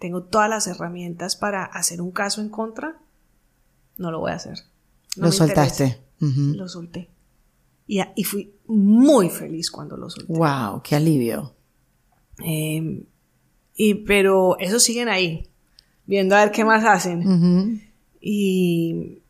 tengo 0.00 0.22
todas 0.22 0.50
las 0.50 0.66
herramientas 0.66 1.36
para 1.36 1.64
hacer 1.64 2.00
un 2.00 2.10
caso 2.10 2.40
en 2.40 2.48
contra, 2.48 2.96
no 3.98 4.10
lo 4.10 4.18
voy 4.18 4.32
a 4.32 4.36
hacer. 4.36 4.64
lo 5.16 5.30
soltaste. 5.30 6.00
Lo 6.18 6.66
solté. 6.66 7.08
Y, 7.86 8.00
y, 8.16 8.24
fui 8.24 8.52
muy 8.66 9.30
feliz 9.30 9.70
cuando 9.70 9.96
lo 9.96 10.10
solté. 10.10 10.32
¡Wow! 10.32 10.82
¡Qué 10.82 10.96
alivio! 10.96 11.54
Em, 12.38 13.04
y, 13.74 13.94
pero 13.94 14.58
esos 14.58 14.82
siguen 14.82 15.08
ahí, 15.08 15.48
viendo 16.06 16.34
a 16.34 16.44
ver 16.44 16.52
qué 16.52 16.64
más 16.64 16.84
hacen. 16.84 17.82
Y 18.20 19.20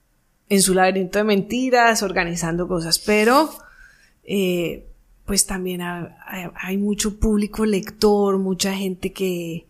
en 0.49 0.63
su 0.63 0.75
laberinto 0.75 1.19
de 1.19 1.25
mentiras, 1.25 2.03
organizando 2.03 2.69
cosas, 2.69 2.99
pero 2.99 3.51
eh, 4.25 4.87
pues 5.25 5.47
también 5.47 5.83
hay, 5.83 6.79
mucho 6.79 7.19
público 7.19 7.67
lector, 7.67 8.39
mucha 8.39 8.75
gente 8.75 9.13
que, 9.13 9.67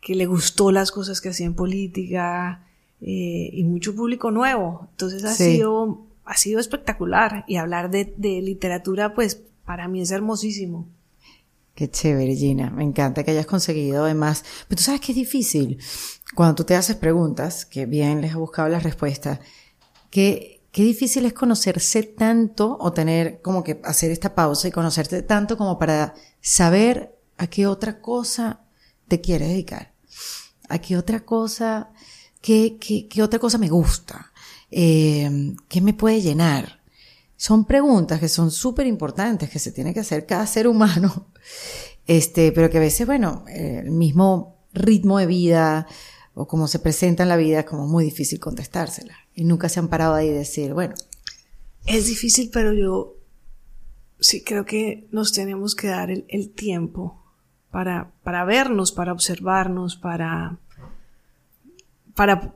que 0.00 0.14
le 0.14 0.26
gustó 0.26 0.70
las 0.70 0.92
cosas 0.92 1.20
que 1.20 1.30
hacía 1.30 1.46
en 1.46 1.54
política 1.54 2.64
eh, 3.00 3.50
y 3.52 3.64
mucho 3.64 3.94
público 3.94 4.30
nuevo. 4.30 4.88
Entonces 4.92 5.24
ha 5.24 5.34
sido 5.34 6.06
ha 6.28 6.36
sido 6.36 6.60
espectacular 6.60 7.44
y 7.48 7.56
hablar 7.56 7.90
de, 7.90 8.14
literatura 8.18 9.14
pues 9.14 9.40
para 9.64 9.88
mí 9.88 10.02
es 10.02 10.10
hermosísimo. 10.10 10.86
Qué 11.74 11.90
chévere, 11.90 12.34
Gina. 12.34 12.70
Me 12.70 12.84
encanta 12.84 13.24
que 13.24 13.30
hayas 13.30 13.46
conseguido 13.46 14.04
además. 14.04 14.44
Pero 14.68 14.78
tú 14.78 14.82
sabes 14.82 15.00
que 15.00 15.12
es 15.12 15.16
difícil. 15.16 15.78
Cuando 16.34 16.56
tú 16.56 16.64
te 16.64 16.76
haces 16.76 16.96
preguntas, 16.96 17.64
que 17.64 17.86
bien 17.86 18.20
les 18.20 18.32
he 18.32 18.36
buscado 18.36 18.68
las 18.68 18.82
respuestas, 18.82 19.40
Qué, 20.10 20.62
qué 20.72 20.82
difícil 20.82 21.26
es 21.26 21.34
conocerse 21.34 22.02
tanto 22.02 22.78
o 22.80 22.92
tener 22.94 23.42
como 23.42 23.62
que 23.62 23.78
hacer 23.84 24.10
esta 24.10 24.34
pausa 24.34 24.68
y 24.68 24.70
conocerte 24.70 25.20
tanto 25.22 25.58
como 25.58 25.78
para 25.78 26.14
saber 26.40 27.14
a 27.36 27.46
qué 27.46 27.66
otra 27.66 28.00
cosa 28.00 28.60
te 29.06 29.20
quieres 29.20 29.48
dedicar. 29.48 29.92
A 30.70 30.78
qué 30.78 30.96
otra 30.96 31.20
cosa, 31.20 31.90
qué, 32.40 32.78
qué 32.78 33.22
otra 33.22 33.38
cosa 33.38 33.58
me 33.58 33.68
gusta. 33.68 34.27
Eh, 34.70 35.54
¿Qué 35.68 35.80
me 35.80 35.94
puede 35.94 36.20
llenar? 36.20 36.80
Son 37.36 37.64
preguntas 37.64 38.20
que 38.20 38.28
son 38.28 38.50
súper 38.50 38.86
importantes, 38.86 39.48
que 39.48 39.58
se 39.58 39.72
tiene 39.72 39.94
que 39.94 40.00
hacer 40.00 40.26
cada 40.26 40.46
ser 40.46 40.68
humano. 40.68 41.28
Este, 42.06 42.52
pero 42.52 42.70
que 42.70 42.78
a 42.78 42.80
veces, 42.80 43.06
bueno, 43.06 43.44
el 43.48 43.90
mismo 43.90 44.56
ritmo 44.72 45.18
de 45.18 45.26
vida, 45.26 45.86
o 46.40 46.46
cómo 46.46 46.68
se 46.68 46.78
presenta 46.78 47.24
en 47.24 47.28
la 47.28 47.36
vida 47.36 47.58
es 47.60 47.64
como 47.66 47.88
muy 47.88 48.04
difícil 48.04 48.38
contestársela. 48.38 49.14
Y 49.34 49.42
nunca 49.42 49.68
se 49.68 49.80
han 49.80 49.88
parado 49.88 50.14
ahí 50.14 50.28
y 50.28 50.32
decir, 50.32 50.72
bueno. 50.72 50.94
Es 51.84 52.06
difícil, 52.06 52.48
pero 52.52 52.72
yo 52.72 53.16
sí 54.20 54.44
creo 54.44 54.64
que 54.64 55.08
nos 55.10 55.32
tenemos 55.32 55.74
que 55.74 55.88
dar 55.88 56.12
el, 56.12 56.50
tiempo 56.50 57.20
para, 57.72 58.12
para 58.22 58.44
vernos, 58.44 58.92
para 58.92 59.12
observarnos, 59.12 59.96
para, 59.96 60.58
para, 62.14 62.54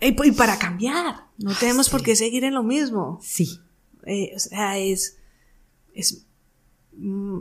y, 0.00 0.32
para 0.32 0.58
cambiar. 0.58 1.24
No 1.38 1.54
tenemos 1.54 1.88
por 1.88 2.02
qué 2.02 2.16
seguir 2.16 2.44
en 2.44 2.54
lo 2.54 2.62
mismo. 2.62 3.18
Sí. 3.22 3.60
Eh, 4.06 4.32
o 4.34 4.38
sea, 4.38 4.78
es, 4.78 5.18
es, 5.94 6.24
mm, 6.96 7.38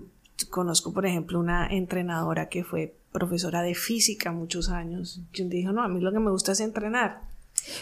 conozco, 0.49 0.93
por 0.93 1.05
ejemplo, 1.05 1.39
una 1.39 1.67
entrenadora 1.67 2.49
que 2.49 2.63
fue 2.63 2.95
profesora 3.11 3.61
de 3.61 3.73
física 3.73 4.31
muchos 4.31 4.69
años, 4.69 5.21
quien 5.31 5.49
dijo, 5.49 5.71
no, 5.71 5.83
a 5.83 5.87
mí 5.87 5.99
lo 5.99 6.11
que 6.11 6.19
me 6.19 6.31
gusta 6.31 6.51
es 6.51 6.59
entrenar. 6.59 7.21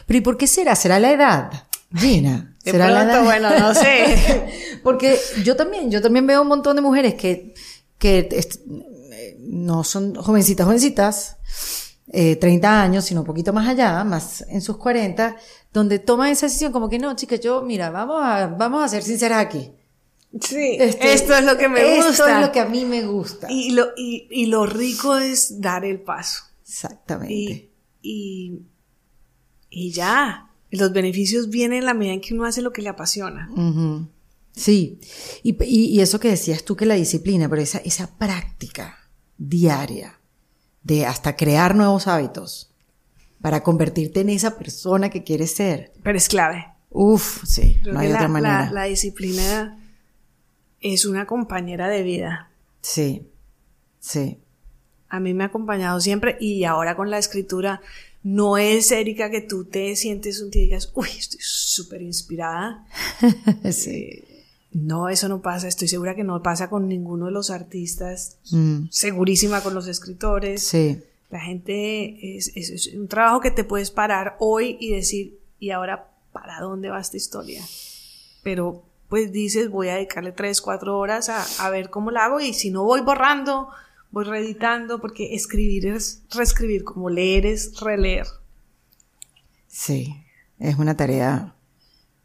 Pero 0.05 0.17
¿y 0.17 0.21
por 0.21 0.38
qué 0.38 0.47
será? 0.47 0.76
¿Será 0.76 0.99
la 0.99 1.11
edad? 1.11 1.67
Gina, 1.93 2.55
¿será 2.63 2.89
la 2.89 3.03
edad? 3.03 3.23
Bueno, 3.23 3.59
no 3.59 3.73
sé. 3.73 4.49
Porque 4.84 5.17
yo 5.43 5.55
también, 5.55 5.91
yo 5.91 6.01
también 6.01 6.26
veo 6.28 6.41
un 6.41 6.47
montón 6.47 6.76
de 6.76 6.82
mujeres 6.82 7.15
que, 7.15 7.53
que 7.97 8.30
eh, 8.32 9.38
no 9.39 9.84
son 9.84 10.15
jovencitas, 10.15 10.65
jovencitas, 10.65 11.38
eh, 12.18 12.38
30 12.38 12.82
años, 12.82 13.03
sino 13.03 13.22
un 13.22 13.26
poquito 13.26 13.51
más 13.51 13.68
allá, 13.68 14.01
más 14.05 14.45
en 14.47 14.61
sus 14.61 14.78
40, 14.78 15.36
donde 15.74 15.99
toman 15.99 16.30
esa 16.30 16.45
decisión 16.45 16.72
como 16.72 16.88
que 16.88 16.97
no, 16.97 17.13
chicas, 17.13 17.41
yo, 17.41 17.61
mira, 17.61 17.89
vamos 17.89 18.22
a, 18.24 18.47
vamos 18.47 18.82
a 18.82 18.88
ser 18.88 19.03
sinceras 19.03 19.45
aquí. 19.45 19.70
Sí, 20.39 20.78
este, 20.80 21.13
esto 21.13 21.36
es 21.36 21.43
lo 21.43 21.57
que 21.57 21.68
me 21.68 21.97
gusta. 21.97 22.09
Esto 22.09 22.28
es 22.28 22.39
lo 22.39 22.51
que 22.53 22.61
a 22.61 22.66
mí 22.68 22.86
me 22.86 23.03
gusta. 23.05 23.47
Y 23.51 23.72
lo, 23.72 23.88
y, 23.97 24.28
y 24.32 24.45
lo 24.45 24.66
rico 24.66 25.18
es 25.18 25.59
dar 25.59 25.84
el 25.84 25.99
paso. 25.99 26.43
Exactamente. 26.63 27.34
Y, 28.01 28.61
y, 29.70 29.91
ya, 29.91 30.51
los 30.72 30.93
beneficios 30.93 31.49
vienen 31.49 31.80
en 31.80 31.86
la 31.86 31.93
medida 31.93 32.13
en 32.13 32.22
que 32.22 32.34
uno 32.34 32.45
hace 32.45 32.61
lo 32.61 32.72
que 32.72 32.82
le 32.82 32.89
apasiona. 32.89 33.49
Sí, 34.53 35.01
y, 35.43 35.61
y, 35.66 35.99
eso 35.99 36.22
que 36.22 36.30
decías 36.30 36.63
tú 36.63 36.78
que 36.78 36.86
la 36.86 36.95
disciplina, 36.95 37.49
pero 37.49 37.61
esa, 37.61 37.80
esa 37.80 38.18
práctica 38.18 39.09
diaria 39.38 40.18
de 40.86 41.05
hasta 41.05 41.36
crear 41.36 41.75
nuevos 41.75 42.07
hábitos 42.07 42.71
para 43.41 43.63
convertirte 43.63 44.21
en 44.21 44.29
esa 44.29 44.57
persona 44.57 45.09
que 45.09 45.23
quieres 45.23 45.53
ser. 45.53 45.91
Pero 46.03 46.17
es 46.17 46.29
clave. 46.29 46.67
Uf, 46.91 47.43
sí, 47.43 47.77
no 47.83 47.99
hay 47.99 48.11
otra 48.11 48.27
manera. 48.29 48.65
La, 48.67 48.71
la 48.71 48.83
disciplina 48.86 49.79
es 50.79 51.05
una 51.05 51.25
compañera 51.25 51.89
de 51.89 52.03
vida. 52.03 52.51
Sí, 52.81 53.27
sí. 53.99 54.39
A 55.09 55.19
mí 55.19 55.33
me 55.33 55.43
ha 55.43 55.47
acompañado 55.47 55.99
siempre 55.99 56.38
y 56.39 56.63
ahora 56.63 56.95
con 56.95 57.09
la 57.09 57.17
escritura 57.17 57.81
no 58.21 58.57
es, 58.57 58.91
Erika, 58.91 59.29
que 59.29 59.41
tú 59.41 59.65
te 59.65 59.95
sientes 59.95 60.41
un 60.41 60.51
día 60.51 60.63
y 60.63 60.65
digas, 60.65 60.91
uy, 60.93 61.09
estoy 61.17 61.41
súper 61.41 62.01
inspirada. 62.01 62.86
sí. 63.71 63.91
Eh, 63.91 64.34
no, 64.76 65.07
eso 65.07 65.30
no 65.30 65.41
pasa. 65.41 65.69
Estoy 65.69 65.88
segura 65.88 66.15
que 66.15 66.26
no 66.26 66.43
pasa 66.43 66.69
con 66.69 66.89
ninguno 66.89 67.28
de 67.28 67.32
los 67.32 67.49
artistas. 67.49 68.39
Mm. 68.51 68.88
Segurísima 68.89 69.61
con 69.61 69.73
los 69.73 69.88
escritores. 69.88 70.67
Sí. 70.67 71.01
La 71.30 71.39
gente 71.39 72.36
es, 72.38 72.51
es, 72.55 72.93
un 72.93 73.07
trabajo 73.07 73.39
que 73.39 73.51
te 73.51 73.63
puedes 73.63 73.89
parar 73.89 74.36
hoy 74.38 74.76
y 74.82 74.91
decir, 74.91 75.39
¿y 75.59 75.71
ahora 75.71 76.11
para 76.34 76.59
dónde 76.59 76.89
va 76.89 76.99
esta 76.99 77.15
historia? 77.15 77.63
Pero 78.43 78.84
pues 79.07 79.32
dices, 79.32 79.69
voy 79.69 79.88
a 79.88 79.95
dedicarle 79.95 80.34
3, 80.34 80.59
4 80.59 80.99
horas 80.99 81.30
a, 81.30 81.45
a 81.65 81.69
ver 81.69 81.89
cómo 81.89 82.11
la 82.11 82.26
hago 82.26 82.41
y 82.41 82.53
si 82.53 82.69
no 82.69 82.84
voy 82.84 82.99
borrando, 82.99 83.69
voy 84.11 84.26
reeditando, 84.26 84.99
porque 84.99 85.36
escribir 85.36 85.88
es 85.88 86.23
reescribir, 86.32 86.84
como 86.84 87.09
leer 87.09 87.45
es 87.45 87.80
releer. 87.80 88.28
Sí, 89.67 90.13
es 90.59 90.78
una 90.78 90.97
tarea 90.97 91.55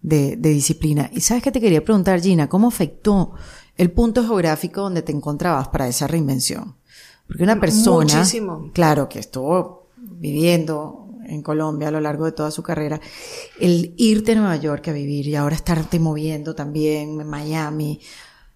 de, 0.03 0.37
de, 0.37 0.51
disciplina. 0.51 1.11
Y 1.13 1.21
sabes 1.21 1.43
que 1.43 1.53
te 1.53 1.61
quería 1.61 1.85
preguntar, 1.85 2.21
Gina, 2.21 2.49
¿cómo 2.49 2.69
afectó 2.69 3.33
el 3.77 3.91
punto 3.91 4.23
geográfico 4.23 4.83
donde 4.83 5.03
te 5.03 5.13
encontrabas 5.13 5.69
para 5.69 5.89
esa 5.89 6.07
reinvención? 6.07 6.77
Porque 7.27 7.45
una 7.45 7.61
persona, 7.61 8.17
Muchísimo. 8.17 8.71
claro, 8.73 9.09
que 9.09 9.21
estuvo 9.21 9.89
viviendo 9.97 11.11
en 11.27 11.43
Colombia 11.43 11.89
a 11.89 11.91
lo 11.93 12.01
largo 12.01 12.25
de 12.25 12.33
toda 12.33 12.51
su 12.51 12.63
carrera, 12.63 13.01
el 13.61 13.95
irte 13.97 14.33
a 14.33 14.35
Nueva 14.35 14.57
York 14.57 14.89
a 14.89 14.93
vivir 14.93 15.29
y 15.29 15.37
ahora 15.37 15.55
estarte 15.55 16.01
moviendo 16.01 16.55
también 16.55 17.21
en 17.21 17.27
Miami, 17.29 18.01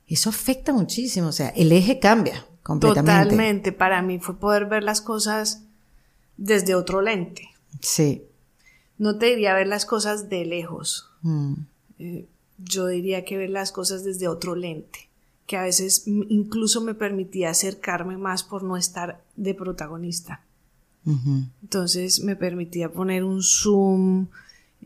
eso 0.08 0.28
afecta 0.30 0.72
muchísimo, 0.72 1.28
o 1.28 1.32
sea, 1.32 1.50
el 1.50 1.70
eje 1.70 2.00
cambia 2.00 2.44
completamente. 2.62 3.30
Totalmente, 3.30 3.72
para 3.72 4.02
mí 4.02 4.18
fue 4.18 4.38
poder 4.38 4.66
ver 4.66 4.82
las 4.82 5.00
cosas 5.00 5.62
desde 6.36 6.74
otro 6.74 7.00
lente. 7.00 7.48
Sí. 7.80 8.24
No 8.98 9.18
te 9.18 9.26
diría 9.26 9.54
ver 9.54 9.68
las 9.68 9.86
cosas 9.86 10.28
de 10.28 10.44
lejos. 10.44 11.10
Mm. 11.24 11.54
Eh, 11.98 12.26
yo 12.64 12.86
diría 12.86 13.24
que 13.24 13.36
ver 13.36 13.50
las 13.50 13.72
cosas 13.72 14.04
desde 14.04 14.28
otro 14.28 14.54
lente, 14.54 15.08
que 15.46 15.56
a 15.56 15.62
veces 15.62 16.04
incluso 16.06 16.80
me 16.80 16.94
permitía 16.94 17.50
acercarme 17.50 18.16
más 18.16 18.44
por 18.44 18.62
no 18.62 18.76
estar 18.76 19.20
de 19.36 19.54
protagonista. 19.54 20.40
Entonces 21.62 22.20
me 22.22 22.36
permitía 22.36 22.90
poner 22.92 23.24
un 23.24 23.42
zoom 23.42 24.26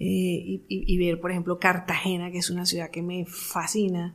eh, 0.01 0.05
y, 0.05 0.63
y- 0.69 0.85
y 0.95 0.99
ver, 0.99 1.21
por 1.21 1.31
ejemplo, 1.31 1.59
Cartagena, 1.59 2.31
que 2.33 2.39
es 2.39 2.51
una 2.51 2.67
ciudad 2.67 2.91
que 2.91 3.03
me 3.03 3.25
fascina, 3.27 4.15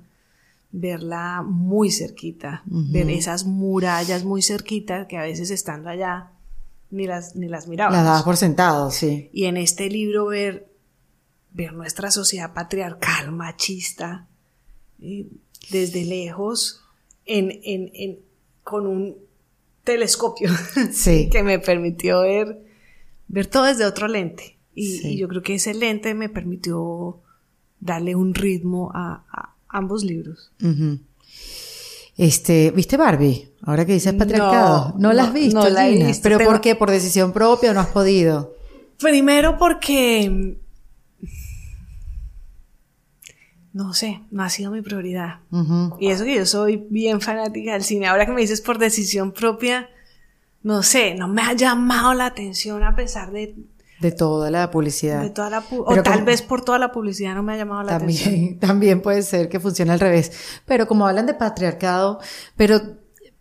verla 0.72 1.44
muy 1.48 1.92
cerquita, 1.92 2.64
ver 2.66 3.10
esas 3.10 3.46
murallas 3.46 4.24
muy 4.26 4.42
cerquitas 4.42 5.08
que 5.08 5.18
a 5.18 5.22
veces 5.22 5.52
estando 5.52 5.90
allá 5.90 6.32
ni 6.90 7.06
las, 7.06 7.36
ni 7.36 7.48
las 7.48 7.68
mirábamos. 7.68 7.98
Las 7.98 8.06
dabas 8.06 8.24
por 8.24 8.38
sentado, 8.38 8.90
sí. 8.92 9.30
Y 9.34 9.46
en 9.46 9.58
este 9.58 9.90
libro 9.90 10.26
ver, 10.26 10.68
ver 11.54 11.74
nuestra 11.74 12.12
sociedad 12.12 12.54
patriarcal, 12.54 13.32
machista, 13.32 14.28
eh, 15.02 15.26
desde 15.70 16.04
lejos, 16.06 16.82
en, 17.26 17.52
en, 17.64 17.92
en- 17.94 18.20
con 18.64 18.88
un 18.88 19.16
telescopio 19.84 20.50
Sí. 20.92 21.30
que 21.32 21.44
me 21.44 21.60
permitió 21.60 22.22
ver, 22.22 22.58
ver 23.28 23.48
todo 23.48 23.64
desde 23.66 23.86
otro 23.86 24.08
lente. 24.08 24.58
Y, 24.76 24.98
Sí. 24.98 25.08
y 25.14 25.18
yo 25.18 25.28
creo 25.28 25.42
que 25.44 25.56
ese 25.56 25.74
lente 25.74 26.14
me 26.14 26.30
permitió 26.30 27.20
darle 27.80 28.16
un 28.16 28.34
ritmo 28.34 28.92
a, 28.94 29.24
a 29.32 29.56
ambos 29.68 30.04
libros. 30.04 30.52
Este, 32.18 32.72
¿viste 32.72 32.98
Barbie? 32.98 33.50
Ahora 33.64 33.86
que 33.86 33.94
dices 33.94 34.14
patriarcado. 34.14 34.94
No, 34.98 35.10
No, 35.10 35.14
la 35.14 35.24
has 35.26 35.34
visto, 35.34 35.60
no 35.60 35.70
la 35.70 35.88
he 35.88 35.94
Gina? 35.94 36.08
visto. 36.08 36.24
¿Pero 36.24 36.38
Tengo- 36.38 36.52
por 36.52 36.62
qué? 36.62 36.76
¿Por 36.76 36.90
decisión 36.92 37.34
propia 37.34 37.72
o 37.72 37.74
no 37.74 37.80
has 37.80 37.88
podido? 37.88 38.56
Primero 39.00 39.58
porque, 39.58 40.58
no 43.74 43.94
sé, 43.94 44.22
no 44.32 44.44
ha 44.44 44.50
sido 44.50 44.72
mi 44.72 44.82
prioridad. 44.82 45.40
Y 46.00 46.10
eso 46.10 46.24
que 46.24 46.36
yo 46.36 46.46
soy 46.46 46.86
bien 46.90 47.20
fanática 47.22 47.74
del 47.74 47.84
cine. 47.84 48.08
Ahora 48.08 48.26
que 48.26 48.32
me 48.32 48.42
dices 48.42 48.62
por 48.62 48.78
decisión 48.78 49.32
propia, 49.32 49.90
no 50.62 50.84
sé, 50.84 51.16
no 51.16 51.28
me 51.28 51.42
ha 51.42 51.54
llamado 51.54 52.14
la 52.14 52.28
atención 52.28 52.84
a 52.84 52.96
pesar 52.96 53.32
de, 53.32 53.56
De 54.00 54.12
toda 54.12 54.52
la 54.52 54.70
publicidad. 54.72 55.22
de 55.24 55.30
toda 55.32 55.50
la... 55.50 55.62
pu- 55.62 55.84
o 55.86 56.02
tal 56.04 56.14
como- 56.14 56.26
vez 56.26 56.42
por 56.44 56.62
toda 56.64 56.78
la 56.80 56.92
publicidad 56.92 57.34
no 57.36 57.42
me 57.44 57.54
ha 57.54 57.58
llamado 57.58 57.84
la 57.84 57.96
atención. 57.96 58.30
También, 58.34 58.60
también 58.60 59.02
puede 59.02 59.22
ser 59.24 59.50
que 59.50 59.60
funcione 59.60 59.92
al 59.92 60.00
revés. 60.00 60.32
Pero 60.66 60.88
como 60.88 61.08
hablan 61.08 61.26
de 61.26 61.34
patriarcado, 61.34 62.20
pero, 62.56 62.80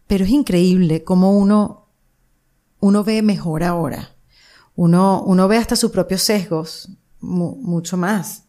pero 0.07 0.25
es 0.25 0.31
increíble 0.31 1.05
cómo 1.05 1.37
uno, 1.37 1.89
uno 2.81 3.05
ve 3.05 3.21
mejor 3.23 3.63
ahora. 3.65 4.17
Uno, 4.75 5.23
uno 5.23 5.47
ve 5.47 5.59
hasta 5.59 5.77
sus 5.77 5.91
propios 5.91 6.23
sesgos 6.23 6.89
mu- 7.21 7.57
mucho 7.57 7.97
más. 7.99 8.42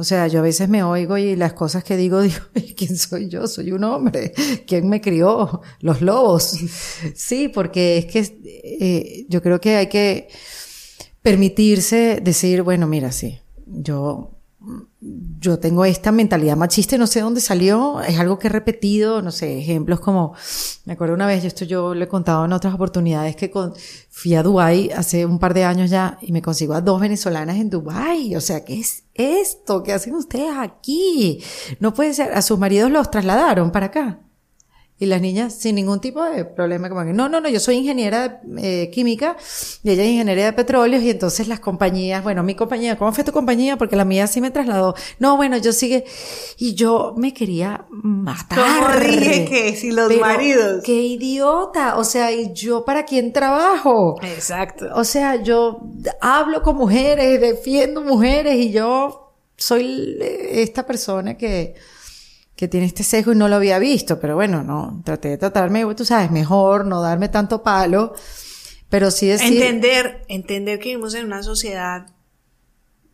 O 0.00 0.02
sea, 0.02 0.28
yo 0.28 0.38
a 0.38 0.42
veces 0.42 0.66
me 0.70 0.82
oigo 0.82 1.18
y 1.18 1.36
las 1.36 1.52
cosas 1.52 1.84
que 1.84 1.94
digo, 1.94 2.22
digo, 2.22 2.38
¿quién 2.74 2.96
soy 2.96 3.28
yo? 3.28 3.46
Soy 3.46 3.70
un 3.70 3.84
hombre. 3.84 4.32
¿Quién 4.66 4.88
me 4.88 5.02
crió? 5.02 5.60
Los 5.80 6.00
lobos. 6.00 6.58
Sí, 7.14 7.48
porque 7.48 7.98
es 7.98 8.06
que 8.06 8.40
eh, 8.44 9.26
yo 9.28 9.42
creo 9.42 9.60
que 9.60 9.76
hay 9.76 9.88
que 9.88 10.28
permitirse 11.20 12.20
decir, 12.22 12.62
bueno, 12.62 12.86
mira, 12.86 13.12
sí, 13.12 13.40
yo, 13.66 14.39
yo 15.40 15.58
tengo 15.58 15.86
esta 15.86 16.12
mentalidad 16.12 16.56
machista 16.56 16.98
no 16.98 17.06
sé 17.06 17.20
dónde 17.20 17.40
salió, 17.40 18.02
es 18.02 18.18
algo 18.18 18.38
que 18.38 18.48
he 18.48 18.50
repetido, 18.50 19.22
no 19.22 19.30
sé, 19.30 19.58
ejemplos 19.58 20.00
como, 20.00 20.34
me 20.84 20.92
acuerdo 20.92 21.14
una 21.14 21.26
vez, 21.26 21.42
yo 21.42 21.48
esto 21.48 21.64
yo 21.64 21.94
lo 21.94 22.04
he 22.04 22.08
contado 22.08 22.44
en 22.44 22.52
otras 22.52 22.74
oportunidades, 22.74 23.36
que 23.36 23.50
con, 23.50 23.72
fui 24.10 24.34
a 24.34 24.42
Dubái 24.42 24.90
hace 24.90 25.24
un 25.24 25.38
par 25.38 25.54
de 25.54 25.64
años 25.64 25.88
ya 25.88 26.18
y 26.20 26.32
me 26.32 26.42
consigo 26.42 26.74
a 26.74 26.82
dos 26.82 27.00
venezolanas 27.00 27.56
en 27.56 27.70
Dubái, 27.70 28.36
o 28.36 28.40
sea, 28.40 28.64
¿qué 28.64 28.80
es 28.80 29.04
esto? 29.14 29.82
¿Qué 29.82 29.94
hacen 29.94 30.14
ustedes 30.14 30.52
aquí? 30.58 31.42
No 31.78 31.94
puede 31.94 32.12
ser, 32.12 32.34
a 32.34 32.42
sus 32.42 32.58
maridos 32.58 32.90
los 32.90 33.10
trasladaron 33.10 33.72
para 33.72 33.86
acá. 33.86 34.20
Y 35.02 35.06
las 35.06 35.22
niñas 35.22 35.54
sin 35.54 35.76
ningún 35.76 35.98
tipo 35.98 36.22
de 36.22 36.44
problema, 36.44 36.90
como 36.90 37.02
que, 37.04 37.14
no, 37.14 37.30
no, 37.30 37.40
no, 37.40 37.48
yo 37.48 37.58
soy 37.58 37.76
ingeniera 37.76 38.42
eh, 38.58 38.90
química 38.92 39.34
y 39.82 39.90
ella 39.90 40.02
es 40.02 40.10
ingeniera 40.10 40.44
de 40.44 40.52
petróleos 40.52 41.02
y 41.02 41.08
entonces 41.08 41.48
las 41.48 41.58
compañías, 41.58 42.22
bueno, 42.22 42.42
mi 42.42 42.54
compañía, 42.54 42.98
¿cómo 42.98 43.10
fue 43.10 43.24
tu 43.24 43.32
compañía? 43.32 43.78
Porque 43.78 43.96
la 43.96 44.04
mía 44.04 44.26
sí 44.26 44.42
me 44.42 44.50
trasladó. 44.50 44.94
No, 45.18 45.38
bueno, 45.38 45.56
yo 45.56 45.72
sigue, 45.72 46.04
y 46.58 46.74
yo 46.74 47.14
me 47.16 47.32
quería 47.32 47.86
matar. 47.90 48.58
¿Cómo 48.58 49.00
dije 49.00 49.46
que 49.46 49.74
si 49.74 49.90
los 49.90 50.08
Pero, 50.08 50.20
maridos? 50.20 50.82
Qué 50.84 51.00
idiota, 51.00 51.96
o 51.96 52.04
sea, 52.04 52.30
¿y 52.30 52.52
yo 52.52 52.84
para 52.84 53.06
quién 53.06 53.32
trabajo? 53.32 54.20
Exacto. 54.22 54.86
O 54.94 55.04
sea, 55.04 55.42
yo 55.42 55.80
hablo 56.20 56.62
con 56.62 56.76
mujeres, 56.76 57.40
defiendo 57.40 58.02
mujeres 58.02 58.56
y 58.56 58.70
yo 58.70 59.32
soy 59.56 60.18
esta 60.20 60.84
persona 60.84 61.38
que, 61.38 61.74
que 62.60 62.68
tiene 62.68 62.84
este 62.84 63.04
sesgo 63.04 63.32
y 63.32 63.36
no 63.36 63.48
lo 63.48 63.56
había 63.56 63.78
visto, 63.78 64.20
pero 64.20 64.34
bueno, 64.34 64.62
no, 64.62 65.00
traté 65.02 65.30
de 65.30 65.38
tratarme, 65.38 65.82
tú 65.94 66.04
sabes, 66.04 66.30
mejor, 66.30 66.84
no 66.84 67.00
darme 67.00 67.30
tanto 67.30 67.62
palo, 67.62 68.12
pero 68.90 69.10
sí 69.10 69.28
decir... 69.28 69.62
Entender, 69.62 70.26
entender 70.28 70.78
que 70.78 70.90
vivimos 70.90 71.14
en 71.14 71.24
una 71.24 71.42
sociedad 71.42 72.08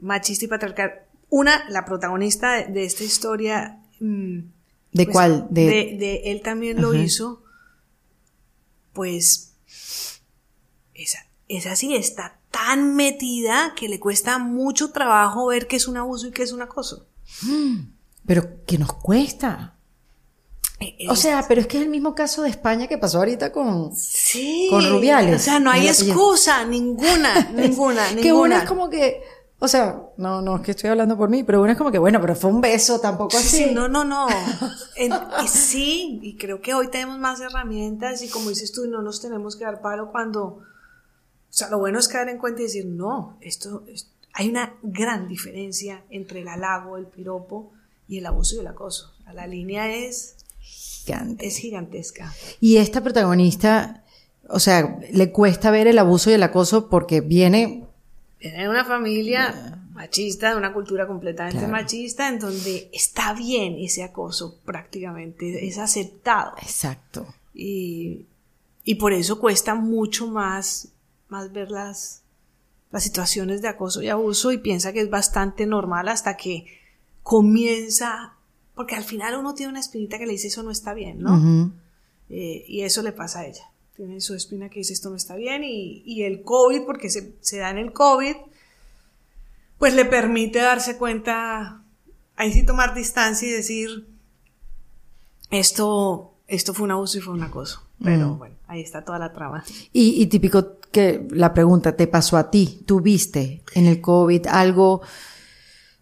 machista 0.00 0.46
y 0.46 0.48
patriarcal. 0.48 0.94
Una, 1.30 1.62
la 1.68 1.84
protagonista 1.84 2.54
de, 2.54 2.72
de 2.72 2.84
esta 2.86 3.04
historia. 3.04 3.78
mm, 4.00 4.38
¿De 4.90 5.04
pues, 5.04 5.08
cuál? 5.12 5.46
De, 5.48 5.66
de, 5.66 5.96
de 5.96 6.22
él 6.32 6.42
también 6.42 6.82
lo 6.82 6.90
Ajá. 6.90 6.98
hizo. 6.98 7.44
Pues. 8.94 9.52
Esa, 10.92 11.24
esa 11.46 11.76
sí 11.76 11.94
está 11.94 12.40
tan 12.50 12.96
metida 12.96 13.74
que 13.76 13.88
le 13.88 14.00
cuesta 14.00 14.38
mucho 14.38 14.90
trabajo 14.90 15.46
ver 15.46 15.68
qué 15.68 15.76
es 15.76 15.86
un 15.86 15.98
abuso 15.98 16.26
y 16.26 16.32
qué 16.32 16.42
es 16.42 16.50
un 16.50 16.62
acoso. 16.62 17.06
Pero 18.26 18.64
que 18.66 18.78
nos 18.78 18.92
cuesta. 18.92 19.74
Eh, 20.80 21.06
O 21.08 21.16
sea, 21.16 21.44
pero 21.48 21.60
es 21.60 21.66
que 21.66 21.78
es 21.78 21.84
el 21.84 21.88
mismo 21.88 22.14
caso 22.14 22.42
de 22.42 22.50
España 22.50 22.86
que 22.86 22.98
pasó 22.98 23.18
ahorita 23.18 23.50
con... 23.52 23.94
sí. 23.96 24.66
con 24.70 24.86
Rubiales. 24.88 25.40
O 25.40 25.44
sea, 25.44 25.58
no 25.60 25.70
hay 25.70 25.88
excusa, 25.88 26.64
ninguna, 26.66 27.50
ninguna, 27.54 28.06
ninguna. 28.10 28.22
Que 28.22 28.32
una 28.32 28.58
es 28.62 28.68
como 28.68 28.90
que... 28.90 29.22
O 29.58 29.68
sea, 29.68 30.02
no, 30.18 30.42
no 30.42 30.56
es 30.56 30.62
que 30.62 30.72
estoy 30.72 30.90
hablando 30.90 31.16
por 31.16 31.30
mí, 31.30 31.42
pero 31.42 31.62
una 31.62 31.72
es 31.72 31.78
como 31.78 31.90
que, 31.90 31.98
bueno, 31.98 32.20
pero 32.20 32.34
fue 32.36 32.50
un 32.50 32.60
beso, 32.60 33.00
tampoco 33.00 33.38
así. 33.38 33.64
Sí, 33.64 33.70
no, 33.72 33.88
no, 33.88 34.04
no. 34.04 34.26
En- 34.96 35.14
y 35.42 35.48
sí, 35.48 36.18
y 36.22 36.36
creo 36.36 36.60
que 36.60 36.74
hoy 36.74 36.88
tenemos 36.88 37.18
más 37.18 37.40
herramientas 37.40 38.20
y 38.22 38.28
como 38.28 38.50
dices 38.50 38.72
tú, 38.72 38.86
no 38.86 39.00
nos 39.00 39.22
tenemos 39.22 39.56
que 39.56 39.64
dar 39.64 39.80
palo 39.80 40.10
cuando... 40.12 40.42
O 40.42 40.62
sea, 41.58 41.70
lo 41.70 41.78
bueno 41.78 41.98
es 41.98 42.08
caer 42.08 42.28
en 42.28 42.36
cuenta 42.36 42.60
y 42.60 42.64
decir, 42.64 42.84
no, 42.84 43.38
esto, 43.40 43.84
es- 43.88 44.10
hay 44.34 44.50
una 44.50 44.74
gran 44.82 45.26
diferencia 45.26 46.04
entre 46.10 46.40
el 46.42 46.48
halago, 46.48 46.98
el 46.98 47.06
piropo 47.06 47.72
y 48.08 48.18
el 48.18 48.26
abuso 48.26 48.56
y 48.56 48.58
el 48.60 48.66
acoso. 48.66 49.12
La 49.32 49.46
línea 49.46 49.92
es, 49.94 50.36
Gigante. 50.60 51.46
es 51.46 51.56
gigantesca. 51.58 52.32
Y 52.60 52.76
esta 52.78 53.02
protagonista, 53.02 54.04
o 54.48 54.58
sea, 54.60 54.98
le 55.12 55.30
cuesta 55.32 55.70
ver 55.70 55.86
el 55.86 55.98
abuso 55.98 56.30
y 56.30 56.34
el 56.34 56.42
acoso 56.42 56.88
porque 56.88 57.20
viene, 57.20 57.84
Viene 58.40 58.62
de 58.62 58.68
una 58.68 58.84
familia 58.84 59.80
machista, 59.92 60.50
de 60.50 60.56
una 60.56 60.72
cultura 60.74 61.06
completamente 61.06 61.58
Claro. 61.58 61.72
machista, 61.72 62.28
en 62.28 62.38
donde 62.38 62.90
está 62.92 63.32
bien 63.32 63.76
ese 63.78 64.02
acoso 64.02 64.58
prácticamente, 64.64 65.66
es 65.66 65.78
aceptado. 65.78 66.52
exacto, 66.60 67.26
Y, 67.54 68.26
y 68.84 68.96
por 68.96 69.12
eso 69.14 69.40
cuesta 69.40 69.74
mucho 69.74 70.26
más, 70.28 70.88
más 71.28 71.50
ver 71.52 71.70
las, 71.70 72.22
las 72.92 73.02
situaciones 73.02 73.62
de 73.62 73.68
acoso 73.68 74.02
y 74.02 74.08
abuso 74.10 74.52
y 74.52 74.58
piensa 74.58 74.92
que 74.92 75.00
es 75.00 75.08
bastante 75.10 75.64
normal 75.66 76.08
hasta 76.08 76.36
que 76.36 76.66
comienza, 77.26 78.34
porque 78.76 78.94
al 78.94 79.02
final 79.02 79.36
uno 79.36 79.52
tiene 79.52 79.70
una 79.70 79.80
espinita 79.80 80.16
que 80.16 80.26
le 80.26 80.32
dice 80.34 80.46
eso 80.46 80.62
no 80.62 80.70
está 80.70 80.94
bien, 80.94 81.20
¿no? 81.20 81.72
Eh, 82.30 82.64
y 82.68 82.82
eso 82.82 83.02
le 83.02 83.10
pasa 83.10 83.40
a 83.40 83.46
ella. 83.46 83.64
Tiene 83.96 84.20
su 84.20 84.36
espina 84.36 84.68
que 84.68 84.78
dice 84.78 84.92
esto 84.92 85.10
no 85.10 85.16
está 85.16 85.34
bien 85.34 85.64
y, 85.64 86.04
y 86.06 86.22
el 86.22 86.42
COVID, 86.42 86.82
porque 86.86 87.10
se, 87.10 87.34
se 87.40 87.58
da 87.58 87.70
en 87.70 87.78
el 87.78 87.92
COVID, 87.92 88.36
pues 89.76 89.94
le 89.94 90.04
permite 90.04 90.60
darse 90.60 90.98
cuenta, 90.98 91.82
ahí 92.36 92.52
sí 92.52 92.64
tomar 92.64 92.94
distancia 92.94 93.48
y 93.48 93.50
decir, 93.50 94.06
esto, 95.50 96.32
esto 96.46 96.74
fue 96.74 96.84
un 96.84 96.92
abuso 96.92 97.18
y 97.18 97.22
fue 97.22 97.34
un 97.34 97.42
acoso. 97.42 97.82
Pero 98.04 98.36
bueno, 98.36 98.54
ahí 98.68 98.82
está 98.82 99.04
toda 99.04 99.18
la 99.18 99.32
trama. 99.32 99.64
Y, 99.92 100.22
y 100.22 100.26
típico 100.26 100.76
que 100.92 101.26
la 101.30 101.52
pregunta, 101.52 101.96
¿te 101.96 102.06
pasó 102.06 102.36
a 102.36 102.52
ti? 102.52 102.84
¿Tú 102.86 103.00
viste 103.00 103.64
en 103.74 103.86
el 103.86 104.00
COVID 104.00 104.46
algo? 104.46 105.02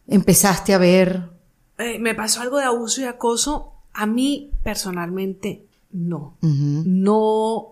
¿Empezaste 0.07 0.75
a 0.75 0.79
ver? 0.79 1.31
Eh, 1.79 1.99
me 1.99 2.15
pasó 2.15 2.41
algo 2.43 2.59
de 2.59 2.65
abuso 2.65 3.01
y 3.01 3.05
acoso. 3.05 3.73
A 3.93 4.07
mí 4.07 4.51
personalmente 4.63 5.65
no. 5.93 6.37
Ujú. 6.43 6.83
no, 6.87 7.71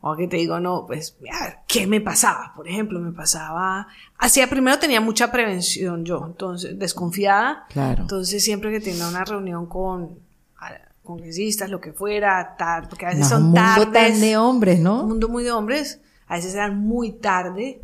o 0.00 0.14
que 0.16 0.28
te 0.28 0.36
digo, 0.36 0.60
no, 0.60 0.84
pues, 0.86 1.16
mira, 1.20 1.64
¿qué 1.66 1.86
me 1.86 2.00
pasaba? 2.00 2.52
Por 2.54 2.68
ejemplo, 2.68 3.00
me 3.00 3.10
pasaba, 3.12 3.88
hacía, 4.18 4.48
primero 4.48 4.78
tenía 4.78 5.00
mucha 5.00 5.32
prevención 5.32 6.04
yo, 6.04 6.24
entonces, 6.26 6.78
desconfiada, 6.78 7.64
Claro. 7.70 8.02
entonces 8.02 8.44
siempre 8.44 8.70
que 8.70 8.80
tenía 8.80 9.08
una 9.08 9.24
reunión 9.24 9.66
con, 9.66 10.18
congresistas, 11.02 11.70
lo 11.70 11.80
que 11.80 11.92
fuera, 11.94 12.54
tarde, 12.58 12.86
porque 12.90 13.06
a 13.06 13.08
veces 13.08 13.24
No, 13.24 13.28
son 13.30 13.38
un 13.44 13.50
mundo 13.52 13.60
tardes. 13.90 13.92
tan 14.12 14.20
de 14.20 14.36
hombres, 14.36 14.78
¿no? 14.78 15.00
Un 15.02 15.08
mundo 15.08 15.28
muy 15.30 15.42
de 15.42 15.50
hombres, 15.52 16.00
a 16.28 16.36
veces 16.36 16.54
eran 16.54 16.78
muy 16.78 17.12
tarde. 17.12 17.80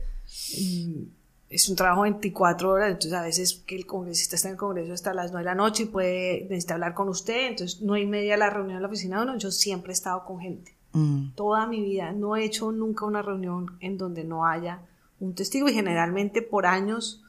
y 0.56 1.08
Es 1.54 1.68
un 1.68 1.76
trabajo 1.76 2.02
24 2.02 2.68
horas, 2.68 2.88
entonces 2.90 3.12
a 3.12 3.22
veces 3.22 3.62
que 3.66 3.76
el 3.76 3.86
congresista 3.86 4.34
está 4.34 4.48
en 4.48 4.54
el 4.54 4.58
congreso 4.58 4.92
hasta 4.92 5.14
las 5.14 5.30
9 5.30 5.44
de 5.44 5.50
la 5.50 5.54
noche 5.54 5.84
y 5.84 5.86
puede 5.86 6.46
necesita 6.50 6.74
hablar 6.74 6.94
con 6.94 7.08
usted, 7.08 7.48
entonces 7.48 7.80
no 7.80 7.96
y 7.96 8.06
media 8.06 8.36
la 8.36 8.50
reunión 8.50 8.76
en 8.76 8.82
la 8.82 8.88
oficina, 8.88 9.24
no, 9.24 9.38
yo 9.38 9.52
siempre 9.52 9.92
he 9.92 9.94
estado 9.94 10.24
con 10.24 10.40
gente. 10.40 10.74
Mm, 10.92 11.30
Toda 11.36 11.66
mi 11.68 11.80
vida 11.80 12.10
no 12.12 12.34
he 12.34 12.44
hecho 12.44 12.72
nunca 12.72 13.04
una 13.04 13.22
reunión 13.22 13.76
en 13.78 13.98
donde 13.98 14.24
no 14.24 14.46
haya 14.46 14.80
un 15.20 15.34
testigo 15.34 15.68
y 15.68 15.74
generalmente 15.74 16.42
por 16.42 16.66
años 16.66 17.22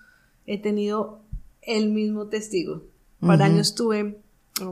he 0.47 0.59
tenido 0.59 1.19
el 1.61 1.89
mismo 1.91 2.27
testigo. 2.27 2.81
Por 3.19 3.41
años 3.41 3.75
tuve 3.75 4.19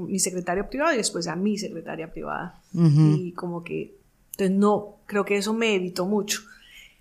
mi 0.02 0.20
secretario 0.20 0.70
privado 0.70 0.94
y 0.94 0.98
después 0.98 1.28
a 1.28 1.36
mi 1.36 1.58
secretaria 1.58 2.12
privada. 2.12 2.62
Y 2.74 3.32
como 3.34 3.64
que, 3.64 3.96
entonces 4.32 4.56
no, 4.58 4.98
creo 5.06 5.26
que 5.26 5.38
eso 5.38 5.54
me 5.54 5.76
evitó 5.76 6.06
mucho. 6.06 6.42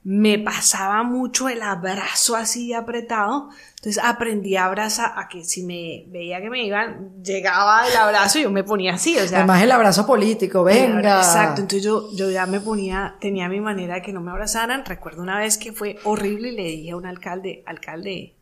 Me 0.04 0.36
pasaba 0.38 1.04
mucho 1.04 1.48
el 1.48 1.62
abrazo 1.62 2.34
así 2.34 2.72
apretado, 2.72 3.50
entonces 3.76 4.02
aprendí 4.02 4.56
a 4.56 4.64
abrazar, 4.64 5.12
a 5.16 5.28
que 5.28 5.44
si 5.44 5.62
me 5.62 6.06
veía 6.08 6.40
que 6.40 6.50
me 6.50 6.64
iban, 6.66 7.22
llegaba 7.22 7.86
el 7.88 7.96
abrazo 7.96 8.40
y 8.40 8.42
yo 8.42 8.50
me 8.50 8.64
ponía 8.64 8.94
así, 8.94 9.16
o 9.16 9.28
sea. 9.28 9.38
Además 9.38 9.62
el 9.62 9.70
abrazo 9.70 10.04
político, 10.04 10.64
venga. 10.64 11.18
Exacto, 11.18 11.60
entonces 11.60 11.84
yo, 11.84 12.12
yo 12.16 12.30
ya 12.32 12.46
me 12.46 12.58
ponía, 12.58 13.14
tenía 13.20 13.48
mi 13.48 13.60
manera 13.60 13.94
de 13.94 14.02
que 14.02 14.12
no 14.12 14.20
me 14.20 14.32
abrazaran. 14.32 14.84
Recuerdo 14.84 15.22
una 15.22 15.38
vez 15.38 15.56
que 15.56 15.72
fue 15.72 15.96
horrible 16.02 16.48
y 16.48 16.56
le 16.56 16.64
dije 16.64 16.90
a 16.90 16.96
un 16.96 17.06
alcalde, 17.06 17.62
alcalde, 17.66 18.34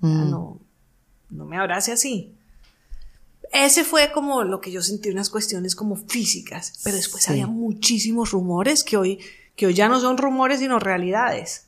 Mm. 0.00 0.30
no, 0.30 0.60
no 1.30 1.44
me 1.46 1.58
abrace 1.58 1.92
así. 1.92 2.34
Ese 3.52 3.84
fue 3.84 4.12
como 4.12 4.44
lo 4.44 4.60
que 4.60 4.70
yo 4.72 4.82
sentí, 4.82 5.08
unas 5.10 5.30
cuestiones 5.30 5.74
como 5.76 5.96
físicas, 5.96 6.80
pero 6.84 6.96
después 6.96 7.24
Sí. 7.24 7.30
había 7.32 7.46
muchísimos 7.46 8.30
rumores 8.32 8.82
que 8.82 8.96
hoy, 8.96 9.20
que 9.56 9.66
hoy 9.66 9.74
ya 9.74 9.88
no 9.88 9.98
son 10.00 10.16
rumores, 10.18 10.60
sino 10.60 10.78
realidades 10.78 11.62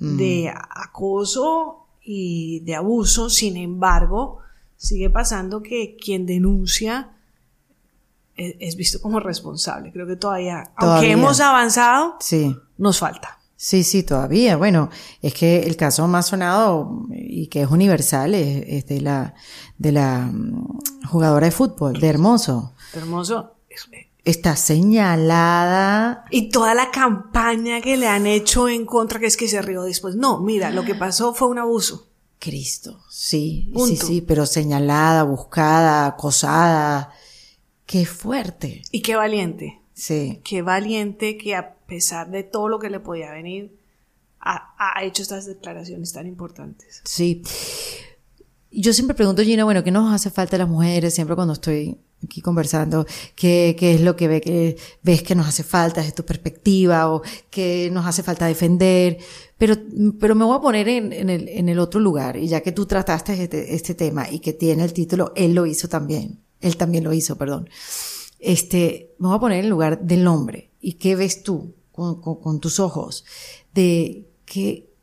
Mm. 0.00 0.16
de 0.16 0.52
acoso 0.70 1.86
y 2.02 2.60
de 2.60 2.74
abuso. 2.74 3.30
Sin 3.30 3.56
embargo, 3.56 4.38
sigue 4.76 5.08
pasando 5.10 5.62
que 5.62 5.96
quien 5.96 6.26
denuncia 6.26 7.10
es, 8.36 8.56
es 8.58 8.76
visto 8.76 9.00
como 9.00 9.20
responsable. 9.20 9.92
Creo 9.92 10.06
que 10.06 10.16
todavía, 10.16 10.72
aunque 10.76 11.12
hemos 11.12 11.38
avanzado, 11.40 12.16
Sí. 12.20 12.56
nos 12.78 12.98
falta. 12.98 13.38
Sí, 13.56 13.84
sí, 13.84 14.02
todavía. 14.02 14.56
Bueno, 14.56 14.90
es 15.22 15.32
que 15.32 15.60
el 15.60 15.76
caso 15.76 16.06
más 16.08 16.26
sonado 16.26 17.02
y 17.10 17.46
que 17.46 17.62
es 17.62 17.70
universal 17.70 18.34
es, 18.34 18.64
es 18.66 18.86
de 18.86 19.00
la 19.00 19.34
de 19.78 19.92
la 19.92 20.28
mm, 20.30 20.80
jugadora 21.08 21.46
de 21.46 21.52
fútbol, 21.52 21.98
de 22.00 22.08
Hermoso. 22.08 22.74
Hermoso. 22.92 23.53
Está 24.24 24.56
señalada. 24.56 26.24
Y 26.30 26.48
toda 26.48 26.74
la 26.74 26.90
campaña 26.90 27.82
que 27.82 27.96
le 27.96 28.08
han 28.08 28.26
hecho 28.26 28.68
en 28.68 28.86
contra, 28.86 29.20
que 29.20 29.26
es 29.26 29.36
que 29.36 29.48
se 29.48 29.60
rió 29.60 29.82
después. 29.82 30.16
No, 30.16 30.40
mira, 30.40 30.70
lo 30.70 30.84
que 30.84 30.94
pasó 30.94 31.34
fue 31.34 31.48
un 31.48 31.58
abuso. 31.58 32.08
Cristo, 32.38 33.00
sí, 33.08 33.72
sí, 33.86 33.96
sí, 33.96 34.20
pero 34.20 34.44
señalada, 34.44 35.22
buscada, 35.22 36.06
acosada. 36.06 37.12
Qué 37.86 38.04
fuerte. 38.04 38.82
Y 38.90 39.00
qué 39.00 39.16
valiente. 39.16 39.80
Sí. 39.94 40.40
Qué 40.44 40.60
valiente 40.60 41.38
que 41.38 41.54
a 41.54 41.74
pesar 41.86 42.30
de 42.30 42.42
todo 42.42 42.68
lo 42.68 42.78
que 42.78 42.90
le 42.90 43.00
podía 43.00 43.30
venir, 43.30 43.78
ha, 44.40 44.74
ha 44.78 45.04
hecho 45.04 45.22
estas 45.22 45.46
declaraciones 45.46 46.12
tan 46.12 46.26
importantes. 46.26 47.00
Sí. 47.04 47.42
Yo 48.76 48.92
siempre 48.92 49.14
pregunto, 49.14 49.42
Gina, 49.42 49.62
bueno, 49.64 49.84
¿qué 49.84 49.92
nos 49.92 50.12
hace 50.12 50.30
falta 50.30 50.56
a 50.56 50.58
las 50.58 50.68
mujeres? 50.68 51.14
Siempre 51.14 51.36
cuando 51.36 51.52
estoy 51.52 51.96
aquí 52.24 52.40
conversando, 52.40 53.06
¿qué, 53.36 53.76
es 53.78 54.00
lo 54.00 54.16
que, 54.16 54.26
ve, 54.26 54.40
que 54.40 54.76
ves 55.02 55.22
que 55.22 55.36
nos 55.36 55.46
hace 55.46 55.62
falta 55.62 56.00
desde 56.00 56.14
tu 56.14 56.24
perspectiva 56.24 57.12
o 57.12 57.22
qué 57.50 57.88
nos 57.92 58.04
hace 58.04 58.24
falta 58.24 58.46
defender? 58.46 59.18
Pero, 59.58 59.76
pero 60.18 60.34
me 60.34 60.44
voy 60.44 60.56
a 60.56 60.60
poner 60.60 60.88
en, 60.88 61.68
el, 61.68 61.78
otro 61.78 62.00
lugar, 62.00 62.36
y 62.36 62.48
ya 62.48 62.62
que 62.62 62.72
tú 62.72 62.86
trataste 62.86 63.44
este, 63.44 63.76
este 63.76 63.94
tema 63.94 64.28
y 64.28 64.40
que 64.40 64.52
tiene 64.52 64.82
el 64.82 64.92
título, 64.92 65.32
él 65.36 65.54
lo 65.54 65.66
hizo 65.66 65.88
también, 65.88 66.40
él 66.60 66.76
también 66.76 67.04
lo 67.04 67.12
hizo, 67.12 67.36
perdón. 67.36 67.68
Este, 68.40 69.14
me 69.18 69.28
voy 69.28 69.36
a 69.36 69.40
poner 69.40 69.58
en 69.58 69.64
el 69.66 69.70
lugar 69.70 70.00
del 70.00 70.26
hombre. 70.26 70.70
¿Y 70.80 70.94
qué 70.94 71.14
ves 71.14 71.44
tú 71.44 71.74
con, 71.92 72.20
con, 72.20 72.40
con 72.40 72.58
tus 72.58 72.80
ojos? 72.80 73.24
De 73.72 74.26
qué, 74.44 74.93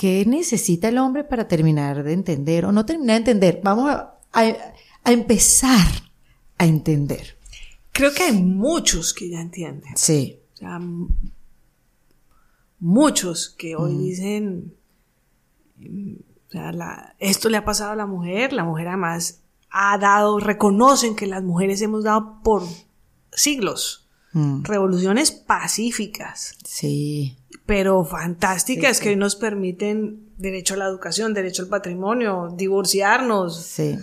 ¿Qué 0.00 0.24
necesita 0.24 0.88
el 0.88 0.96
hombre 0.96 1.24
para 1.24 1.46
terminar 1.46 2.02
de 2.02 2.14
entender 2.14 2.64
o 2.64 2.72
no 2.72 2.86
terminar 2.86 3.16
de 3.22 3.32
entender? 3.32 3.60
Vamos 3.62 3.90
a, 3.90 4.18
a, 4.32 4.42
a 5.04 5.12
empezar 5.12 5.86
a 6.56 6.64
entender. 6.64 7.36
Creo 7.92 8.10
que 8.14 8.22
hay 8.22 8.32
muchos 8.32 9.12
que 9.12 9.28
ya 9.28 9.42
entienden. 9.42 9.92
Sí. 9.96 10.38
O 10.54 10.56
sea, 10.56 10.80
muchos 12.78 13.50
que 13.50 13.76
hoy 13.76 13.94
dicen, 13.98 14.74
mm, 15.76 16.14
o 16.48 16.50
sea, 16.50 16.72
la- 16.72 17.14
esto 17.18 17.50
le 17.50 17.58
ha 17.58 17.64
pasado 17.66 17.90
a 17.92 17.96
la 17.96 18.06
mujer, 18.06 18.54
la 18.54 18.64
mujer 18.64 18.88
además 18.88 19.42
ha 19.70 19.98
dado, 19.98 20.40
reconocen 20.40 21.14
que 21.14 21.26
las 21.26 21.42
mujeres 21.42 21.80
hemos 21.82 22.04
dado 22.04 22.40
por 22.42 22.62
siglos 23.32 23.99
Mm, 24.32 24.62
revoluciones 24.62 25.32
pacíficas, 25.32 26.54
sí. 26.64 27.36
pero 27.66 28.04
fantásticas 28.04 28.96
Sí, 28.98 29.02
sí. 29.02 29.08
que 29.10 29.16
nos 29.16 29.34
permiten 29.36 30.28
derecho 30.38 30.74
a 30.74 30.76
la 30.76 30.86
educación, 30.86 31.34
derecho 31.34 31.62
al 31.62 31.68
patrimonio, 31.68 32.52
divorciarnos, 32.56 33.60
Sí. 33.64 33.96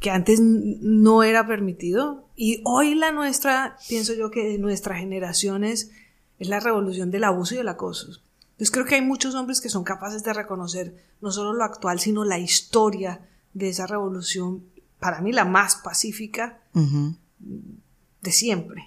que 0.00 0.10
antes 0.10 0.38
no 0.40 1.22
era 1.22 1.46
permitido. 1.46 2.28
Y 2.36 2.60
hoy 2.64 2.94
la 2.94 3.10
nuestra, 3.12 3.76
pienso 3.88 4.12
yo 4.14 4.30
que 4.30 4.44
de 4.46 4.58
nuestra 4.58 4.96
generación 4.96 5.64
es, 5.64 5.90
es 6.38 6.48
la 6.48 6.60
revolución 6.60 7.10
del 7.10 7.24
abuso 7.24 7.54
y 7.54 7.58
del 7.58 7.68
acoso. 7.68 8.06
Entonces 8.52 8.70
creo 8.70 8.84
que 8.84 8.96
hay 8.96 9.02
muchos 9.02 9.34
hombres 9.34 9.60
que 9.62 9.70
son 9.70 9.84
capaces 9.84 10.22
de 10.22 10.32
reconocer 10.34 10.94
no 11.22 11.30
solo 11.32 11.54
lo 11.54 11.64
actual, 11.64 11.98
sino 12.00 12.24
la 12.24 12.38
historia 12.38 13.20
de 13.54 13.70
esa 13.70 13.86
revolución, 13.86 14.62
para 14.98 15.20
mí 15.22 15.32
la 15.32 15.46
más 15.46 15.76
pacífica 15.76 16.60
de 17.40 18.32
siempre, 18.32 18.84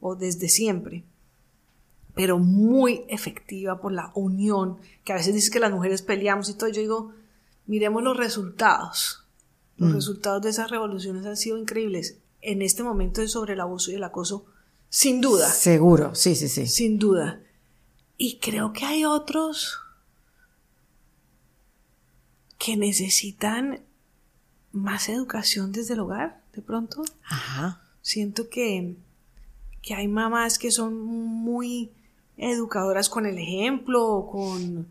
o 0.00 0.16
desde 0.16 0.48
siempre, 0.48 1.04
pero 2.14 2.38
muy 2.38 3.04
efectiva 3.08 3.80
por 3.80 3.92
la 3.92 4.10
unión, 4.14 4.78
que 5.04 5.12
a 5.12 5.16
veces 5.16 5.34
dice 5.34 5.50
que 5.50 5.60
las 5.60 5.72
mujeres 5.72 6.02
peleamos 6.02 6.48
y 6.48 6.54
todo, 6.54 6.68
yo 6.70 6.80
digo, 6.80 7.12
miremos 7.66 8.02
los 8.02 8.16
resultados. 8.16 9.24
Los 9.76 9.94
resultados 9.94 10.42
de 10.42 10.50
esas 10.50 10.70
revoluciones 10.70 11.24
han 11.24 11.38
sido 11.38 11.56
increíbles. 11.56 12.18
En 12.42 12.60
este 12.60 12.82
momento 12.82 13.22
es 13.22 13.32
sobre 13.32 13.54
el 13.54 13.60
abuso 13.60 13.90
y 13.90 13.94
el 13.94 14.04
acoso, 14.04 14.44
sin 14.90 15.20
duda, 15.22 15.48
Seguro, 15.50 16.14
sí, 16.14 16.34
sí, 16.34 16.48
sí. 16.48 16.66
sin 16.66 16.98
duda. 16.98 17.40
Y 18.18 18.38
creo 18.40 18.74
que 18.74 18.84
hay 18.84 19.06
otros 19.06 19.78
que 22.58 22.76
necesitan 22.76 23.80
más 24.72 25.08
educación 25.08 25.72
desde 25.72 25.94
el 25.94 26.00
hogar, 26.00 26.42
de 26.52 26.60
pronto 26.60 27.02
Ajá. 27.24 27.80
siento 28.02 28.50
que, 28.50 28.96
que 29.82 29.94
hay 29.94 30.08
mamás 30.08 30.58
que 30.58 30.70
son 30.70 31.00
muy 31.00 31.90
educadoras 32.36 33.08
con 33.08 33.26
el 33.26 33.38
ejemplo, 33.38 34.28
con, 34.30 34.88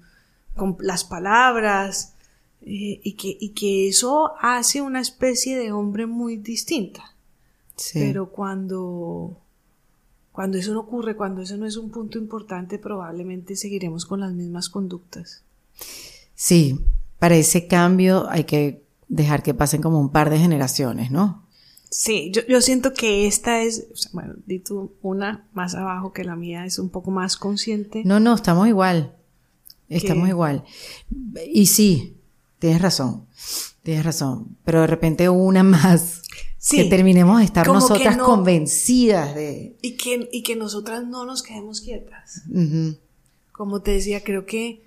con 0.55 0.77
las 0.79 1.03
palabras, 1.03 2.13
eh, 2.61 2.99
y, 3.03 3.13
que, 3.13 3.37
y 3.39 3.49
que 3.49 3.87
eso 3.87 4.33
hace 4.39 4.81
una 4.81 5.01
especie 5.01 5.57
de 5.57 5.71
hombre 5.71 6.05
muy 6.05 6.37
distinta. 6.37 7.15
Sí. 7.75 7.99
Pero 7.99 8.29
cuando, 8.29 9.37
cuando 10.31 10.57
eso 10.57 10.73
no 10.73 10.81
ocurre, 10.81 11.15
cuando 11.15 11.41
eso 11.41 11.57
no 11.57 11.65
es 11.65 11.77
un 11.77 11.89
punto 11.89 12.17
importante, 12.17 12.77
probablemente 12.77 13.55
seguiremos 13.55 14.05
con 14.05 14.19
las 14.19 14.33
mismas 14.33 14.69
conductas. 14.69 15.43
Sí, 16.35 16.79
para 17.19 17.35
ese 17.35 17.67
cambio 17.67 18.29
hay 18.29 18.43
que 18.43 18.83
dejar 19.07 19.43
que 19.43 19.53
pasen 19.53 19.81
como 19.81 19.99
un 19.99 20.11
par 20.11 20.29
de 20.29 20.39
generaciones, 20.39 21.11
¿no? 21.11 21.47
Sí, 21.91 22.31
yo, 22.33 22.41
yo 22.47 22.61
siento 22.61 22.93
que 22.93 23.25
esta 23.25 23.61
es, 23.63 23.87
o 23.91 23.95
sea, 23.95 24.11
bueno, 24.13 24.35
di 24.45 24.59
tú 24.59 24.91
una 25.01 25.47
más 25.53 25.73
abajo 25.73 26.13
que 26.13 26.23
la 26.23 26.35
mía, 26.35 26.65
es 26.65 26.77
un 26.77 26.89
poco 26.89 27.09
más 27.09 27.35
consciente. 27.35 28.03
No, 28.05 28.19
no, 28.19 28.35
estamos 28.35 28.67
igual. 28.67 29.15
Estamos 29.89 30.29
igual. 30.29 30.63
Y 31.51 31.65
sí, 31.65 32.15
tienes 32.59 32.81
razón. 32.81 33.25
Tienes 33.81 34.05
razón. 34.05 34.55
Pero 34.63 34.81
de 34.81 34.87
repente 34.87 35.29
una 35.29 35.63
más. 35.63 36.21
Sí, 36.59 36.75
que 36.77 36.83
terminemos 36.85 37.39
de 37.39 37.45
estar 37.45 37.65
nosotras 37.65 38.17
no- 38.17 38.25
convencidas 38.25 39.33
de. 39.33 39.77
Y 39.81 39.95
que, 39.95 40.29
y 40.31 40.43
que 40.43 40.55
nosotras 40.55 41.05
no 41.07 41.25
nos 41.25 41.41
quedemos 41.41 41.81
quietas. 41.81 42.43
Como 43.51 43.81
te 43.81 43.91
decía, 43.91 44.23
creo 44.23 44.45
que 44.45 44.83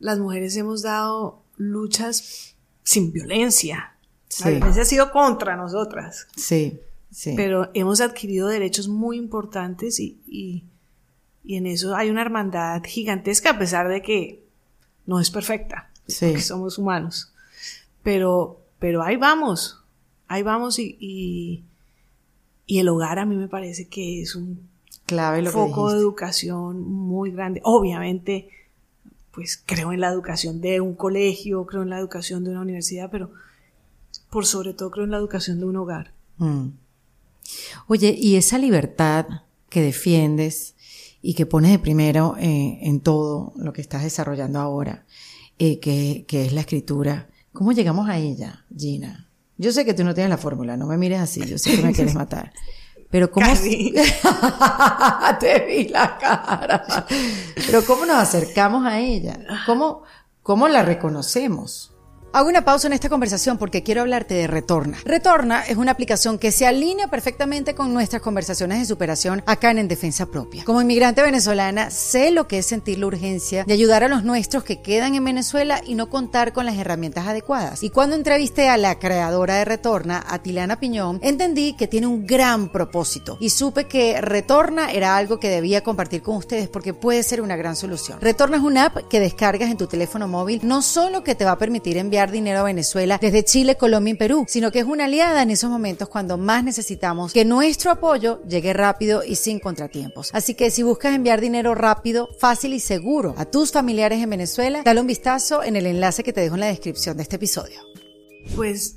las 0.00 0.18
mujeres 0.18 0.56
hemos 0.56 0.82
dado 0.82 1.42
luchas 1.56 2.56
sin 2.82 3.12
violencia. 3.12 3.94
Sí. 4.30 4.44
La 4.44 4.50
violencia 4.50 4.82
ha 4.82 4.86
sido 4.86 5.10
contra 5.12 5.56
nosotras, 5.56 6.26
Sí, 6.36 6.80
sí. 7.10 7.34
pero 7.36 7.68
hemos 7.74 8.00
adquirido 8.00 8.46
derechos 8.48 8.86
muy 8.88 9.16
importantes 9.18 9.98
y, 10.00 10.20
y, 10.26 10.64
y 11.44 11.56
en 11.56 11.66
eso 11.66 11.94
hay 11.96 12.08
una 12.10 12.22
hermandad 12.22 12.80
gigantesca 12.84 13.50
a 13.50 13.58
pesar 13.58 13.88
de 13.88 14.00
que 14.02 14.44
no 15.04 15.18
es 15.20 15.30
perfecta, 15.30 15.90
Sí. 16.06 16.26
porque 16.28 16.42
somos 16.42 16.78
humanos. 16.78 17.32
Pero, 18.04 18.60
pero 18.78 19.02
ahí 19.02 19.16
vamos, 19.16 19.82
ahí 20.28 20.42
vamos 20.42 20.78
y, 20.78 20.96
y, 21.00 21.64
Y 22.66 22.78
el 22.78 22.88
hogar 22.88 23.18
a 23.18 23.26
mí 23.26 23.34
me 23.36 23.48
parece 23.48 23.88
que 23.88 24.22
es 24.22 24.34
un 24.36 24.70
Clave 25.06 25.42
lo 25.42 25.50
que 25.50 25.54
foco 25.54 25.90
de 25.92 25.98
educación 25.98 26.82
muy 26.88 27.32
grande. 27.32 27.60
Obviamente, 27.64 28.48
pues 29.32 29.60
creo 29.66 29.92
en 29.92 29.98
la 30.00 30.08
educación 30.08 30.60
de 30.60 30.80
un 30.80 30.94
colegio, 30.94 31.66
creo 31.66 31.82
en 31.82 31.90
la 31.90 31.98
educación 31.98 32.44
de 32.44 32.50
una 32.52 32.60
universidad, 32.60 33.10
pero 33.10 33.32
por 34.30 34.46
sobre 34.46 34.72
todo 34.72 34.90
creo 34.90 35.04
en 35.04 35.10
la 35.10 35.18
educación 35.18 35.58
de 35.60 35.66
un 35.66 35.76
hogar. 35.76 36.14
Mm. 36.38 36.68
Oye, 37.88 38.16
y 38.18 38.36
esa 38.36 38.58
libertad 38.58 39.26
que 39.68 39.82
defiendes 39.82 40.74
y 41.22 41.34
que 41.34 41.46
pones 41.46 41.70
de 41.72 41.78
primero 41.78 42.36
eh, 42.38 42.78
en 42.82 43.00
todo 43.00 43.52
lo 43.56 43.72
que 43.72 43.80
estás 43.80 44.02
desarrollando 44.02 44.58
ahora, 44.60 45.04
eh, 45.58 45.78
que, 45.80 46.24
que 46.26 46.46
es 46.46 46.52
la 46.52 46.60
escritura, 46.60 47.28
¿cómo 47.52 47.72
llegamos 47.72 48.08
a 48.08 48.18
ella, 48.18 48.64
Gina? 48.74 49.28
Yo 49.58 49.72
sé 49.72 49.84
que 49.84 49.92
tú 49.92 50.04
no 50.04 50.14
tienes 50.14 50.30
la 50.30 50.38
fórmula, 50.38 50.76
no 50.76 50.86
me 50.86 50.96
mires 50.96 51.20
así, 51.20 51.44
yo 51.44 51.58
sé 51.58 51.76
que 51.76 51.82
me 51.82 51.92
quieres 51.92 52.14
matar. 52.14 52.52
Pero 53.10 53.30
¿cómo? 53.30 53.44
Casi. 53.44 53.92
Te 55.40 55.66
vi 55.66 55.88
la 55.88 56.16
cara. 56.16 57.06
Pero 57.66 57.84
¿cómo 57.84 58.06
nos 58.06 58.16
acercamos 58.16 58.86
a 58.86 59.00
ella? 59.00 59.38
¿Cómo, 59.66 60.04
cómo 60.42 60.68
la 60.68 60.82
reconocemos? 60.82 61.92
Hago 62.32 62.48
una 62.48 62.64
pausa 62.64 62.86
en 62.86 62.92
esta 62.92 63.08
conversación 63.08 63.58
porque 63.58 63.82
quiero 63.82 64.02
hablarte 64.02 64.34
de 64.34 64.46
Retorna. 64.46 64.98
Retorna 65.04 65.62
es 65.62 65.76
una 65.76 65.90
aplicación 65.90 66.38
que 66.38 66.52
se 66.52 66.64
alinea 66.64 67.08
perfectamente 67.08 67.74
con 67.74 67.92
nuestras 67.92 68.22
conversaciones 68.22 68.78
de 68.78 68.84
superación 68.84 69.42
acá 69.46 69.72
en 69.72 69.78
En 69.78 69.88
Defensa 69.88 70.26
Propia. 70.26 70.64
Como 70.64 70.80
inmigrante 70.80 71.22
venezolana, 71.22 71.90
sé 71.90 72.30
lo 72.30 72.46
que 72.46 72.58
es 72.58 72.66
sentir 72.66 73.00
la 73.00 73.06
urgencia 73.06 73.64
de 73.64 73.72
ayudar 73.74 74.04
a 74.04 74.08
los 74.08 74.22
nuestros 74.22 74.62
que 74.62 74.80
quedan 74.80 75.16
en 75.16 75.24
Venezuela 75.24 75.82
y 75.84 75.96
no 75.96 76.08
contar 76.08 76.52
con 76.52 76.66
las 76.66 76.76
herramientas 76.76 77.26
adecuadas. 77.26 77.82
Y 77.82 77.90
cuando 77.90 78.14
entrevisté 78.14 78.68
a 78.68 78.76
la 78.76 79.00
creadora 79.00 79.56
de 79.56 79.64
Retorna, 79.64 80.24
a 80.28 80.38
Tilana 80.38 80.78
Piñón, 80.78 81.18
entendí 81.24 81.72
que 81.72 81.88
tiene 81.88 82.06
un 82.06 82.28
gran 82.28 82.70
propósito 82.70 83.38
y 83.40 83.50
supe 83.50 83.88
que 83.88 84.20
Retorna 84.20 84.92
era 84.92 85.16
algo 85.16 85.40
que 85.40 85.48
debía 85.48 85.82
compartir 85.82 86.22
con 86.22 86.36
ustedes 86.36 86.68
porque 86.68 86.94
puede 86.94 87.24
ser 87.24 87.40
una 87.40 87.56
gran 87.56 87.74
solución. 87.74 88.20
Retorna 88.20 88.58
es 88.58 88.62
una 88.62 88.84
app 88.84 89.08
que 89.08 89.18
descargas 89.18 89.68
en 89.68 89.76
tu 89.76 89.88
teléfono 89.88 90.28
móvil, 90.28 90.60
no 90.62 90.80
solo 90.80 91.24
que 91.24 91.34
te 91.34 91.44
va 91.44 91.52
a 91.52 91.58
permitir 91.58 91.96
enviar 91.96 92.19
dinero 92.28 92.58
a 92.58 92.64
Venezuela 92.64 93.18
desde 93.22 93.44
Chile, 93.44 93.76
Colombia 93.76 94.14
y 94.14 94.16
Perú, 94.16 94.44
sino 94.48 94.72
que 94.72 94.80
es 94.80 94.84
una 94.84 95.04
aliada 95.04 95.42
en 95.42 95.50
esos 95.52 95.70
momentos 95.70 96.08
cuando 96.08 96.36
más 96.36 96.64
necesitamos 96.64 97.32
que 97.32 97.44
nuestro 97.44 97.92
apoyo 97.92 98.42
llegue 98.48 98.72
rápido 98.72 99.22
y 99.24 99.36
sin 99.36 99.60
contratiempos. 99.60 100.30
Así 100.32 100.54
que 100.54 100.72
si 100.72 100.82
buscas 100.82 101.14
enviar 101.14 101.40
dinero 101.40 101.76
rápido, 101.76 102.28
fácil 102.40 102.74
y 102.74 102.80
seguro 102.80 103.34
a 103.38 103.44
tus 103.44 103.70
familiares 103.70 104.20
en 104.20 104.30
Venezuela, 104.30 104.82
dale 104.84 105.00
un 105.00 105.06
vistazo 105.06 105.62
en 105.62 105.76
el 105.76 105.86
enlace 105.86 106.24
que 106.24 106.32
te 106.32 106.40
dejo 106.40 106.56
en 106.56 106.60
la 106.62 106.66
descripción 106.66 107.16
de 107.16 107.22
este 107.22 107.36
episodio. 107.36 107.80
Pues 108.56 108.96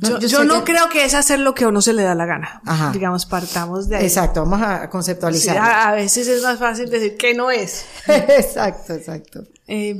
No, 0.00 0.08
yo, 0.10 0.18
yo 0.20 0.28
yo 0.28 0.38
sé 0.40 0.44
no 0.44 0.64
que- 0.64 0.72
creo 0.72 0.88
que 0.88 1.04
es 1.04 1.14
hacer 1.14 1.40
lo 1.40 1.54
que 1.54 1.64
a 1.64 1.68
uno 1.68 1.80
se 1.82 1.92
le 1.92 2.02
da 2.02 2.14
la 2.14 2.24
gana. 2.26 2.60
Ajá. 2.64 2.90
Digamos, 2.92 3.26
partamos 3.26 3.88
de 3.88 3.96
ahí. 3.96 4.04
Exacto, 4.04 4.40
vamos 4.44 4.62
a 4.62 4.82
Sí, 4.82 4.88
conceptualizar. 4.90 5.58
a, 5.58 5.88
a 5.88 5.92
veces 5.94 6.26
es 6.28 6.42
más 6.42 6.58
fácil 6.58 6.88
decir 6.88 7.16
que 7.16 7.34
no 7.34 7.50
es. 7.50 7.84
exacto, 8.06 8.94
exacto. 8.94 9.42
Eh, 9.66 9.96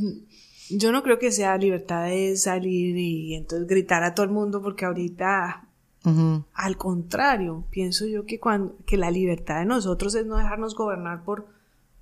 yo 0.71 0.93
no 0.93 1.03
creo 1.03 1.19
que 1.19 1.33
sea 1.33 1.57
libertad 1.57 2.07
de 2.07 2.37
salir 2.37 2.97
y 2.97 3.35
entonces 3.35 3.67
gritar 3.69 4.03
a 4.05 4.15
todo 4.15 4.25
el 4.25 4.33
mundo 4.33 4.61
porque 4.63 4.85
ahorita, 4.85 5.65
al 6.55 6.77
contrario, 6.79 7.65
pienso 7.71 8.07
yo 8.07 8.25
que, 8.25 8.41
cuando, 8.41 8.77
que 8.87 8.97
la 8.97 9.11
libertad 9.11 9.59
de 9.61 9.67
nosotros 9.67 10.15
es 10.15 10.25
no 10.27 10.37
dejarnos 10.37 10.75
gobernar 10.75 11.23
por 11.25 11.47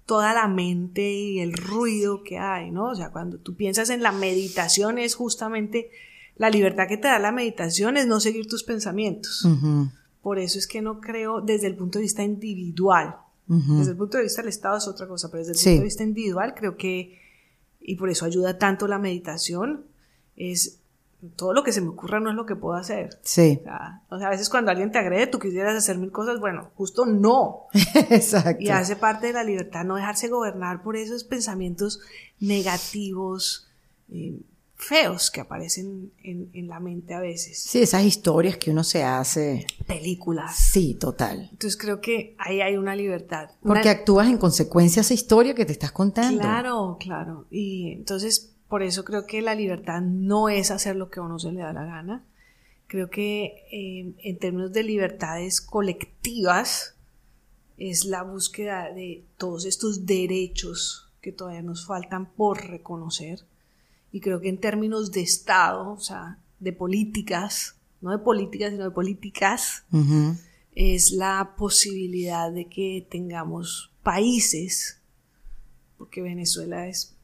toda 0.05 0.33
la 0.35 0.47
mente 0.47 1.13
y 1.13 1.41
el 1.41 1.53
ruido 1.55 2.23
que 2.23 2.39
hay, 2.39 2.71
¿no? 2.71 2.91
O 2.91 2.95
sea, 2.95 3.11
cuando 3.11 3.39
tú 3.39 3.57
piensas 3.57 3.91
en 3.91 4.03
la 4.03 4.13
meditación 4.13 4.99
es 4.99 5.17
justamente 5.17 5.91
la 6.37 6.51
libertad 6.51 6.87
que 6.87 6.97
te 6.99 7.09
da 7.09 7.19
la 7.19 7.33
meditación 7.33 7.97
es 7.97 8.07
no 8.07 8.21
seguir 8.21 8.47
tus 8.47 8.63
pensamientos. 8.63 9.49
Por 10.23 10.39
eso 10.39 10.59
es 10.59 10.67
que 10.69 10.83
no 10.83 11.01
creo 11.01 11.41
desde 11.41 11.67
el 11.67 11.75
punto 11.77 11.99
de 11.99 12.03
vista 12.03 12.23
individual. 12.23 13.17
Desde 13.49 13.93
el 13.93 13.97
punto 13.97 14.17
de 14.19 14.25
vista 14.25 14.43
del 14.43 14.49
Estado 14.49 14.77
es 14.77 14.87
otra 14.89 15.07
cosa, 15.09 15.29
pero 15.31 15.39
desde 15.39 15.53
el 15.53 15.59
Sí. 15.59 15.71
punto 15.71 15.81
de 15.81 15.85
vista 15.85 16.03
individual 16.05 16.55
creo 16.55 16.77
que, 16.77 17.19
y 17.81 17.97
por 17.97 18.11
eso 18.11 18.25
ayuda 18.25 18.59
tanto 18.59 18.89
la 18.89 18.99
meditación, 18.99 19.85
es 20.37 20.79
todo 21.35 21.53
lo 21.53 21.65
que 21.65 21.73
se 21.73 21.81
me 21.81 21.89
ocurra 21.89 22.21
no 22.21 22.31
es 22.31 22.37
lo 22.37 22.47
que 22.47 22.57
puedo 22.57 22.77
hacer. 22.77 23.19
Sí, 23.23 23.59
O 23.61 23.65
sea, 23.65 24.03
o 24.11 24.19
sea, 24.19 24.27
a 24.29 24.31
veces 24.31 24.49
cuando 24.49 24.71
alguien 24.71 24.93
te 24.93 24.99
agrede, 24.99 25.27
tú 25.27 25.39
quisieras 25.39 25.75
hacer 25.75 25.99
mil 25.99 26.13
cosas, 26.13 26.39
bueno, 26.39 26.71
justo 26.77 27.07
no. 27.07 27.67
exacto. 28.11 28.63
Y 28.63 28.69
hace 28.69 28.97
parte 28.97 29.29
de 29.29 29.33
la 29.33 29.45
libertad 29.45 29.85
no 29.85 29.97
dejarse 29.97 30.29
gobernar 30.29 30.83
por 30.83 30.97
esos 30.97 31.25
pensamientos 31.25 32.01
negativos, 32.39 33.67
eh, 34.13 34.39
feos 34.79 35.31
que 35.31 35.41
aparecen 35.41 36.13
en, 36.23 36.51
en 36.53 36.69
la 36.69 36.81
mente 36.81 37.15
a 37.15 37.21
veces. 37.21 37.59
Sí, 37.59 37.81
esas 37.83 38.05
historias 38.05 38.57
que 38.59 38.71
uno 38.71 38.85
se 38.85 39.03
hace. 39.03 39.67
Películas. 39.87 40.55
Sí, 40.57 40.95
total. 40.95 41.49
Entonces 41.51 41.77
creo 41.79 42.01
que 42.01 42.35
ahí 42.39 42.61
hay 42.61 42.77
una 42.77 42.95
libertad. 42.95 43.51
Una- 43.63 43.75
Porque 43.75 43.89
actúas 43.89 44.29
en 44.29 44.37
consecuencia 44.39 45.01
a 45.01 45.03
esa 45.05 45.15
historia 45.15 45.55
que 45.55 45.65
te 45.65 45.73
estás 45.73 45.93
contando. 45.93 46.41
Claro, 46.41 46.97
claro. 47.01 47.47
Y 47.51 47.93
entonces, 47.93 48.53
por 48.69 48.83
eso 48.83 49.05
creo 49.05 49.27
que 49.27 49.41
la 49.43 49.55
libertad 49.55 50.01
no 50.03 50.49
es 50.51 50.71
hacer 50.71 50.95
lo 50.97 51.09
que 51.11 51.21
a 51.21 51.23
uno 51.23 51.39
se 51.39 51.53
le 51.53 51.61
da 51.61 51.73
la 51.73 51.85
gana. 51.87 52.25
Creo 52.87 53.09
que 53.11 53.65
eh, 53.73 54.15
en 54.23 54.39
términos 54.39 54.73
de 54.73 54.83
libertades 54.85 55.61
colectivas 55.61 56.95
es 57.79 58.05
la 58.05 58.23
búsqueda 58.23 58.93
de 58.93 59.25
todos 59.39 59.65
estos 59.65 60.07
derechos 60.07 61.11
que 61.21 61.33
todavía 61.33 61.63
nos 61.63 61.87
faltan 61.87 62.27
por 62.33 62.65
reconocer. 62.69 63.41
Y 64.17 64.21
creo 64.21 64.41
que 64.41 64.49
en 64.49 64.57
términos 64.57 65.13
de 65.13 65.21
Estado, 65.21 65.93
o 65.93 66.01
sea, 66.01 66.39
de 66.59 66.73
políticas, 66.73 67.77
no 68.01 68.13
de 68.13 68.19
políticas, 68.19 68.71
sino 68.71 68.85
de 68.85 68.91
políticas, 68.91 69.85
es 70.75 71.11
la 71.11 71.53
posibilidad 71.59 72.51
de 72.51 72.65
que 72.67 73.07
tengamos 73.11 73.93
países, 74.03 75.03
porque 75.99 76.23
Venezuela 76.23 76.89
es 76.89 77.15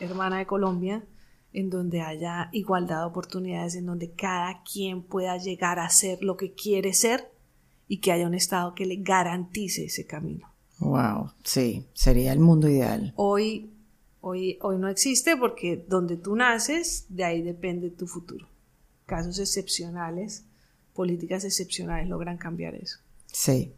hermana 0.00 0.38
de 0.38 0.46
Colombia, 0.46 1.04
en 1.52 1.70
donde 1.70 2.00
haya 2.00 2.48
igualdad 2.50 3.02
de 3.02 3.04
oportunidades, 3.04 3.76
en 3.76 3.86
donde 3.86 4.10
cada 4.10 4.64
quien 4.64 5.04
pueda 5.04 5.36
llegar 5.36 5.78
a 5.78 5.88
ser 5.90 6.24
lo 6.24 6.36
que 6.36 6.54
quiere 6.54 6.92
ser 6.92 7.30
y 7.86 7.98
que 7.98 8.10
haya 8.10 8.26
un 8.26 8.34
Estado 8.34 8.74
que 8.74 8.84
le 8.84 8.96
garantice 8.96 9.84
ese 9.84 10.06
camino. 10.06 10.48
Wow, 10.80 11.30
sí, 11.44 11.86
sería 11.94 12.32
el 12.32 12.40
mundo 12.40 12.68
ideal. 12.68 13.12
Hoy, 13.14 13.71
hoy, 14.22 14.56
hoy 14.62 14.78
no 14.78 14.88
existe 14.88 15.36
porque 15.36 15.84
donde 15.88 16.16
tú 16.16 16.34
naces, 16.34 17.04
de 17.10 17.24
ahí 17.24 17.42
depende 17.42 17.90
tu 17.90 18.06
futuro. 18.06 18.48
Casos 19.04 19.38
excepcionales, 19.38 20.44
políticas 20.94 21.44
excepcionales 21.44 22.08
logran 22.08 22.38
cambiar 22.38 22.74
eso. 22.74 22.98
Sí. 23.26 23.74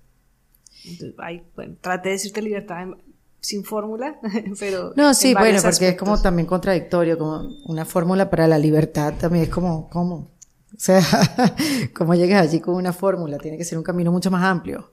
Entonces, 0.84 1.14
ahí, 1.18 1.42
bueno, 1.56 1.74
traté 1.80 2.10
de 2.10 2.12
decirte 2.14 2.40
libertad 2.42 2.82
en- 2.82 2.96
sin 3.40 3.64
fórmula, 3.64 4.18
pero. 4.60 4.92
No, 4.96 5.12
sí, 5.12 5.34
bueno, 5.34 5.60
porque 5.62 5.88
es 5.88 5.96
como 5.96 6.20
también 6.20 6.46
contradictorio, 6.46 7.18
como 7.18 7.48
una 7.66 7.84
fórmula 7.84 8.30
para 8.30 8.46
la 8.48 8.58
libertad 8.58 9.14
también 9.18 9.44
es 9.44 9.50
como, 9.50 9.88
¿cómo? 9.90 10.30
O 10.74 10.78
sea, 10.80 11.00
¿cómo 11.94 12.14
llegas 12.14 12.42
allí 12.42 12.60
con 12.60 12.74
una 12.74 12.92
fórmula? 12.92 13.38
Tiene 13.38 13.56
que 13.58 13.64
ser 13.64 13.76
un 13.78 13.84
camino 13.84 14.10
mucho 14.12 14.30
más 14.30 14.42
amplio, 14.44 14.92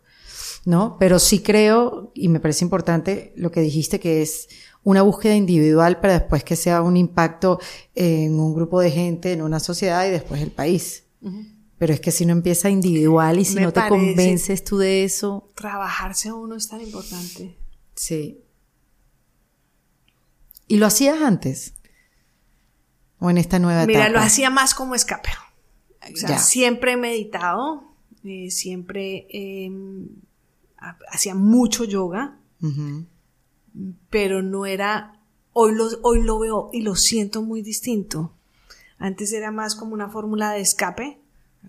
¿no? 0.65 0.97
Pero 0.99 1.19
sí 1.19 1.39
creo, 1.41 2.11
y 2.13 2.27
me 2.27 2.39
parece 2.39 2.63
importante 2.65 3.33
lo 3.35 3.51
que 3.51 3.61
dijiste, 3.61 3.99
que 3.99 4.21
es 4.21 4.47
una 4.83 5.01
búsqueda 5.03 5.35
individual 5.35 5.99
para 5.99 6.13
después 6.19 6.43
que 6.43 6.55
sea 6.55 6.81
un 6.81 6.97
impacto 6.97 7.59
en 7.95 8.39
un 8.39 8.53
grupo 8.53 8.79
de 8.79 8.91
gente, 8.91 9.31
en 9.33 9.41
una 9.41 9.59
sociedad 9.59 10.05
y 10.07 10.11
después 10.11 10.41
el 10.41 10.51
país. 10.51 11.03
Pero 11.77 11.93
es 11.93 11.99
que 11.99 12.11
si 12.11 12.25
no 12.25 12.31
empieza 12.33 12.69
individual 12.69 13.39
y 13.39 13.45
si 13.45 13.55
Me 13.55 13.61
no 13.61 13.73
te 13.73 13.81
convences 13.87 14.63
tú 14.63 14.77
de 14.77 15.03
eso, 15.03 15.51
Trabajarse 15.55 16.29
a 16.29 16.35
uno 16.35 16.55
es 16.55 16.67
tan 16.67 16.81
importante. 16.81 17.57
Sí. 17.95 18.43
¿Y 20.67 20.77
lo 20.77 20.85
hacías 20.85 21.21
antes? 21.21 21.73
¿O 23.19 23.29
en 23.29 23.37
esta 23.37 23.59
nueva 23.59 23.85
Mira, 23.85 24.01
etapa? 24.05 24.13
lo 24.13 24.25
hacía 24.25 24.49
más 24.49 24.73
como 24.73 24.95
escape. 24.95 25.29
O 26.11 26.15
sea, 26.17 26.29
Ya. 26.29 26.37
siempre 26.39 26.93
he 26.93 26.97
meditado, 26.97 27.83
eh, 28.23 28.49
siempre 28.49 29.27
eh, 29.31 29.69
ha- 29.69 30.30
hacía 31.09 31.35
mucho 31.35 31.83
yoga, 31.83 32.37
pero 34.09 34.41
no 34.41 34.65
era. 34.65 35.17
Hoy 35.53 35.73
lo, 35.75 35.85
hoy 36.03 36.21
lo 36.23 36.39
veo 36.39 36.69
y 36.71 36.81
lo 36.81 36.95
siento 36.95 37.41
muy 37.41 37.61
distinto. 37.61 38.31
Antes 38.97 39.33
era 39.33 39.51
más 39.51 39.75
como 39.75 39.93
una 39.93 40.09
fórmula 40.09 40.51
de 40.51 40.61
escape, 40.61 41.17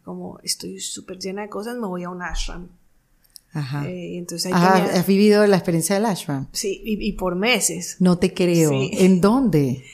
como 0.05 0.39
estoy 0.43 0.81
súper 0.81 1.19
llena 1.19 1.43
de 1.43 1.49
cosas, 1.49 1.77
me 1.77 1.87
voy 1.87 2.05
a 2.05 2.11
un 2.11 2.23
ashram. 2.23 2.69
Ajá. 3.55 3.87
Eh, 3.89 4.19
entonces 4.19 4.47
ahí 4.47 4.53
Ah, 4.55 4.75
tenía- 4.85 5.01
¿Has 5.01 5.07
vivido 5.07 5.47
la 5.47 5.57
experiencia 5.57 5.95
del 5.97 6.07
ashram? 6.07 6.47
Sí, 6.53 6.81
y, 6.85 7.07
y 7.07 7.13
por 7.13 7.35
meses. 7.37 7.97
No 7.99 8.19
te 8.19 8.33
creo. 8.33 8.71
Sí. 8.71 8.91
¿En 8.93 9.21
dónde? 9.21 9.85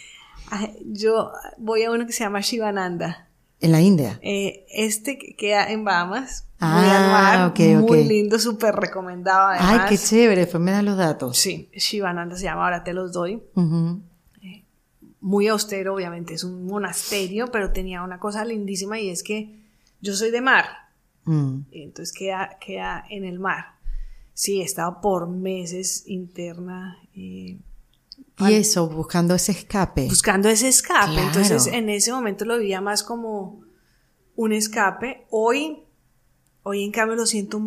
Yo 0.87 1.31
voy 1.59 1.83
a 1.85 1.91
uno 1.91 2.07
que 2.07 2.12
se 2.12 2.25
llama 2.25 2.41
Shivananda. 2.41 3.29
En 3.61 3.73
la 3.73 3.81
India. 3.81 4.19
Eh, 4.23 4.64
este 4.71 5.19
que 5.19 5.35
queda 5.35 5.71
en 5.71 5.85
Bahamas. 5.85 6.45
Muy 6.61 6.70
Ah, 6.70 7.34
anual, 7.34 7.50
ok, 7.50 7.88
muy 7.88 8.04
lindo, 8.04 8.38
súper 8.38 8.74
recomendado. 8.74 9.48
Además. 9.48 9.70
Ay, 9.82 9.88
qué 9.88 9.98
chévere. 9.98 10.40
Después 10.42 10.62
me 10.62 10.72
das 10.72 10.82
los 10.84 10.96
datos. 10.96 11.36
Sí, 11.38 11.70
Shivananda 11.74 12.36
se 12.36 12.44
llama, 12.44 12.64
ahora 12.64 12.82
te 12.84 12.92
los 12.92 13.12
doy. 13.12 13.42
Ujú. 13.54 14.02
Muy 15.20 15.48
austero, 15.48 15.94
obviamente, 15.94 16.34
es 16.34 16.44
un 16.44 16.64
monasterio, 16.66 17.48
pero 17.50 17.72
tenía 17.72 18.02
una 18.02 18.18
cosa 18.20 18.44
lindísima 18.44 19.00
y 19.00 19.11
es 19.11 19.22
que 19.24 19.61
yo 20.00 20.14
soy 20.14 20.30
de 20.30 20.40
mar. 20.40 20.64
Mm. 21.24 21.61
Y 21.72 21.82
entonces 21.82 22.14
queda, 22.16 22.56
queda 22.64 23.04
en 23.11 23.24
el 23.24 23.38
mar. 23.40 23.74
Sí, 24.32 24.61
he 24.61 24.64
estado 24.64 25.00
por 25.00 25.28
meses 25.28 26.04
interna 26.06 26.96
eh, 27.14 27.59
Y 28.38 28.52
eso, 28.52 28.88
buscando 28.88 29.34
ese 29.34 29.50
escape. 29.52 30.06
buscando 30.06 30.48
ese 30.48 30.68
escape. 30.68 31.11
Claro. 31.12 31.26
Entonces 31.26 31.66
en 31.66 31.88
ese 31.88 32.12
momento 32.12 32.44
lo 32.44 32.56
vivía 32.56 32.80
más 32.80 33.02
como 33.02 33.62
un 34.36 34.52
escape. 34.52 35.26
Hoy, 35.30 35.82
hoy 36.69 36.85
en 36.85 36.93
cambio 36.93 37.16
lo 37.16 37.27
siento, 37.27 37.61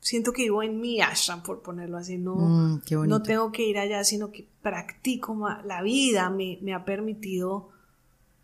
siento 0.00 0.32
que 0.32 0.42
vivo 0.42 0.62
en 0.62 0.80
mi 0.80 1.00
ashram, 1.00 1.42
por 1.42 1.62
ponerlo 1.62 1.96
así. 1.98 2.16
No, 2.18 2.36
Mm, 2.36 2.80
no 3.08 3.22
tengo 3.22 3.52
que 3.52 3.66
ir 3.68 3.78
allá, 3.78 4.04
sino 4.04 4.30
que 4.30 4.46
practico 4.62 5.34
ma- 5.34 5.62
la 5.64 5.82
vida, 5.82 6.30
me, 6.30 6.58
me 6.62 6.74
ha 6.74 6.84
permitido 6.84 7.70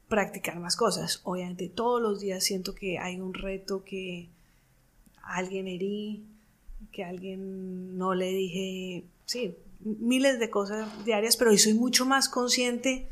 practicar 0.08 0.58
más 0.60 0.76
cosas. 0.76 1.20
Obviamente 1.24 1.68
todos 1.68 2.00
los 2.02 2.20
días 2.20 2.44
siento 2.44 2.74
que 2.74 2.98
hay 2.98 3.20
un 3.20 3.34
reto 3.34 3.84
que 3.84 4.28
alguien 5.22 5.66
herí, 5.68 6.24
que 6.92 7.04
alguien 7.04 7.96
no 7.96 8.14
le 8.14 8.28
dije, 8.30 9.04
sí, 9.24 9.56
miles 9.80 10.38
de 10.38 10.50
cosas 10.50 11.04
diarias, 11.04 11.36
pero 11.36 11.50
hoy 11.50 11.58
soy 11.58 11.74
mucho 11.74 12.04
más 12.06 12.28
consciente 12.28 13.08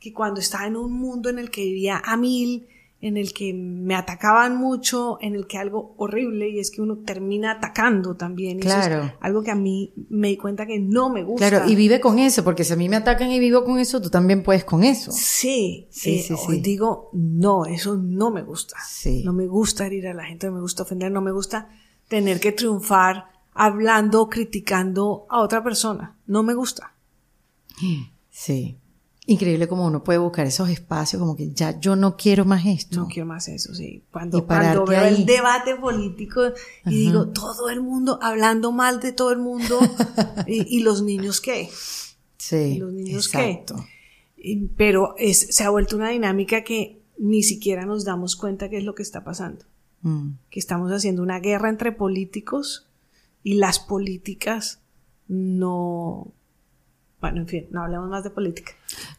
que 0.00 0.12
cuando 0.12 0.40
estaba 0.40 0.66
en 0.66 0.76
un 0.76 0.92
mundo 0.92 1.28
en 1.30 1.38
el 1.38 1.50
que 1.50 1.62
vivía 1.62 2.02
a 2.04 2.16
mil, 2.16 2.66
en 3.04 3.16
el 3.16 3.32
que 3.34 3.52
me 3.52 3.96
atacaban 3.96 4.56
mucho, 4.56 5.18
en 5.20 5.34
el 5.34 5.46
que 5.48 5.58
algo 5.58 5.92
horrible 5.98 6.48
y 6.48 6.60
es 6.60 6.70
que 6.70 6.80
uno 6.80 6.98
termina 6.98 7.50
atacando 7.50 8.14
también. 8.16 8.58
y 8.58 8.60
eso 8.60 8.78
es 8.78 8.86
Claro. 8.86 9.12
algo 9.20 9.42
que 9.42 9.50
a 9.50 9.56
mí 9.56 9.92
me 10.08 10.28
di 10.28 10.36
cuenta 10.36 10.66
que 10.66 10.78
no 10.78 11.10
me 11.10 11.24
gusta. 11.24 11.48
Claro, 11.50 11.68
y 11.68 11.74
vive 11.74 12.00
con 12.00 12.20
eso, 12.20 12.44
porque 12.44 12.62
si 12.62 12.72
a 12.72 12.76
mí 12.76 12.88
me 12.88 12.94
atacan 12.96 13.30
y 13.32 13.40
vivo 13.40 13.64
con 13.64 13.78
eso, 13.80 14.00
tú 14.00 14.08
también 14.08 14.44
puedes 14.44 14.64
con 14.64 14.84
eso. 14.84 15.10
Sí, 15.12 15.88
Sí, 15.90 16.20
eh, 16.20 16.22
sí, 16.22 16.34
hoy 16.46 16.56
sí. 16.56 16.62
digo, 16.62 17.10
no, 17.12 17.66
eso 17.66 17.96
no 17.96 18.30
me 18.30 18.42
gusta. 18.42 18.76
Sí. 18.88 19.22
No 19.24 19.32
me 19.32 19.48
gusta 19.48 19.84
herir 19.84 20.06
a 20.06 20.14
la 20.14 20.24
gente, 20.24 20.46
no 20.46 20.52
me 20.54 20.60
gusta 20.60 20.84
ofender, 20.84 21.10
no 21.10 21.20
me 21.20 21.32
gusta 21.32 21.68
tener 22.06 22.38
que 22.38 22.52
triunfar 22.52 23.24
hablando, 23.52 24.28
criticando 24.28 25.26
a 25.28 25.40
otra 25.40 25.64
persona. 25.64 26.16
No 26.26 26.44
me 26.44 26.54
gusta. 26.54 26.94
Sí. 28.30 28.78
Increíble 29.32 29.68
como 29.68 29.86
uno 29.86 30.02
puede 30.02 30.18
buscar 30.18 30.46
esos 30.46 30.68
espacios, 30.68 31.20
como 31.20 31.36
que 31.36 31.50
ya 31.52 31.78
yo 31.80 31.96
no 31.96 32.16
quiero 32.16 32.44
más 32.44 32.64
esto. 32.66 33.00
No 33.00 33.08
quiero 33.08 33.26
más 33.26 33.48
eso, 33.48 33.74
sí. 33.74 34.02
Cuando, 34.10 34.46
cuando 34.46 34.84
veo 34.86 35.00
ahí. 35.00 35.14
el 35.14 35.26
debate 35.26 35.76
político 35.76 36.42
y 36.86 36.90
digo, 37.06 37.28
todo 37.28 37.68
el 37.70 37.80
mundo 37.80 38.18
hablando 38.22 38.72
mal 38.72 39.00
de 39.00 39.12
todo 39.12 39.32
el 39.32 39.38
mundo, 39.38 39.78
y, 40.46 40.76
y 40.78 40.80
los 40.82 41.02
niños 41.02 41.40
qué? 41.40 41.68
Sí. 42.38 42.76
¿Los 42.78 42.92
niños 42.92 43.28
qué? 43.28 43.64
Y- 44.36 44.66
Pero 44.76 45.14
es, 45.18 45.38
se 45.54 45.64
ha 45.64 45.70
vuelto 45.70 45.96
una 45.96 46.10
dinámica 46.10 46.64
que 46.64 47.00
ni 47.18 47.42
siquiera 47.42 47.86
nos 47.86 48.04
damos 48.04 48.34
cuenta 48.36 48.68
qué 48.68 48.78
es 48.78 48.84
lo 48.84 48.94
que 48.94 49.02
está 49.02 49.22
pasando. 49.24 49.64
Mm. 50.04 50.30
que 50.50 50.58
estamos 50.58 50.90
haciendo 50.90 51.22
una 51.22 51.38
guerra 51.38 51.68
entre 51.68 51.92
políticos 51.92 52.88
y 53.44 53.54
las 53.54 53.78
políticas 53.78 54.80
no... 55.28 56.26
Bueno, 57.22 57.40
en 57.40 57.46
fin, 57.48 57.68
no 57.70 57.84
hablemos 57.84 58.10
más 58.10 58.22
de 58.24 58.30
política. 58.30 58.72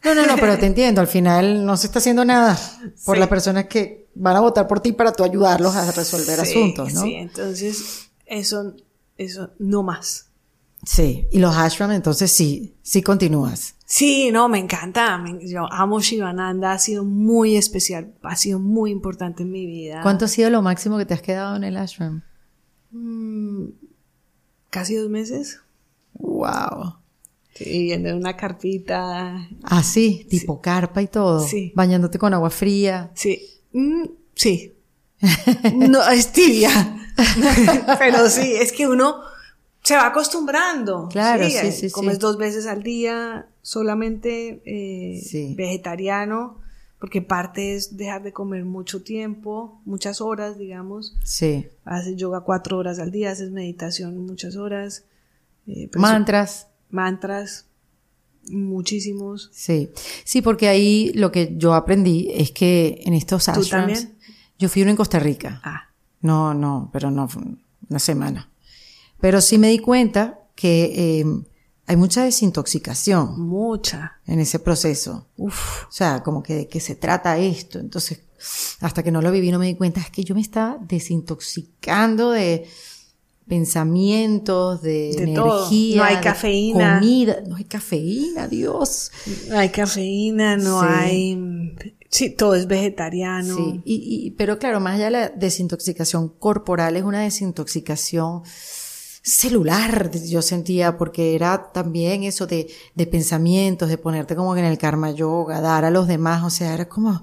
No, 0.04 0.14
no, 0.14 0.24
no, 0.26 0.36
pero 0.36 0.56
te 0.58 0.66
entiendo. 0.72 1.00
Al 1.00 1.06
final 1.08 1.66
no 1.66 1.76
se 1.76 1.86
está 1.88 1.98
haciendo 1.98 2.24
nada 2.24 2.56
por 3.04 3.16
Sí. 3.16 3.20
las 3.20 3.28
personas 3.28 3.64
que 3.66 4.08
van 4.14 4.36
a 4.36 4.40
votar 4.40 4.68
por 4.68 4.78
ti 4.80 4.92
para 4.92 5.10
tú 5.12 5.24
ayudarlos 5.24 5.74
a 5.74 5.90
resolver 5.90 6.36
Sí, 6.46 6.52
asuntos, 6.52 6.94
¿no? 6.94 7.00
Sí, 7.02 7.14
entonces 7.14 8.10
eso, 8.26 8.74
eso 9.16 9.50
no 9.58 9.82
más. 9.82 10.28
Sí. 10.84 11.26
Y 11.32 11.38
los 11.38 11.56
ashram, 11.56 11.90
entonces 11.92 12.30
sí, 12.30 12.76
sí 12.82 13.02
continúas. 13.02 13.74
Sí, 13.86 14.30
no, 14.30 14.48
me 14.50 14.58
encanta. 14.58 15.24
yo 15.40 15.66
amo 15.72 15.98
Shivananda, 16.00 16.72
ha 16.72 16.78
sido 16.78 17.04
muy 17.04 17.56
especial, 17.56 18.12
ha 18.22 18.36
sido 18.36 18.58
muy 18.58 18.90
importante 18.90 19.44
en 19.44 19.50
mi 19.50 19.64
vida. 19.66 20.00
¿Cuánto 20.02 20.26
ha 20.26 20.28
sido 20.28 20.50
lo 20.50 20.60
máximo 20.60 20.98
que 20.98 21.06
te 21.06 21.14
has 21.14 21.22
quedado 21.22 21.56
en 21.56 21.64
el 21.64 21.76
ashram? 21.78 22.22
Mm, 22.90 23.68
Casi 24.68 24.94
dos 24.96 25.08
meses. 25.08 25.60
Wow. 26.14 26.96
Sí, 27.54 27.92
en 27.92 28.12
una 28.14 28.36
carpita. 28.36 29.48
Así, 29.62 30.26
tipo 30.28 30.60
carpa 30.60 31.00
y 31.02 31.06
todo. 31.06 31.40
Sí. 31.46 31.72
Bañándote 31.74 32.18
con 32.18 32.34
agua 32.34 32.50
fría. 32.50 33.10
Sí, 33.14 33.40
Mm, 33.72 34.04
sí. 34.34 34.72
No, 35.74 36.06
es 36.08 36.32
tibia. 36.32 36.70
Pero 37.98 38.28
sí, 38.28 38.54
es 38.54 38.72
que 38.72 38.86
uno 38.88 39.20
se 39.82 39.96
va 39.96 40.06
acostumbrando. 40.06 41.08
Claro, 41.10 41.44
sí, 41.44 41.50
sí, 41.50 41.72
sí. 41.72 41.90
Comes 41.90 42.18
dos 42.18 42.38
veces 42.38 42.66
al 42.66 42.82
día, 42.82 43.46
solamente 43.62 44.62
eh, 44.64 45.20
Sí. 45.22 45.54
vegetariano, 45.56 46.58
porque 46.98 47.20
parte 47.22 47.74
es 47.74 47.96
dejar 47.96 48.22
de 48.22 48.32
comer 48.32 48.64
mucho 48.64 49.02
tiempo, 49.02 49.80
muchas 49.84 50.20
horas, 50.20 50.58
digamos. 50.58 51.14
Sí. 51.24 51.66
Haces 51.84 52.16
yoga 52.16 52.40
cuatro 52.40 52.78
horas 52.78 52.98
al 52.98 53.10
día, 53.10 53.30
haces 53.30 53.50
meditación 53.50 54.26
muchas 54.26 54.56
horas. 54.56 55.04
eh, 55.66 55.88
pero 55.90 56.00
Mantras. 56.02 56.68
Mantras, 56.94 57.66
muchísimos. 58.48 59.50
Sí. 59.52 59.90
Sí, 60.24 60.42
porque 60.42 60.68
ahí 60.68 61.12
lo 61.14 61.30
que 61.32 61.54
yo 61.56 61.74
aprendí 61.74 62.30
es 62.32 62.50
que 62.52 63.02
en 63.04 63.14
estos 63.14 63.44
¿Tú 63.46 63.50
ashrams. 63.52 63.70
también? 63.70 64.18
Yo 64.58 64.68
fui 64.68 64.82
uno 64.82 64.90
en 64.92 64.96
Costa 64.96 65.18
Rica. 65.18 65.60
Ah, 65.64 65.90
No, 66.20 66.54
no, 66.54 66.88
pero 66.92 67.10
no, 67.10 67.28
una 67.90 67.98
semana. 67.98 68.50
Pero 69.20 69.40
sí 69.40 69.58
me 69.58 69.68
di 69.68 69.78
cuenta 69.78 70.40
que 70.54 71.20
eh, 71.20 71.24
hay 71.86 71.96
mucha 71.96 72.24
desintoxicación 72.24 73.40
mucha. 73.40 74.20
en 74.26 74.38
ese 74.40 74.58
proceso. 74.58 75.26
Uf. 75.36 75.84
O 75.88 75.92
sea, 75.92 76.22
como 76.22 76.42
que 76.42 76.54
de 76.54 76.68
qué 76.68 76.80
se 76.80 76.94
trata 76.94 77.36
esto. 77.38 77.78
Entonces, 77.78 78.20
hasta 78.80 79.02
que 79.02 79.10
no 79.10 79.20
lo 79.22 79.30
viví, 79.32 79.50
no 79.50 79.58
me 79.58 79.66
di 79.66 79.74
cuenta, 79.74 80.00
es 80.00 80.10
que 80.10 80.24
yo 80.24 80.34
me 80.34 80.40
estaba 80.40 80.78
desintoxicando 80.80 82.30
de 82.30 82.66
pensamientos, 83.48 84.82
de, 84.82 85.14
De 85.16 85.34
todo. 85.34 85.58
energía. 85.68 85.96
No 85.96 86.04
hay 86.04 86.16
de 86.16 86.20
cafeína. 86.22 86.98
Comida. 87.00 87.36
No 87.46 87.56
hay 87.56 87.64
cafeína, 87.64 88.48
Dios. 88.48 89.10
No 89.48 89.58
hay 89.58 89.68
cafeína, 89.70 90.56
no 90.56 90.80
Sí. 90.80 90.86
hay... 90.90 91.74
Sí, 92.10 92.30
todo 92.30 92.54
es 92.54 92.66
vegetariano. 92.68 93.56
Sí, 93.56 93.80
y, 93.84 94.26
y- 94.26 94.30
pero 94.32 94.58
claro, 94.60 94.78
más 94.78 94.94
allá 94.94 95.06
de 95.06 95.10
la 95.10 95.28
desintoxicación 95.30 96.28
corporal, 96.28 96.96
es 96.96 97.02
una 97.02 97.20
desintoxicación 97.22 98.42
celular, 99.22 100.10
yo 100.12 100.42
sentía, 100.42 100.96
porque 100.98 101.34
era 101.34 101.72
también 101.72 102.24
eso 102.24 102.46
de, 102.46 102.68
de 102.94 103.06
pensamientos, 103.06 103.88
de 103.88 103.98
ponerte 103.98 104.36
como 104.36 104.54
que 104.54 104.60
en 104.60 104.66
el 104.66 104.78
karma 104.78 105.10
yoga, 105.12 105.60
dar 105.60 105.84
a 105.84 105.90
los 105.90 106.06
demás, 106.06 106.44
o 106.44 106.50
sea, 106.50 106.74
era 106.74 106.88
como 106.88 107.22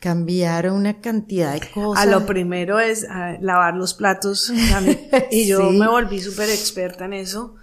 cambiar 0.00 0.70
una 0.70 1.00
cantidad 1.00 1.54
de 1.54 1.68
cosas. 1.70 2.02
A 2.04 2.06
lo 2.06 2.24
primero 2.26 2.78
es 2.78 3.06
lavar 3.40 3.74
los 3.74 3.94
platos. 3.94 4.50
y 5.30 5.46
yo 5.46 5.70
Sí. 5.70 5.78
me 5.78 5.88
volví 5.88 6.20
súper 6.20 6.48
experta 6.50 7.04
en 7.06 7.12
eso. 7.14 7.54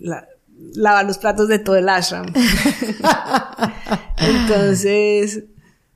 La- 0.00 0.28
lavar 0.74 1.04
los 1.06 1.18
platos 1.18 1.48
de 1.48 1.58
todo 1.58 1.76
el 1.76 1.88
ashram. 1.88 2.26
Entonces, 4.18 5.44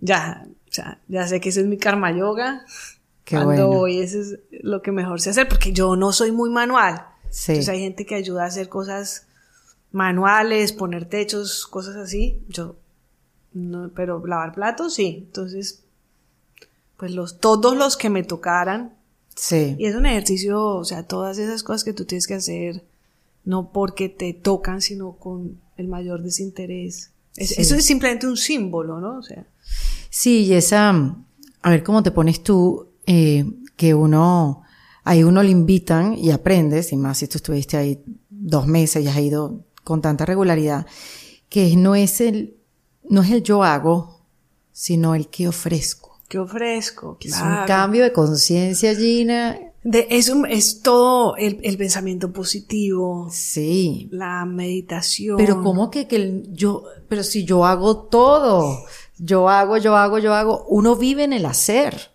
ya, 0.00 0.46
sea, 0.68 0.98
ya 1.08 1.26
sé 1.26 1.40
que 1.40 1.48
ese 1.50 1.60
es 1.60 1.66
mi 1.66 1.78
karma 1.78 2.12
yoga. 2.16 2.64
Qué 3.24 3.36
Cuando 3.36 3.66
bueno. 3.68 3.80
voy, 3.80 4.00
eso 4.00 4.20
es 4.20 4.38
lo 4.62 4.82
que 4.82 4.92
mejor 4.92 5.20
sé 5.20 5.30
hacer, 5.30 5.48
porque 5.48 5.72
yo 5.72 5.96
no 5.96 6.12
soy 6.12 6.32
muy 6.32 6.50
manual. 6.50 7.04
Sí. 7.30 7.52
Entonces 7.52 7.68
hay 7.68 7.80
gente 7.80 8.04
que 8.06 8.16
ayuda 8.16 8.42
a 8.44 8.46
hacer 8.46 8.68
cosas 8.68 9.26
manuales, 9.92 10.72
poner 10.72 11.04
techos, 11.06 11.66
cosas 11.66 11.96
así. 11.96 12.42
Yo, 12.48 12.76
no, 13.52 13.90
pero 13.94 14.24
lavar 14.26 14.54
platos, 14.54 14.94
sí. 14.94 15.24
Entonces, 15.26 15.82
pues 16.96 17.12
los, 17.12 17.38
todos 17.38 17.76
los 17.76 17.96
que 17.96 18.10
me 18.10 18.22
tocaran. 18.22 18.94
Sí. 19.34 19.76
Y 19.78 19.86
es 19.86 19.94
un 19.94 20.06
ejercicio, 20.06 20.62
o 20.76 20.84
sea, 20.84 21.04
todas 21.06 21.38
esas 21.38 21.62
cosas 21.62 21.84
que 21.84 21.92
tú 21.92 22.04
tienes 22.04 22.26
que 22.26 22.34
hacer, 22.34 22.84
no 23.44 23.70
porque 23.72 24.08
te 24.08 24.32
tocan, 24.34 24.82
sino 24.82 25.12
con 25.12 25.58
el 25.76 25.88
mayor 25.88 26.22
desinterés. 26.22 27.10
Es- 27.36 27.50
Sí. 27.50 27.54
Eso 27.62 27.74
es 27.76 27.84
simplemente 27.86 28.26
un 28.26 28.36
símbolo, 28.36 29.00
¿no? 29.00 29.18
O 29.18 29.22
sea, 29.22 29.46
Sí, 30.12 30.44
y 30.46 30.54
esa, 30.54 30.90
a 31.62 31.70
ver 31.70 31.84
cómo 31.84 32.02
te 32.02 32.10
pones 32.10 32.42
tú, 32.42 32.88
eh, 33.06 33.44
que 33.76 33.94
uno, 33.94 34.62
ahí 35.04 35.22
uno 35.22 35.42
le 35.42 35.50
invitan 35.50 36.18
y 36.18 36.32
aprendes, 36.32 36.92
y 36.92 36.96
más 36.96 37.18
si 37.18 37.28
tú 37.28 37.38
estuviste 37.38 37.76
ahí 37.76 38.02
dos 38.28 38.66
meses 38.66 39.04
y 39.04 39.08
has 39.08 39.16
ido 39.18 39.60
con 39.84 40.02
tanta 40.02 40.26
regularidad, 40.26 40.84
que 41.48 41.76
no 41.76 41.94
es 41.94 42.20
el, 42.20 42.56
no 43.10 43.22
es 43.22 43.30
el 43.30 43.42
yo 43.42 43.62
hago, 43.62 44.20
sino 44.72 45.14
el 45.14 45.28
que 45.28 45.46
ofrezco. 45.48 46.08
¿qué 46.28 46.38
ofrezco? 46.38 47.18
Es 47.20 47.32
un 47.34 47.38
Claro. 47.40 47.66
cambio 47.66 48.04
de 48.04 48.12
conciencia, 48.12 48.94
Gina. 48.94 49.58
De, 49.82 50.06
es, 50.10 50.28
un- 50.28 50.46
es 50.46 50.80
todo 50.80 51.34
el, 51.36 51.58
el 51.64 51.76
pensamiento 51.76 52.32
positivo, 52.32 53.28
Sí. 53.32 54.08
la 54.12 54.44
meditación. 54.44 55.36
Pero 55.36 55.60
cómo 55.60 55.90
que, 55.90 56.06
que 56.06 56.16
el- 56.16 56.48
yo, 56.52 56.84
pero 57.08 57.24
si 57.24 57.44
yo 57.44 57.64
hago 57.66 57.96
todo, 58.04 58.84
yo 59.18 59.48
hago, 59.48 59.76
yo 59.78 59.96
hago, 59.96 60.18
yo 60.18 60.32
hago, 60.34 60.64
uno 60.68 60.94
vive 60.94 61.24
en 61.24 61.32
el 61.32 61.46
hacer. 61.46 62.12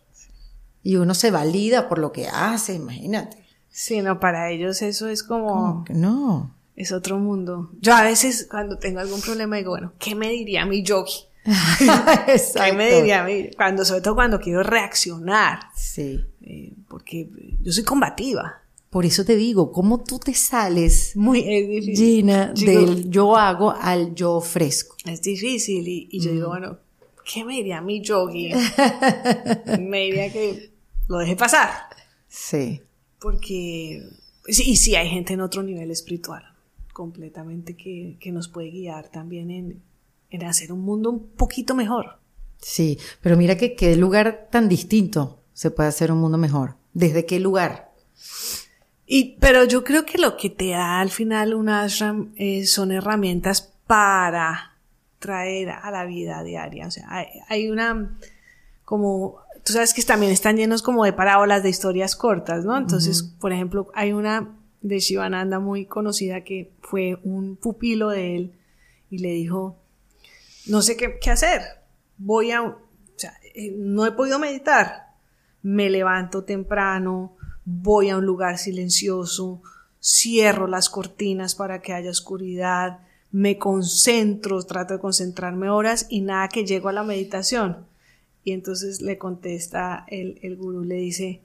Y 0.82 0.96
uno 0.96 1.14
se 1.14 1.30
valida 1.32 1.90
por 1.90 1.98
lo 2.00 2.12
que 2.14 2.28
hace, 2.30 2.76
imagínate. 2.76 3.44
Sí, 3.70 4.02
no, 4.02 4.22
para 4.22 4.50
ellos 4.52 4.82
eso 4.82 5.10
es 5.10 5.24
como, 5.24 5.48
¿Cómo 5.50 5.84
que 5.84 5.94
no? 5.94 6.55
Es 6.76 6.92
otro 6.92 7.18
mundo. 7.18 7.72
Yo 7.80 7.94
a 7.94 8.04
veces 8.04 8.48
cuando 8.50 8.78
tengo 8.78 9.00
algún 9.00 9.22
problema 9.22 9.58
digo, 9.58 9.72
bueno, 9.72 9.94
¿qué 10.00 10.16
me 10.16 10.30
diría 10.30 10.66
mi 10.66 10.84
yogi? 10.84 11.26
¿Qué 11.78 12.74
me 12.74 12.96
diría 12.96 13.24
mí? 13.24 13.50
Cuando, 13.56 13.86
sobre 13.86 14.02
todo 14.02 14.16
cuando 14.16 14.40
quiero 14.40 14.64
reaccionar. 14.64 15.60
Sí. 15.76 16.20
Eh, 16.42 16.74
porque 16.88 17.30
yo 17.62 17.72
soy 17.72 17.84
combativa. 17.84 18.62
Por 18.90 19.06
eso 19.06 19.26
te 19.26 19.36
digo, 19.36 19.72
¿cómo 19.72 20.04
tú 20.04 20.20
te 20.20 20.34
sales, 20.34 21.16
Muy 21.16 21.40
es 21.40 21.68
difícil. 21.68 21.96
Gina, 21.96 22.54
del 22.54 23.10
yo 23.10 23.36
hago 23.36 23.72
al 23.72 24.16
yo 24.16 24.36
ofrezco? 24.36 24.96
Es 25.06 25.22
difícil 25.22 25.86
y, 25.88 26.08
y 26.12 26.22
yo 26.22 26.32
digo, 26.32 26.48
bueno, 26.48 26.80
¿qué 27.26 27.44
me 27.44 27.56
diría 27.56 27.82
mí, 27.82 28.02
yogi? 28.02 28.54
me 29.80 30.00
diría 30.06 30.32
que 30.32 30.72
lo 31.08 31.18
deje 31.18 31.36
pasar. 31.36 31.70
Sí. 32.30 32.82
Porque, 33.20 34.02
sí, 34.48 34.64
y 34.72 34.78
sí 34.78 34.96
hay 34.96 35.10
gente 35.10 35.34
en 35.34 35.42
otro 35.42 35.62
nivel 35.62 35.92
espiritual, 35.92 36.44
completamente, 36.96 37.76
que, 37.76 38.16
que 38.22 38.32
nos 38.32 38.48
puede 38.48 38.72
guiar 38.72 39.10
también 39.10 39.52
en, 39.52 39.84
en 40.30 40.44
hacer 40.46 40.72
un 40.72 40.80
mundo 40.80 41.10
un 41.10 41.28
poquito 41.28 41.76
mejor. 41.76 42.20
Sí, 42.62 42.98
pero 43.22 43.36
mira 43.36 43.58
que 43.58 43.76
qué 43.76 43.98
lugar 43.98 44.48
tan 44.50 44.70
distinto 44.70 45.44
se 45.52 45.72
puede 45.72 45.90
hacer 45.90 46.10
un 46.10 46.20
mundo 46.20 46.38
mejor. 46.38 46.78
¿Desde 46.94 47.26
qué 47.26 47.42
lugar? 47.42 47.92
Y, 49.06 49.38
pero 49.42 49.66
yo 49.66 49.84
creo 49.84 50.06
que 50.06 50.18
lo 50.18 50.38
que 50.38 50.50
te 50.50 50.70
da 50.70 51.02
al 51.02 51.12
final 51.12 51.54
un 51.54 51.68
ashram 51.68 52.34
eh, 52.38 52.66
son 52.66 52.94
herramientas 52.94 53.74
para 53.86 54.78
traer 55.20 55.72
a 55.72 55.92
la 55.92 56.06
vida 56.06 56.44
diaria. 56.44 56.88
O 56.88 56.92
sea, 56.92 57.08
hay, 57.10 57.28
hay, 57.50 57.70
una, 57.70 58.18
como, 58.86 59.42
tú 59.66 59.74
sabes 59.74 59.94
que 59.94 60.02
también 60.02 60.32
están 60.32 60.56
llenos 60.56 60.82
como 60.82 61.04
de 61.04 61.12
parábolas 61.12 61.62
de 61.62 61.70
historias 61.70 62.16
cortas, 62.16 62.64
¿no? 62.64 62.78
Entonces, 62.78 63.22
por 63.22 63.52
ejemplo, 63.52 63.92
hay 63.94 64.14
una 64.14 64.55
de 64.86 65.00
Shivananda 65.00 65.60
muy 65.60 65.88
conocida 65.88 66.44
que 66.44 66.72
fue 66.82 67.18
un 67.24 67.56
pupilo 67.56 68.10
de 68.10 68.36
él 68.36 68.54
y 69.10 69.18
le 69.18 69.32
dijo, 69.32 69.78
no 70.68 70.84
sé 70.84 70.96
qué, 70.96 71.18
qué 71.20 71.32
hacer, 71.32 71.62
voy 72.18 72.52
a, 72.52 72.62
o 72.62 72.78
sea, 73.16 73.34
eh, 73.56 73.74
no 73.76 74.06
he 74.06 74.12
podido 74.12 74.38
meditar, 74.38 75.16
me 75.64 75.90
levanto 75.90 76.44
temprano, 76.44 77.36
voy 77.66 78.10
a 78.10 78.18
un 78.18 78.28
lugar 78.28 78.60
silencioso, 78.60 79.64
cierro 80.00 80.68
las 80.68 80.92
cortinas 80.92 81.56
para 81.56 81.82
que 81.82 81.94
haya 81.94 82.12
oscuridad, 82.12 83.00
me 83.32 83.58
concentro, 83.58 84.62
trato 84.62 84.94
de 84.94 85.00
concentrarme 85.00 85.68
horas 85.68 86.06
y 86.10 86.22
nada 86.22 86.48
que 86.48 86.64
llego 86.64 86.90
a 86.90 86.94
la 86.94 87.04
meditación. 87.04 87.88
Y 88.44 88.52
entonces 88.52 89.02
le 89.02 89.18
contesta 89.18 90.06
el, 90.08 90.38
el 90.44 90.56
gurú, 90.56 90.84
le 90.84 90.98
dice, 90.98 91.42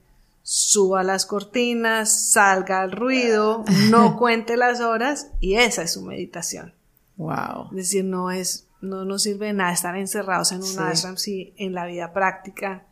suba 0.53 1.05
las 1.05 1.27
cortinas, 1.27 2.33
salga 2.33 2.83
el 2.83 2.91
ruido, 2.91 3.65
no 3.89 4.17
cuente 4.19 4.57
las 4.57 4.81
horas 4.81 5.29
y 5.39 5.55
esa 5.55 5.83
es 5.83 5.93
su 5.93 6.03
meditación. 6.03 6.75
Wow. 7.17 7.69
Es 7.71 7.77
decir, 7.77 8.05
no 8.05 8.33
es, 8.33 8.67
no 8.81 9.05
nos 9.05 9.23
sirve 9.23 9.47
de 9.47 9.53
nada 9.53 9.73
estar 9.73 9.97
encerrados 9.97 10.51
en 10.51 10.59
un 10.59 10.65
Sí. 10.67 10.79
ashram 10.81 11.17
si 11.19 11.55
en 11.57 11.73
la 11.73 11.87
vida 11.87 12.13
práctica, 12.13 12.85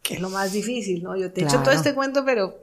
que 0.00 0.14
es 0.14 0.20
lo 0.20 0.30
más 0.30 0.52
difícil, 0.52 1.02
¿no? 1.02 1.16
Yo 1.16 1.32
te 1.32 1.40
he 1.40 1.44
hecho 1.44 1.60
todo 1.64 1.72
este 1.72 1.92
cuento, 1.92 2.24
pero 2.24 2.54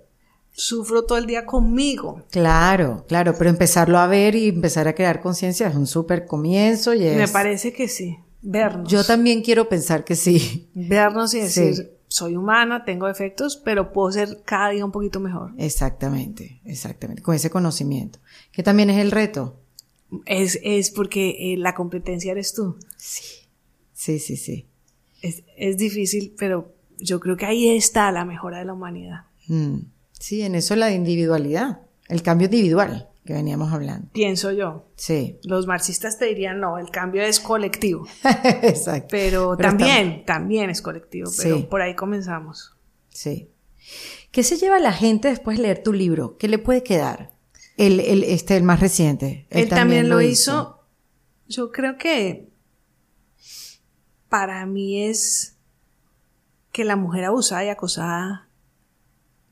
sufro 0.53 1.03
todo 1.03 1.17
el 1.17 1.26
día 1.26 1.45
conmigo. 1.45 2.23
Claro, 2.32 3.03
claro, 3.09 3.36
pero 3.38 3.49
empezarlo 3.49 3.97
a 3.99 4.07
ver 4.07 4.36
y 4.36 4.47
empezar 4.47 4.88
a 4.88 4.95
crear 4.95 5.19
conciencia 5.21 5.67
es 5.67 5.76
un 5.76 5.86
súper 5.86 6.28
comienzo 6.28 6.93
y 6.93 7.05
es... 7.05 7.17
Me 7.17 7.28
parece 7.28 7.73
que 7.73 7.89
sí. 7.89 8.17
Vernos. 8.41 8.89
Yo 8.89 9.03
también 9.03 9.41
quiero 9.41 9.67
pensar 9.67 10.05
que 10.05 10.15
sí. 10.15 10.69
Vernos 10.73 11.34
y 11.34 11.41
decir, 11.41 11.76
Sí. 11.76 11.89
Soy 12.16 12.38
humana, 12.38 12.86
tengo 12.86 13.07
defectos, 13.07 13.57
pero 13.57 13.91
puedo 13.91 14.09
ser 14.09 14.41
cada 14.45 14.70
día 14.70 14.86
un 14.86 14.91
poquito 14.93 15.20
mejor. 15.20 15.51
Exactamente, 15.57 16.61
exactamente, 16.63 17.22
con 17.22 17.36
ese 17.36 17.49
conocimiento, 17.49 18.20
que 18.53 18.63
también 18.63 18.89
es 18.89 18.99
el 18.99 19.11
reto. 19.11 19.59
Es, 20.26 20.57
es 20.63 20.91
porque 20.91 21.53
eh, 21.53 21.57
la 21.57 21.76
competencia 21.76 22.32
eres 22.32 22.53
tú. 22.53 22.78
Sí, 22.95 23.49
sí, 23.91 24.20
sí, 24.20 24.38
sí. 24.38 24.66
Es, 25.22 25.43
es 25.57 25.76
difícil, 25.76 26.34
pero 26.38 26.74
yo 26.97 27.20
creo 27.20 27.36
que 27.36 27.47
ahí 27.47 27.68
está 27.68 28.09
la 28.13 28.24
mejora 28.24 28.59
de 28.59 28.66
la 28.66 28.74
humanidad. 28.74 29.26
Mm. 29.47 29.80
Sí, 30.13 30.41
en 30.41 30.55
eso 30.55 30.78
la 30.78 30.93
individualidad, 30.93 31.82
el 32.07 32.22
cambio 32.22 32.45
individual 32.45 33.09
que 33.26 33.34
veníamos 33.34 33.73
hablando. 33.73 34.07
Pienso 34.13 34.51
yo. 34.51 34.88
Sí, 34.95 35.39
Los 35.43 35.65
marxistas 35.67 36.17
te 36.19 36.26
dirían, 36.26 36.59
no, 36.59 36.78
el 36.78 36.91
cambio 36.91 37.23
es 37.23 37.39
colectivo. 37.39 38.05
exacto. 38.61 39.07
Pero, 39.09 39.55
Pero 39.57 39.69
también, 39.69 40.23
también 40.26 40.69
es 40.69 40.82
colectivo. 40.82 41.30
Pero 41.38 41.57
Sí. 41.57 41.63
por 41.69 41.82
ahí 41.82 41.95
comenzamos. 41.95 42.76
Sí. 43.09 43.49
¿Qué 44.32 44.43
se 44.43 44.57
lleva 44.57 44.80
la 44.80 44.91
gente 44.93 45.28
después 45.30 45.57
de 45.57 45.63
leer 45.63 45.82
tu 45.84 45.91
libro? 45.93 46.38
¿Qué 46.38 46.47
le 46.47 46.59
puede 46.59 46.84
quedar? 46.84 47.34
El, 47.78 47.99
el, 47.99 48.23
este, 48.23 48.55
el 48.57 48.63
más 48.63 48.80
reciente. 48.80 49.47
Él, 49.49 49.69
también, 49.69 50.07
lo 50.09 50.21
hizo. 50.21 50.86
Yo 51.47 51.71
creo 51.71 51.97
que 51.97 52.49
para 54.30 54.65
mí 54.65 55.03
es 55.03 55.57
que 56.71 56.84
la 56.84 56.95
mujer 56.95 57.26
abusada 57.26 57.63
y 57.65 57.69
acosada 57.69 58.49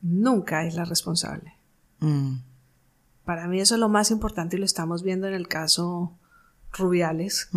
nunca 0.02 0.66
es 0.66 0.74
la 0.74 0.84
responsable. 0.84 1.54
Mm, 2.00 2.36
Para 3.24 3.46
mí 3.48 3.60
eso 3.60 3.74
es 3.74 3.80
lo 3.80 3.88
más 3.88 4.10
importante 4.10 4.56
y 4.56 4.58
lo 4.58 4.64
estamos 4.66 5.02
viendo 5.02 5.26
en 5.26 5.34
el 5.34 5.48
caso 5.48 6.12
Rubiales. 6.72 7.48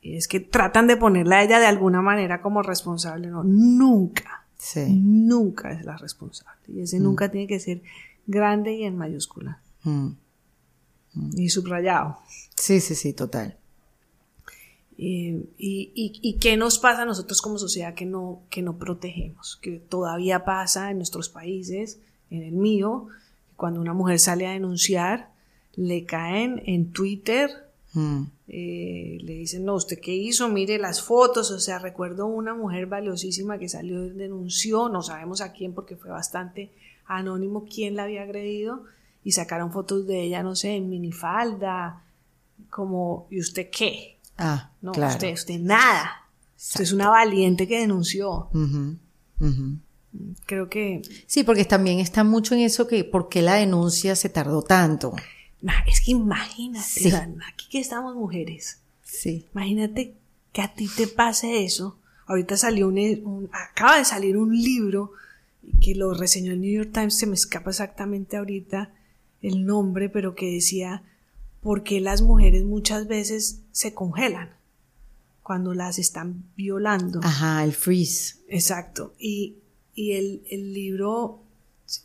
Y 0.00 0.16
es 0.16 0.28
que 0.28 0.40
tratan 0.40 0.86
de 0.86 0.96
ponerla 0.96 1.38
a 1.38 1.42
ella 1.44 1.58
de 1.58 1.66
alguna 1.66 2.00
manera 2.02 2.40
como 2.40 2.62
responsable. 2.62 3.28
No, 3.28 3.42
nunca, 3.44 4.46
Sí. 4.56 4.86
nunca 4.88 5.72
es 5.72 5.84
la 5.84 5.96
responsable. 5.96 6.60
Y 6.68 6.80
ese 6.80 7.00
nunca 7.00 7.30
tiene 7.30 7.46
que 7.46 7.58
ser 7.60 7.82
grande 8.26 8.72
y 8.74 8.84
en 8.84 8.96
mayúscula. 8.96 9.60
Mm. 9.82 10.08
Y 11.36 11.48
subrayado. 11.48 12.18
Sí, 12.56 12.80
sí, 12.80 12.94
sí, 12.94 13.12
total. 13.12 13.56
Y, 14.96 15.28
y- 15.58 15.92
y 16.22 16.38
qué 16.38 16.56
nos 16.56 16.78
pasa 16.78 17.02
a 17.02 17.04
nosotros 17.04 17.40
como 17.40 17.58
sociedad 17.58 17.94
que 17.94 18.04
no, 18.06 18.42
que 18.50 18.62
no 18.62 18.78
protegemos? 18.78 19.58
Que 19.62 19.78
todavía 19.78 20.44
pasa 20.44 20.90
en 20.90 20.96
nuestros 20.98 21.28
países, 21.28 21.98
en 22.30 22.42
el 22.42 22.52
mío, 22.54 23.06
cuando 23.58 23.80
una 23.82 23.92
mujer 23.92 24.18
sale 24.18 24.46
a 24.46 24.52
denunciar, 24.52 25.30
le 25.74 26.06
caen 26.06 26.62
en 26.64 26.90
Twitter, 26.92 27.50
Mm, 27.94 28.24
eh, 28.48 29.16
le 29.22 29.32
dicen, 29.32 29.64
no, 29.64 29.74
¿usted 29.74 29.98
qué 29.98 30.14
hizo? 30.14 30.48
Mire 30.50 30.78
las 30.78 31.02
fotos. 31.02 31.50
O 31.50 31.58
sea, 31.58 31.78
recuerdo 31.78 32.26
una 32.26 32.52
mujer 32.54 32.84
valiosísima 32.86 33.58
que 33.58 33.66
salió 33.68 34.04
y 34.04 34.10
denunció, 34.10 34.90
no 34.90 35.02
sabemos 35.02 35.40
a 35.40 35.52
quién 35.52 35.72
porque 35.72 35.96
fue 35.96 36.10
bastante 36.10 36.70
anónimo 37.06 37.64
quién 37.64 37.96
la 37.96 38.02
había 38.04 38.22
agredido, 38.22 38.84
y 39.24 39.32
sacaron 39.32 39.72
fotos 39.72 40.06
de 40.06 40.22
ella, 40.22 40.42
no 40.42 40.54
sé, 40.54 40.76
en 40.76 40.90
minifalda, 40.90 42.04
como, 42.68 43.26
¿y 43.30 43.40
usted 43.40 43.68
qué? 43.70 44.18
Ah, 44.36 44.70
No, 44.82 44.92
claro. 44.92 45.14
usted, 45.14 45.32
usted 45.32 45.58
nada. 45.58 46.28
Usted 46.58 46.82
es 46.82 46.92
una 46.92 47.08
valiente 47.08 47.66
que 47.66 47.80
denunció. 47.80 48.48
Ujú, 48.52 48.96
ujú. 49.40 49.78
Creo 50.46 50.68
que 50.68 51.02
Sí, 51.26 51.44
porque 51.44 51.64
también 51.64 51.98
está 52.00 52.24
mucho 52.24 52.54
en 52.54 52.60
eso 52.60 52.86
que 52.86 53.04
por 53.04 53.28
qué 53.28 53.42
la 53.42 53.54
denuncia 53.54 54.16
se 54.16 54.28
tardó 54.28 54.62
tanto. 54.62 55.14
es 55.86 56.00
que 56.00 56.12
imagínate, 56.12 56.86
Sí. 56.88 57.10
aquí 57.12 57.66
que 57.70 57.80
estamos 57.80 58.14
mujeres, 58.14 58.78
Sí. 59.02 59.46
imagínate 59.54 60.14
que 60.52 60.62
a 60.62 60.74
ti 60.74 60.88
te 60.96 61.06
pase 61.08 61.64
eso. 61.64 61.98
Ahorita 62.26 62.56
salió 62.56 62.88
un, 62.88 62.98
un- 62.98 63.50
acaba 63.52 63.98
de 63.98 64.04
salir 64.04 64.36
un 64.36 64.54
libro 64.56 65.12
que 65.80 65.94
lo 65.94 66.14
reseñó 66.14 66.52
el 66.52 66.60
New 66.60 66.70
York 66.72 66.90
Times, 66.92 67.16
se 67.18 67.26
me 67.26 67.34
escapa 67.34 67.70
exactamente 67.70 68.36
ahorita 68.36 68.92
el 69.42 69.66
nombre, 69.66 70.08
pero 70.08 70.34
que 70.34 70.46
decía 70.50 71.02
por 71.62 71.82
qué 71.82 72.00
las 72.00 72.22
mujeres 72.22 72.64
muchas 72.64 73.06
veces 73.08 73.60
se 73.72 73.94
congelan 73.94 74.50
cuando 75.42 75.74
las 75.74 75.98
están 75.98 76.44
violando. 76.56 77.20
Ajá, 77.22 77.64
el 77.64 77.72
freeze. 77.72 78.36
Exacto. 78.48 79.14
Y, 79.18 79.56
y 80.00 80.12
el, 80.12 80.42
el 80.48 80.72
libro, 80.72 81.14
o 81.16 81.40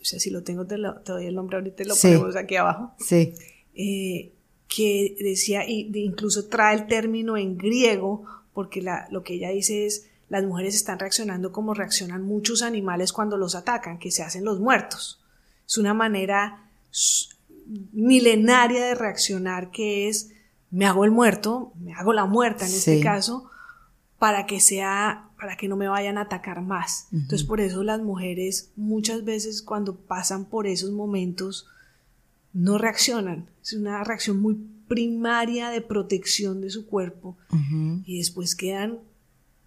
sea, 0.02 0.20
si 0.20 0.32
lo 0.32 0.41
tengo, 0.44 0.66
te, 0.66 0.78
lo- 0.80 0.96
te 1.02 1.12
doy 1.12 1.28
el 1.28 1.36
nombre 1.36 1.58
ahorita 1.58 1.84
y 1.84 1.86
lo 1.86 1.94
Sí. 1.96 2.08
ponemos 2.08 2.36
aquí 2.36 2.56
abajo, 2.56 2.91
Sí. 3.00 3.34
eh, 3.76 4.32
que 4.68 5.16
decía, 5.20 5.68
y 5.70 5.89
de- 5.91 6.00
incluso 6.00 6.48
trae 6.48 6.76
el 6.76 6.88
término 6.88 7.38
en 7.38 7.58
griego, 7.58 8.24
porque 8.54 8.82
la, 8.82 9.08
lo 9.12 9.22
que 9.24 9.36
ella 9.36 9.50
dice 9.50 9.86
es, 9.86 10.08
las 10.30 10.44
mujeres 10.44 10.74
están 10.74 10.98
reaccionando 10.98 11.52
como 11.52 11.76
reaccionan 11.76 12.24
muchos 12.24 12.64
animales 12.64 13.14
cuando 13.14 13.38
los 13.38 13.54
atacan, 13.54 14.00
que 14.00 14.10
se 14.10 14.24
hacen 14.24 14.44
los 14.44 14.60
muertos. 14.60 15.22
Es 15.68 15.78
una 15.78 15.94
manera 15.94 16.68
milenaria 17.91 18.86
de 18.88 18.96
reaccionar 18.96 19.70
que 19.72 20.08
es, 20.10 20.32
me 20.72 20.86
hago 20.86 21.06
el 21.06 21.12
muerto, 21.12 21.72
me 21.80 21.94
hago 21.94 22.14
la 22.14 22.26
muerta 22.26 22.66
en 22.66 22.74
este 22.74 23.00
caso, 23.02 23.50
para 24.18 24.46
que 24.48 24.60
sea, 24.60 25.30
para 25.44 25.58
que 25.58 25.68
no 25.68 25.76
me 25.76 25.89
vayan 25.89 26.18
a 26.18 26.22
atacar 26.22 26.62
más. 26.62 27.10
Entonces, 27.12 27.44
por 27.44 27.60
eso 27.60 27.84
las 27.84 28.02
mujeres 28.02 28.72
muchas 28.78 29.26
veces 29.26 29.62
cuando 29.62 29.98
pasan 29.98 30.46
por 30.46 30.68
esos 30.68 30.91
momentos 30.91 31.68
no 32.54 32.78
reaccionan. 32.78 33.50
Es 33.62 33.74
una 33.74 34.02
reacción 34.06 34.39
muy 34.39 34.56
primaria 34.88 35.68
de 35.70 35.82
protección 35.82 36.62
de 36.62 36.70
su 36.70 36.88
cuerpo 36.88 37.36
y 38.06 38.20
después 38.20 38.56
quedan 38.56 39.00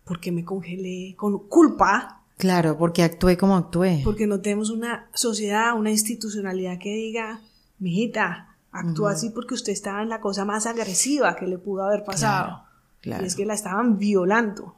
porque 0.05 0.33
me 0.33 0.47
congelé 0.47 1.15
con 1.17 1.47
culpa, 1.47 2.23
Claro, 2.39 2.79
porque 2.79 3.03
actué 3.03 3.37
como 3.37 3.57
actué. 3.57 4.01
porque 4.03 4.27
no 4.27 4.41
tenemos 4.41 4.71
una 4.71 5.11
sociedad, 5.13 5.77
una 5.77 5.91
institucionalidad 5.91 6.79
que 6.79 6.95
diga, 6.95 7.41
mijita, 7.79 8.57
actúa 8.73 9.11
así 9.13 9.29
porque 9.29 9.53
usted 9.53 9.73
estaba 9.75 10.03
en 10.03 10.09
la 10.09 10.21
cosa 10.23 10.47
más 10.47 10.65
agresiva 10.65 11.37
que 11.37 11.47
le 11.47 11.59
pudo 11.59 11.85
haber 11.85 12.03
pasado. 12.03 12.63
Claro, 13.03 13.25
Y 13.25 13.27
es 13.27 13.35
que 13.37 13.45
la 13.45 13.53
estaban 13.55 13.99
violando. 13.99 14.76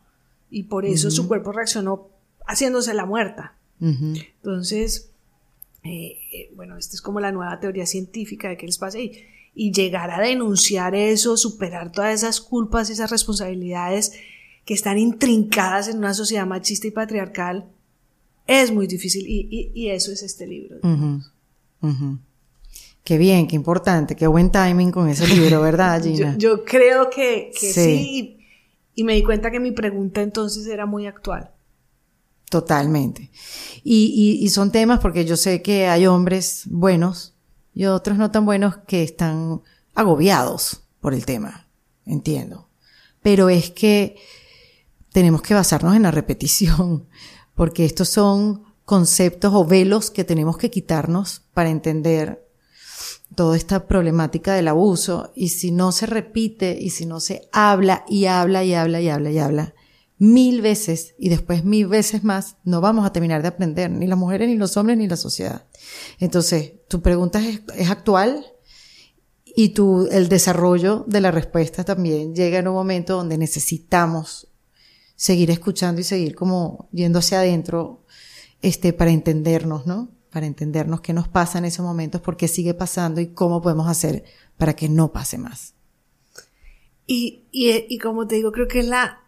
Y 0.50 0.64
por 0.64 0.86
eso 0.86 1.10
su 1.10 1.28
cuerpo 1.28 1.52
reaccionó 1.52 2.08
haciéndose 2.46 2.94
la 2.94 3.06
muerta. 3.06 3.56
Entonces, 3.80 5.10
eh, 5.84 6.16
eh, 6.32 6.50
bueno, 6.56 6.76
esta 6.76 6.94
es 6.94 7.02
como 7.02 7.20
la 7.20 7.32
nueva 7.32 7.60
teoría 7.60 7.86
científica 7.86 8.48
de 8.48 8.56
qué 8.56 8.66
les 8.66 8.78
pasa 8.78 8.98
y, 8.98 9.12
y 9.54 9.72
llegar 9.72 10.10
a 10.10 10.20
denunciar 10.20 10.94
eso, 10.94 11.36
superar 11.36 11.92
todas 11.92 12.14
esas 12.14 12.40
culpas, 12.40 12.90
esas 12.90 13.10
responsabilidades 13.10 14.12
que 14.64 14.74
están 14.74 14.98
intrincadas 14.98 15.88
en 15.88 15.98
una 15.98 16.14
sociedad 16.14 16.46
machista 16.46 16.86
y 16.86 16.90
patriarcal, 16.90 17.66
es 18.46 18.72
muy 18.72 18.86
difícil 18.86 19.26
y, 19.26 19.72
y, 19.74 19.88
eso 19.88 20.10
es 20.10 20.22
este 20.22 20.46
libro. 20.46 20.78
Qué 23.04 23.18
bien, 23.18 23.46
qué 23.46 23.56
importante, 23.56 24.16
qué 24.16 24.26
buen 24.26 24.50
timing 24.50 24.90
con 24.90 25.08
ese 25.08 25.26
libro, 25.26 25.62
¿verdad, 25.62 26.02
Gina? 26.04 26.36
yo, 26.36 26.64
creo 26.64 27.08
que, 27.08 27.50
que 27.58 27.72
sí. 27.72 28.37
Y, 28.98 29.04
me 29.04 29.14
di 29.14 29.22
cuenta 29.22 29.50
que 29.50 29.60
mi 29.60 29.72
pregunta 29.72 30.22
entonces 30.22 30.66
era 30.66 30.86
muy 30.86 31.06
actual. 31.06 31.50
Totalmente. 32.50 33.30
Y, 33.84 34.38
y, 34.40 34.48
son 34.48 34.72
temas 34.72 35.00
porque 35.00 35.24
yo 35.24 35.36
sé 35.36 35.62
que 35.62 35.86
hay 35.86 36.06
hombres 36.06 36.64
buenos 36.66 37.36
y 37.74 37.84
otros 37.84 38.18
no 38.18 38.30
tan 38.30 38.46
buenos 38.46 38.78
que 38.86 39.02
están 39.02 39.62
agobiados 39.94 40.82
por 41.00 41.14
el 41.14 41.26
tema. 41.26 41.68
Entiendo. 42.06 42.68
Pero 43.22 43.48
es 43.48 43.70
que 43.70 44.16
tenemos 45.12 45.42
que 45.42 45.54
basarnos 45.54 45.94
en 45.94 46.02
la 46.02 46.10
repetición, 46.10 47.06
porque 47.54 47.84
estos 47.84 48.08
son 48.08 48.64
conceptos 48.84 49.52
o 49.54 49.64
velos 49.64 50.10
que 50.10 50.24
tenemos 50.24 50.56
que 50.56 50.70
quitarnos 50.70 51.42
para 51.52 51.68
entender 51.68 52.47
toda 53.38 53.56
esta 53.56 53.86
problemática 53.86 54.52
del 54.52 54.66
abuso. 54.66 55.30
Y 55.36 55.50
si 55.50 55.70
no 55.70 55.92
se 55.92 56.06
repite 56.06 56.76
y 56.76 56.90
si 56.90 57.06
no 57.06 57.20
se 57.20 57.48
habla 57.52 58.04
y 58.08 58.24
habla 58.24 58.64
y 58.64 58.74
habla 58.74 59.00
y 59.00 59.08
habla 59.08 59.30
y 59.30 59.38
habla, 59.38 59.74
mil 60.18 60.60
veces 60.60 61.14
y 61.20 61.28
después 61.28 61.64
mil 61.64 61.86
veces 61.86 62.24
más, 62.24 62.56
no 62.64 62.80
vamos 62.80 63.06
a 63.06 63.12
terminar 63.12 63.42
de 63.42 63.46
aprender, 63.46 63.92
ni 63.92 64.08
las 64.08 64.18
mujeres, 64.18 64.48
ni 64.48 64.56
los 64.56 64.76
hombres, 64.76 64.98
ni 64.98 65.06
la 65.06 65.16
sociedad. 65.16 65.66
Entonces, 66.18 66.72
tu 66.88 67.00
pregunta 67.00 67.40
es, 67.46 67.88
actual 67.88 68.44
y 69.44 69.68
tu, 69.68 70.08
el 70.10 70.28
desarrollo 70.28 71.04
de 71.06 71.20
la 71.20 71.30
respuesta 71.30 71.84
también 71.84 72.34
llega 72.34 72.58
en 72.58 72.66
un 72.66 72.74
momento 72.74 73.18
donde 73.18 73.38
necesitamos 73.38 74.48
seguir 75.14 75.52
escuchando 75.52 76.00
y 76.00 76.04
seguir 76.04 76.34
como 76.34 76.88
yendo 76.90 77.20
hacia 77.20 77.38
adentro, 77.38 78.04
este, 78.62 78.92
para 78.92 79.12
entendernos, 79.12 79.86
¿no? 79.86 80.17
Para 80.30 80.46
entendernos 80.46 81.00
qué 81.00 81.12
nos 81.12 81.28
pasa 81.28 81.58
en 81.58 81.64
esos 81.64 81.84
momentos, 81.84 82.20
por 82.20 82.36
qué 82.36 82.48
sigue 82.48 82.74
pasando 82.74 83.20
y 83.20 83.28
cómo 83.28 83.62
podemos 83.62 83.88
hacer 83.88 84.24
para 84.56 84.74
que 84.74 84.88
no 84.88 85.12
pase 85.12 85.38
más. 85.38 85.74
Y, 87.06 87.44
y, 87.50 87.86
y 87.88 87.98
como 87.98 88.26
te 88.26 88.34
digo, 88.34 88.52
creo 88.52 88.68
que 88.68 88.80
es 88.80 88.88
la 88.88 89.22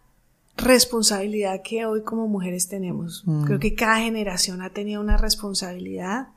responsabilidad 0.57 1.61
que 1.63 1.85
hoy 1.85 2.03
como 2.03 2.27
mujeres 2.27 2.67
tenemos. 2.67 3.23
Mm. 3.25 3.45
Creo 3.45 3.59
que 3.59 3.75
cada 3.75 3.99
generación 3.99 4.61
ha 4.61 4.71
tenido 4.71 5.01
una 5.01 5.17
responsabilidad. 5.17 6.29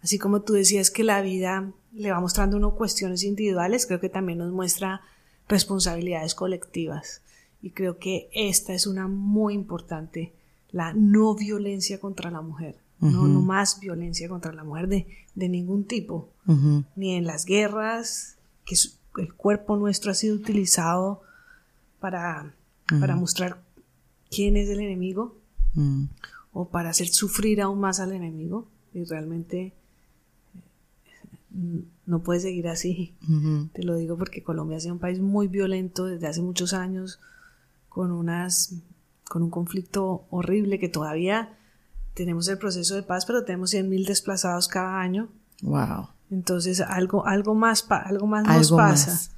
Así 0.00 0.18
como 0.18 0.42
tú 0.42 0.54
decías 0.54 0.90
que 0.90 1.04
la 1.04 1.20
vida 1.20 1.72
le 1.92 2.10
va 2.10 2.20
mostrando 2.20 2.56
uno 2.56 2.74
cuestiones 2.74 3.24
individuales, 3.24 3.86
creo 3.86 4.00
que 4.00 4.08
también 4.08 4.38
nos 4.38 4.52
muestra 4.52 5.02
responsabilidades 5.48 6.34
colectivas. 6.34 7.22
Y 7.62 7.70
creo 7.70 7.98
que 7.98 8.28
esta 8.32 8.74
es 8.74 8.86
una 8.86 9.08
muy 9.08 9.54
importante, 9.54 10.32
la 10.70 10.92
no 10.92 11.34
violencia 11.34 11.98
contra 11.98 12.30
la 12.30 12.40
mujer. 12.40 12.76
No, 13.00 13.26
no 13.26 13.40
más 13.40 13.78
violencia 13.80 14.28
contra 14.28 14.52
la 14.52 14.64
mujer 14.64 14.88
de, 14.88 15.06
de 15.34 15.48
ningún 15.48 15.84
tipo. 15.84 16.30
Ni 16.94 17.14
en 17.14 17.26
las 17.26 17.44
guerras, 17.44 18.36
que 18.64 18.76
el 19.18 19.34
cuerpo 19.34 19.76
nuestro 19.76 20.10
ha 20.10 20.14
sido 20.14 20.36
utilizado 20.36 21.22
para, 22.00 22.54
para 23.00 23.16
mostrar 23.16 23.62
quién 24.30 24.56
es 24.56 24.68
el 24.68 24.80
enemigo 24.80 25.36
mm. 25.74 26.04
o 26.52 26.68
para 26.68 26.90
hacer 26.90 27.08
sufrir 27.08 27.60
aún 27.60 27.80
más 27.80 28.00
al 28.00 28.12
enemigo 28.12 28.68
y 28.94 29.04
realmente 29.04 29.72
eh, 31.56 31.84
no 32.06 32.22
puede 32.22 32.40
seguir 32.40 32.68
así. 32.68 33.14
Te 33.72 33.82
lo 33.82 33.96
digo 33.96 34.16
porque 34.16 34.42
Colombia 34.42 34.76
ha 34.76 34.80
sido 34.80 34.94
un 34.94 35.00
país 35.00 35.20
muy 35.20 35.48
violento 35.48 36.06
desde 36.06 36.28
hace 36.28 36.42
muchos 36.42 36.72
años 36.72 37.18
con 37.88 38.12
unas 38.12 38.74
con 39.24 39.42
un 39.42 39.50
conflicto 39.50 40.24
horrible 40.30 40.78
que 40.78 40.88
todavía 40.88 41.55
tenemos 42.16 42.48
el 42.48 42.58
proceso 42.58 42.96
de 42.96 43.04
paz, 43.04 43.26
pero 43.26 43.44
tenemos 43.44 43.72
100.000 43.72 44.06
desplazados 44.06 44.66
cada 44.66 45.00
año. 45.00 45.28
Wow. 45.62 46.08
Entonces 46.32 46.80
algo 46.80 47.24
algo 47.26 47.54
más 47.54 47.86
algo 47.88 48.26
más 48.26 48.44
nos 48.44 48.72
pasa. 48.72 49.30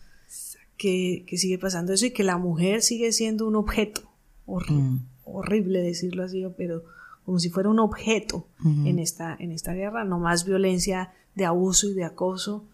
Que, 0.78 1.24
que 1.26 1.36
sigue 1.36 1.58
pasando 1.58 1.92
eso 1.92 2.06
y 2.06 2.12
que 2.12 2.22
la 2.22 2.38
mujer 2.38 2.82
sigue 2.82 3.10
siendo 3.10 3.48
un 3.48 3.56
objeto 3.56 4.08
Mm. 4.48 4.98
horrible 5.24 5.80
decirlo 5.80 6.24
así, 6.24 6.44
pero 6.56 6.84
como 7.24 7.38
si 7.38 7.50
fuera 7.50 7.68
un 7.68 7.78
objeto 7.78 8.48
en, 8.64 8.98
esta, 8.98 9.36
en 9.38 9.52
esta 9.52 9.74
guerra, 9.74 10.04
no 10.04 10.18
más 10.18 10.44
violencia 10.44 11.12
de 11.34 11.44
abuso 11.44 11.88
y 11.88 11.94
de 11.94 12.04
acoso. 12.04 12.64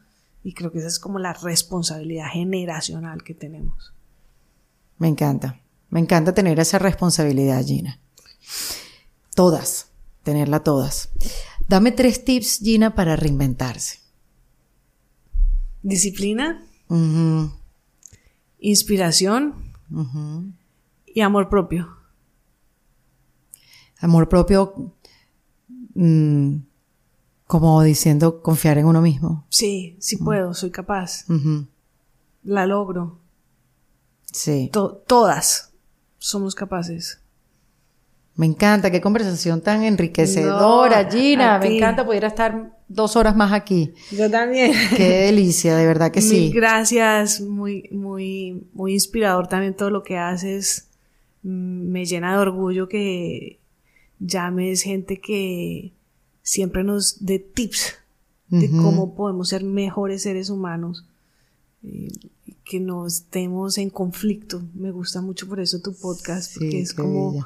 Y 0.44 0.52
creo 0.52 0.70
que 0.70 0.78
esa 0.78 0.86
es 0.86 1.00
como 1.00 1.18
la 1.18 1.32
responsabilidad 1.32 2.28
generacional 2.30 3.24
que 3.24 3.34
tenemos. 3.34 3.92
Me 4.98 5.09
encanta, 5.09 5.61
me 5.90 5.98
encanta 5.98 6.32
tener 6.32 6.61
esa 6.61 6.78
responsabilidad, 6.78 7.64
Gina. 7.64 7.98
Todas, 9.34 9.88
tenerla 10.25 10.64
todas. 10.64 11.11
Dame 11.68 11.93
tres 11.93 12.25
tips, 12.25 12.59
Gina, 12.59 12.95
para 12.95 13.14
reinventarse. 13.14 14.01
Disciplina. 15.83 16.66
Inspiración 18.59 19.55
y 21.07 21.20
amor 21.20 21.49
propio. 21.49 21.89
Amor 24.01 24.29
propio, 24.29 24.93
mm, 25.95 26.57
como 27.47 27.83
diciendo 27.83 28.43
confiar 28.43 28.79
en 28.79 28.87
uno 28.87 29.01
mismo. 29.01 29.47
Sí, 29.49 29.97
sí 30.01 30.16
puedo, 30.16 30.53
soy 30.55 30.70
capaz. 30.70 31.25
La 32.43 32.66
logro. 32.66 33.20
Sí. 34.33 34.70
todas 35.07 35.72
somos 36.18 36.55
capaces. 36.55 37.20
Me 38.37 38.47
encanta, 38.47 38.91
qué 38.91 39.01
conversación 39.01 39.61
tan 39.61 39.85
enriquecedora, 39.85 41.09
Gina. 41.11 41.59
Me 41.59 41.76
encanta 41.76 42.05
poder 42.05 42.24
estar 42.24 42.76
dos 42.89 43.14
horas 43.16 43.37
más 43.37 43.53
aquí. 43.53 43.95
Yo 44.11 44.28
también. 44.30 44.72
Qué 44.97 45.26
delicia, 45.26 45.76
de 45.76 45.87
verdad 45.87 46.11
que 46.11 46.20
sí. 46.20 46.51
Gracias, 46.53 47.41
muy, 47.41 47.89
muy, 47.93 48.66
muy 48.72 48.95
inspirador 48.95 49.47
también 49.47 49.74
todo 49.74 49.91
lo 49.91 50.03
que 50.03 50.18
haces 50.18 50.89
me 51.45 52.07
llena 52.07 52.32
de 52.32 52.39
orgullo 52.39 52.89
que 52.89 53.61
llames 54.18 54.82
gente 54.82 55.20
que 55.20 55.93
siempre 56.43 56.82
nos 56.85 57.24
dé 57.24 57.39
tips 57.39 57.97
de 58.49 58.70
cómo 58.70 59.16
podemos 59.16 59.49
ser 59.49 59.64
mejores 59.64 60.22
seres 60.22 60.49
humanos, 60.49 61.05
eh, 61.82 62.09
que 62.64 62.78
no 62.78 63.05
estemos 63.05 63.78
en 63.78 63.91
conflicto. 63.91 64.62
Me 64.74 64.93
gusta 64.93 65.20
mucho 65.20 65.49
por 65.49 65.59
eso 65.59 65.80
tu 65.80 65.93
podcast, 65.93 66.55
porque 66.55 66.80
es 66.80 66.95
como 66.95 67.45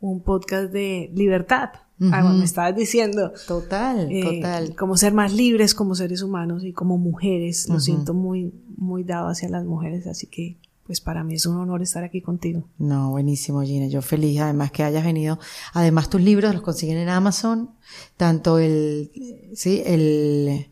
un 0.00 0.22
podcast 0.22 0.72
de 0.72 1.10
libertad. 1.14 1.70
Ah, 2.00 2.22
me 2.22 2.44
estabas 2.44 2.76
diciendo. 2.76 3.32
Total, 3.48 4.06
eh, 4.10 4.22
total. 4.22 4.76
Como 4.76 4.96
ser 4.96 5.12
más 5.12 5.32
libres 5.32 5.74
como 5.74 5.96
seres 5.96 6.22
humanos 6.22 6.62
y 6.64 6.72
como 6.72 6.96
mujeres. 6.96 7.68
Lo 7.68 7.80
siento 7.80 8.14
muy, 8.14 8.54
muy 8.76 9.02
dado 9.02 9.28
hacia 9.28 9.48
las 9.48 9.64
mujeres, 9.64 10.06
así 10.06 10.28
que 10.28 10.58
pues 10.86 11.02
para 11.02 11.22
mí 11.22 11.34
es 11.34 11.44
un 11.44 11.58
honor 11.58 11.82
estar 11.82 12.02
aquí 12.02 12.22
contigo. 12.22 12.64
No, 12.78 13.10
buenísimo, 13.10 13.60
Gina. 13.62 13.88
Yo 13.88 14.00
feliz, 14.00 14.40
además 14.40 14.70
que 14.70 14.84
hayas 14.84 15.04
venido. 15.04 15.38
Además, 15.74 16.08
tus 16.08 16.22
libros 16.22 16.54
los 16.54 16.62
consiguen 16.62 16.96
en 16.96 17.10
Amazon. 17.10 17.72
Tanto 18.16 18.58
el, 18.58 19.10
sí, 19.54 19.82
el, 19.84 20.70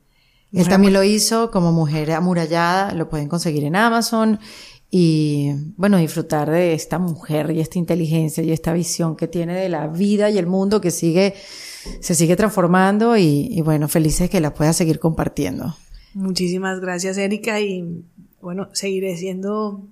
él 0.52 0.68
también 0.68 0.94
lo 0.94 1.04
hizo 1.04 1.50
como 1.50 1.70
Mujer 1.72 2.12
Amurallada, 2.12 2.94
lo 2.94 3.10
pueden 3.10 3.28
conseguir 3.28 3.64
en 3.64 3.76
Amazon. 3.76 4.38
Y 4.90 5.52
bueno, 5.76 5.98
disfrutar 5.98 6.50
de 6.50 6.72
esta 6.72 6.98
mujer 6.98 7.50
y 7.50 7.60
esta 7.60 7.78
inteligencia 7.78 8.42
y 8.42 8.52
esta 8.52 8.72
visión 8.72 9.16
que 9.16 9.26
tiene 9.28 9.54
de 9.54 9.68
la 9.68 9.88
vida 9.88 10.30
y 10.30 10.38
el 10.38 10.46
mundo 10.46 10.80
que 10.80 10.90
sigue, 10.90 11.34
se 12.00 12.14
sigue 12.14 12.36
transformando 12.36 13.16
y, 13.16 13.48
y 13.50 13.60
bueno, 13.62 13.88
felices 13.88 14.30
que 14.30 14.40
la 14.40 14.54
pueda 14.54 14.72
seguir 14.72 14.98
compartiendo. 14.98 15.76
Muchísimas 16.14 16.80
gracias, 16.80 17.18
Erika, 17.18 17.60
y 17.60 18.04
bueno, 18.40 18.68
seguiré 18.72 19.16
siendo 19.16 19.82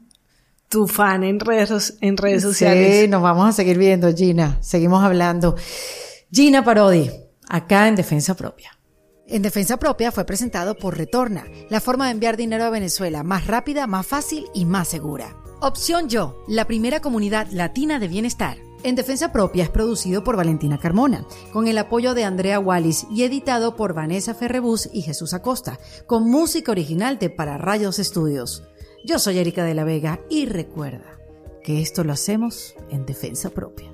tu 0.69 0.87
fan 0.87 1.23
en 1.23 1.39
redes, 1.39 1.99
en 2.01 2.17
redes 2.17 2.43
sociales. 2.43 3.03
Sí, 3.03 3.09
nos 3.09 3.23
vamos 3.23 3.49
a 3.49 3.53
seguir 3.53 3.79
viendo, 3.79 4.13
Gina. 4.15 4.59
Seguimos 4.61 5.05
hablando. 5.05 5.55
Gina 6.33 6.65
Parodi, 6.65 7.11
acá 7.49 7.89
en 7.89 7.97
Defensa 7.97 8.35
Propia. 8.35 8.77
En 9.27 9.41
Defensa 9.41 9.79
Propia 9.79 10.13
fue 10.13 10.27
presentado 10.27 10.77
por 10.77 10.99
Retorna, 10.99 11.47
la 11.71 11.81
forma 11.81 12.07
de 12.07 12.11
enviar 12.13 12.37
dinero 12.37 12.65
a 12.65 12.71
Venezuela 12.71 13.23
más 13.23 13.47
rápida, 13.47 13.87
más 13.87 14.07
fácil 14.07 14.47
y 14.53 14.67
más 14.67 14.89
segura. 14.89 15.35
Opción 15.63 16.11
Yo, 16.11 16.45
la 16.47 16.67
primera 16.67 17.01
comunidad 17.01 17.47
latina 17.51 17.99
de 17.99 18.09
bienestar. 18.09 18.59
En 18.83 18.97
Defensa 18.97 19.33
Propia 19.33 19.65
es 19.65 19.71
producido 19.71 20.23
por 20.25 20.37
Valentina 20.37 20.79
Carmona, 20.79 21.27
con 21.55 21.69
el 21.69 21.79
apoyo 21.79 22.13
de 22.13 22.25
Andrea 22.25 22.61
Wallis 22.61 23.07
y 23.11 23.23
editado 23.23 23.77
por 23.77 23.95
Vanessa 23.95 24.35
Ferrebus 24.35 24.91
y 24.93 25.01
Jesús 25.01 25.33
Acosta, 25.33 25.79
con 26.07 26.31
música 26.31 26.73
original 26.73 27.19
de 27.19 27.31
Para 27.31 27.57
Rayos 27.57 27.99
Estudios. 27.99 28.63
Yo 29.07 29.19
soy 29.19 29.39
Erika 29.39 29.65
de 29.65 29.75
la 29.75 29.85
Vega 29.85 30.21
y 30.29 30.45
recuerda, 30.45 31.19
que 31.63 31.81
esto 31.81 32.05
lo 32.05 32.13
hacemos 32.13 32.75
en 32.91 33.07
defensa 33.07 33.49
propia. 33.49 33.94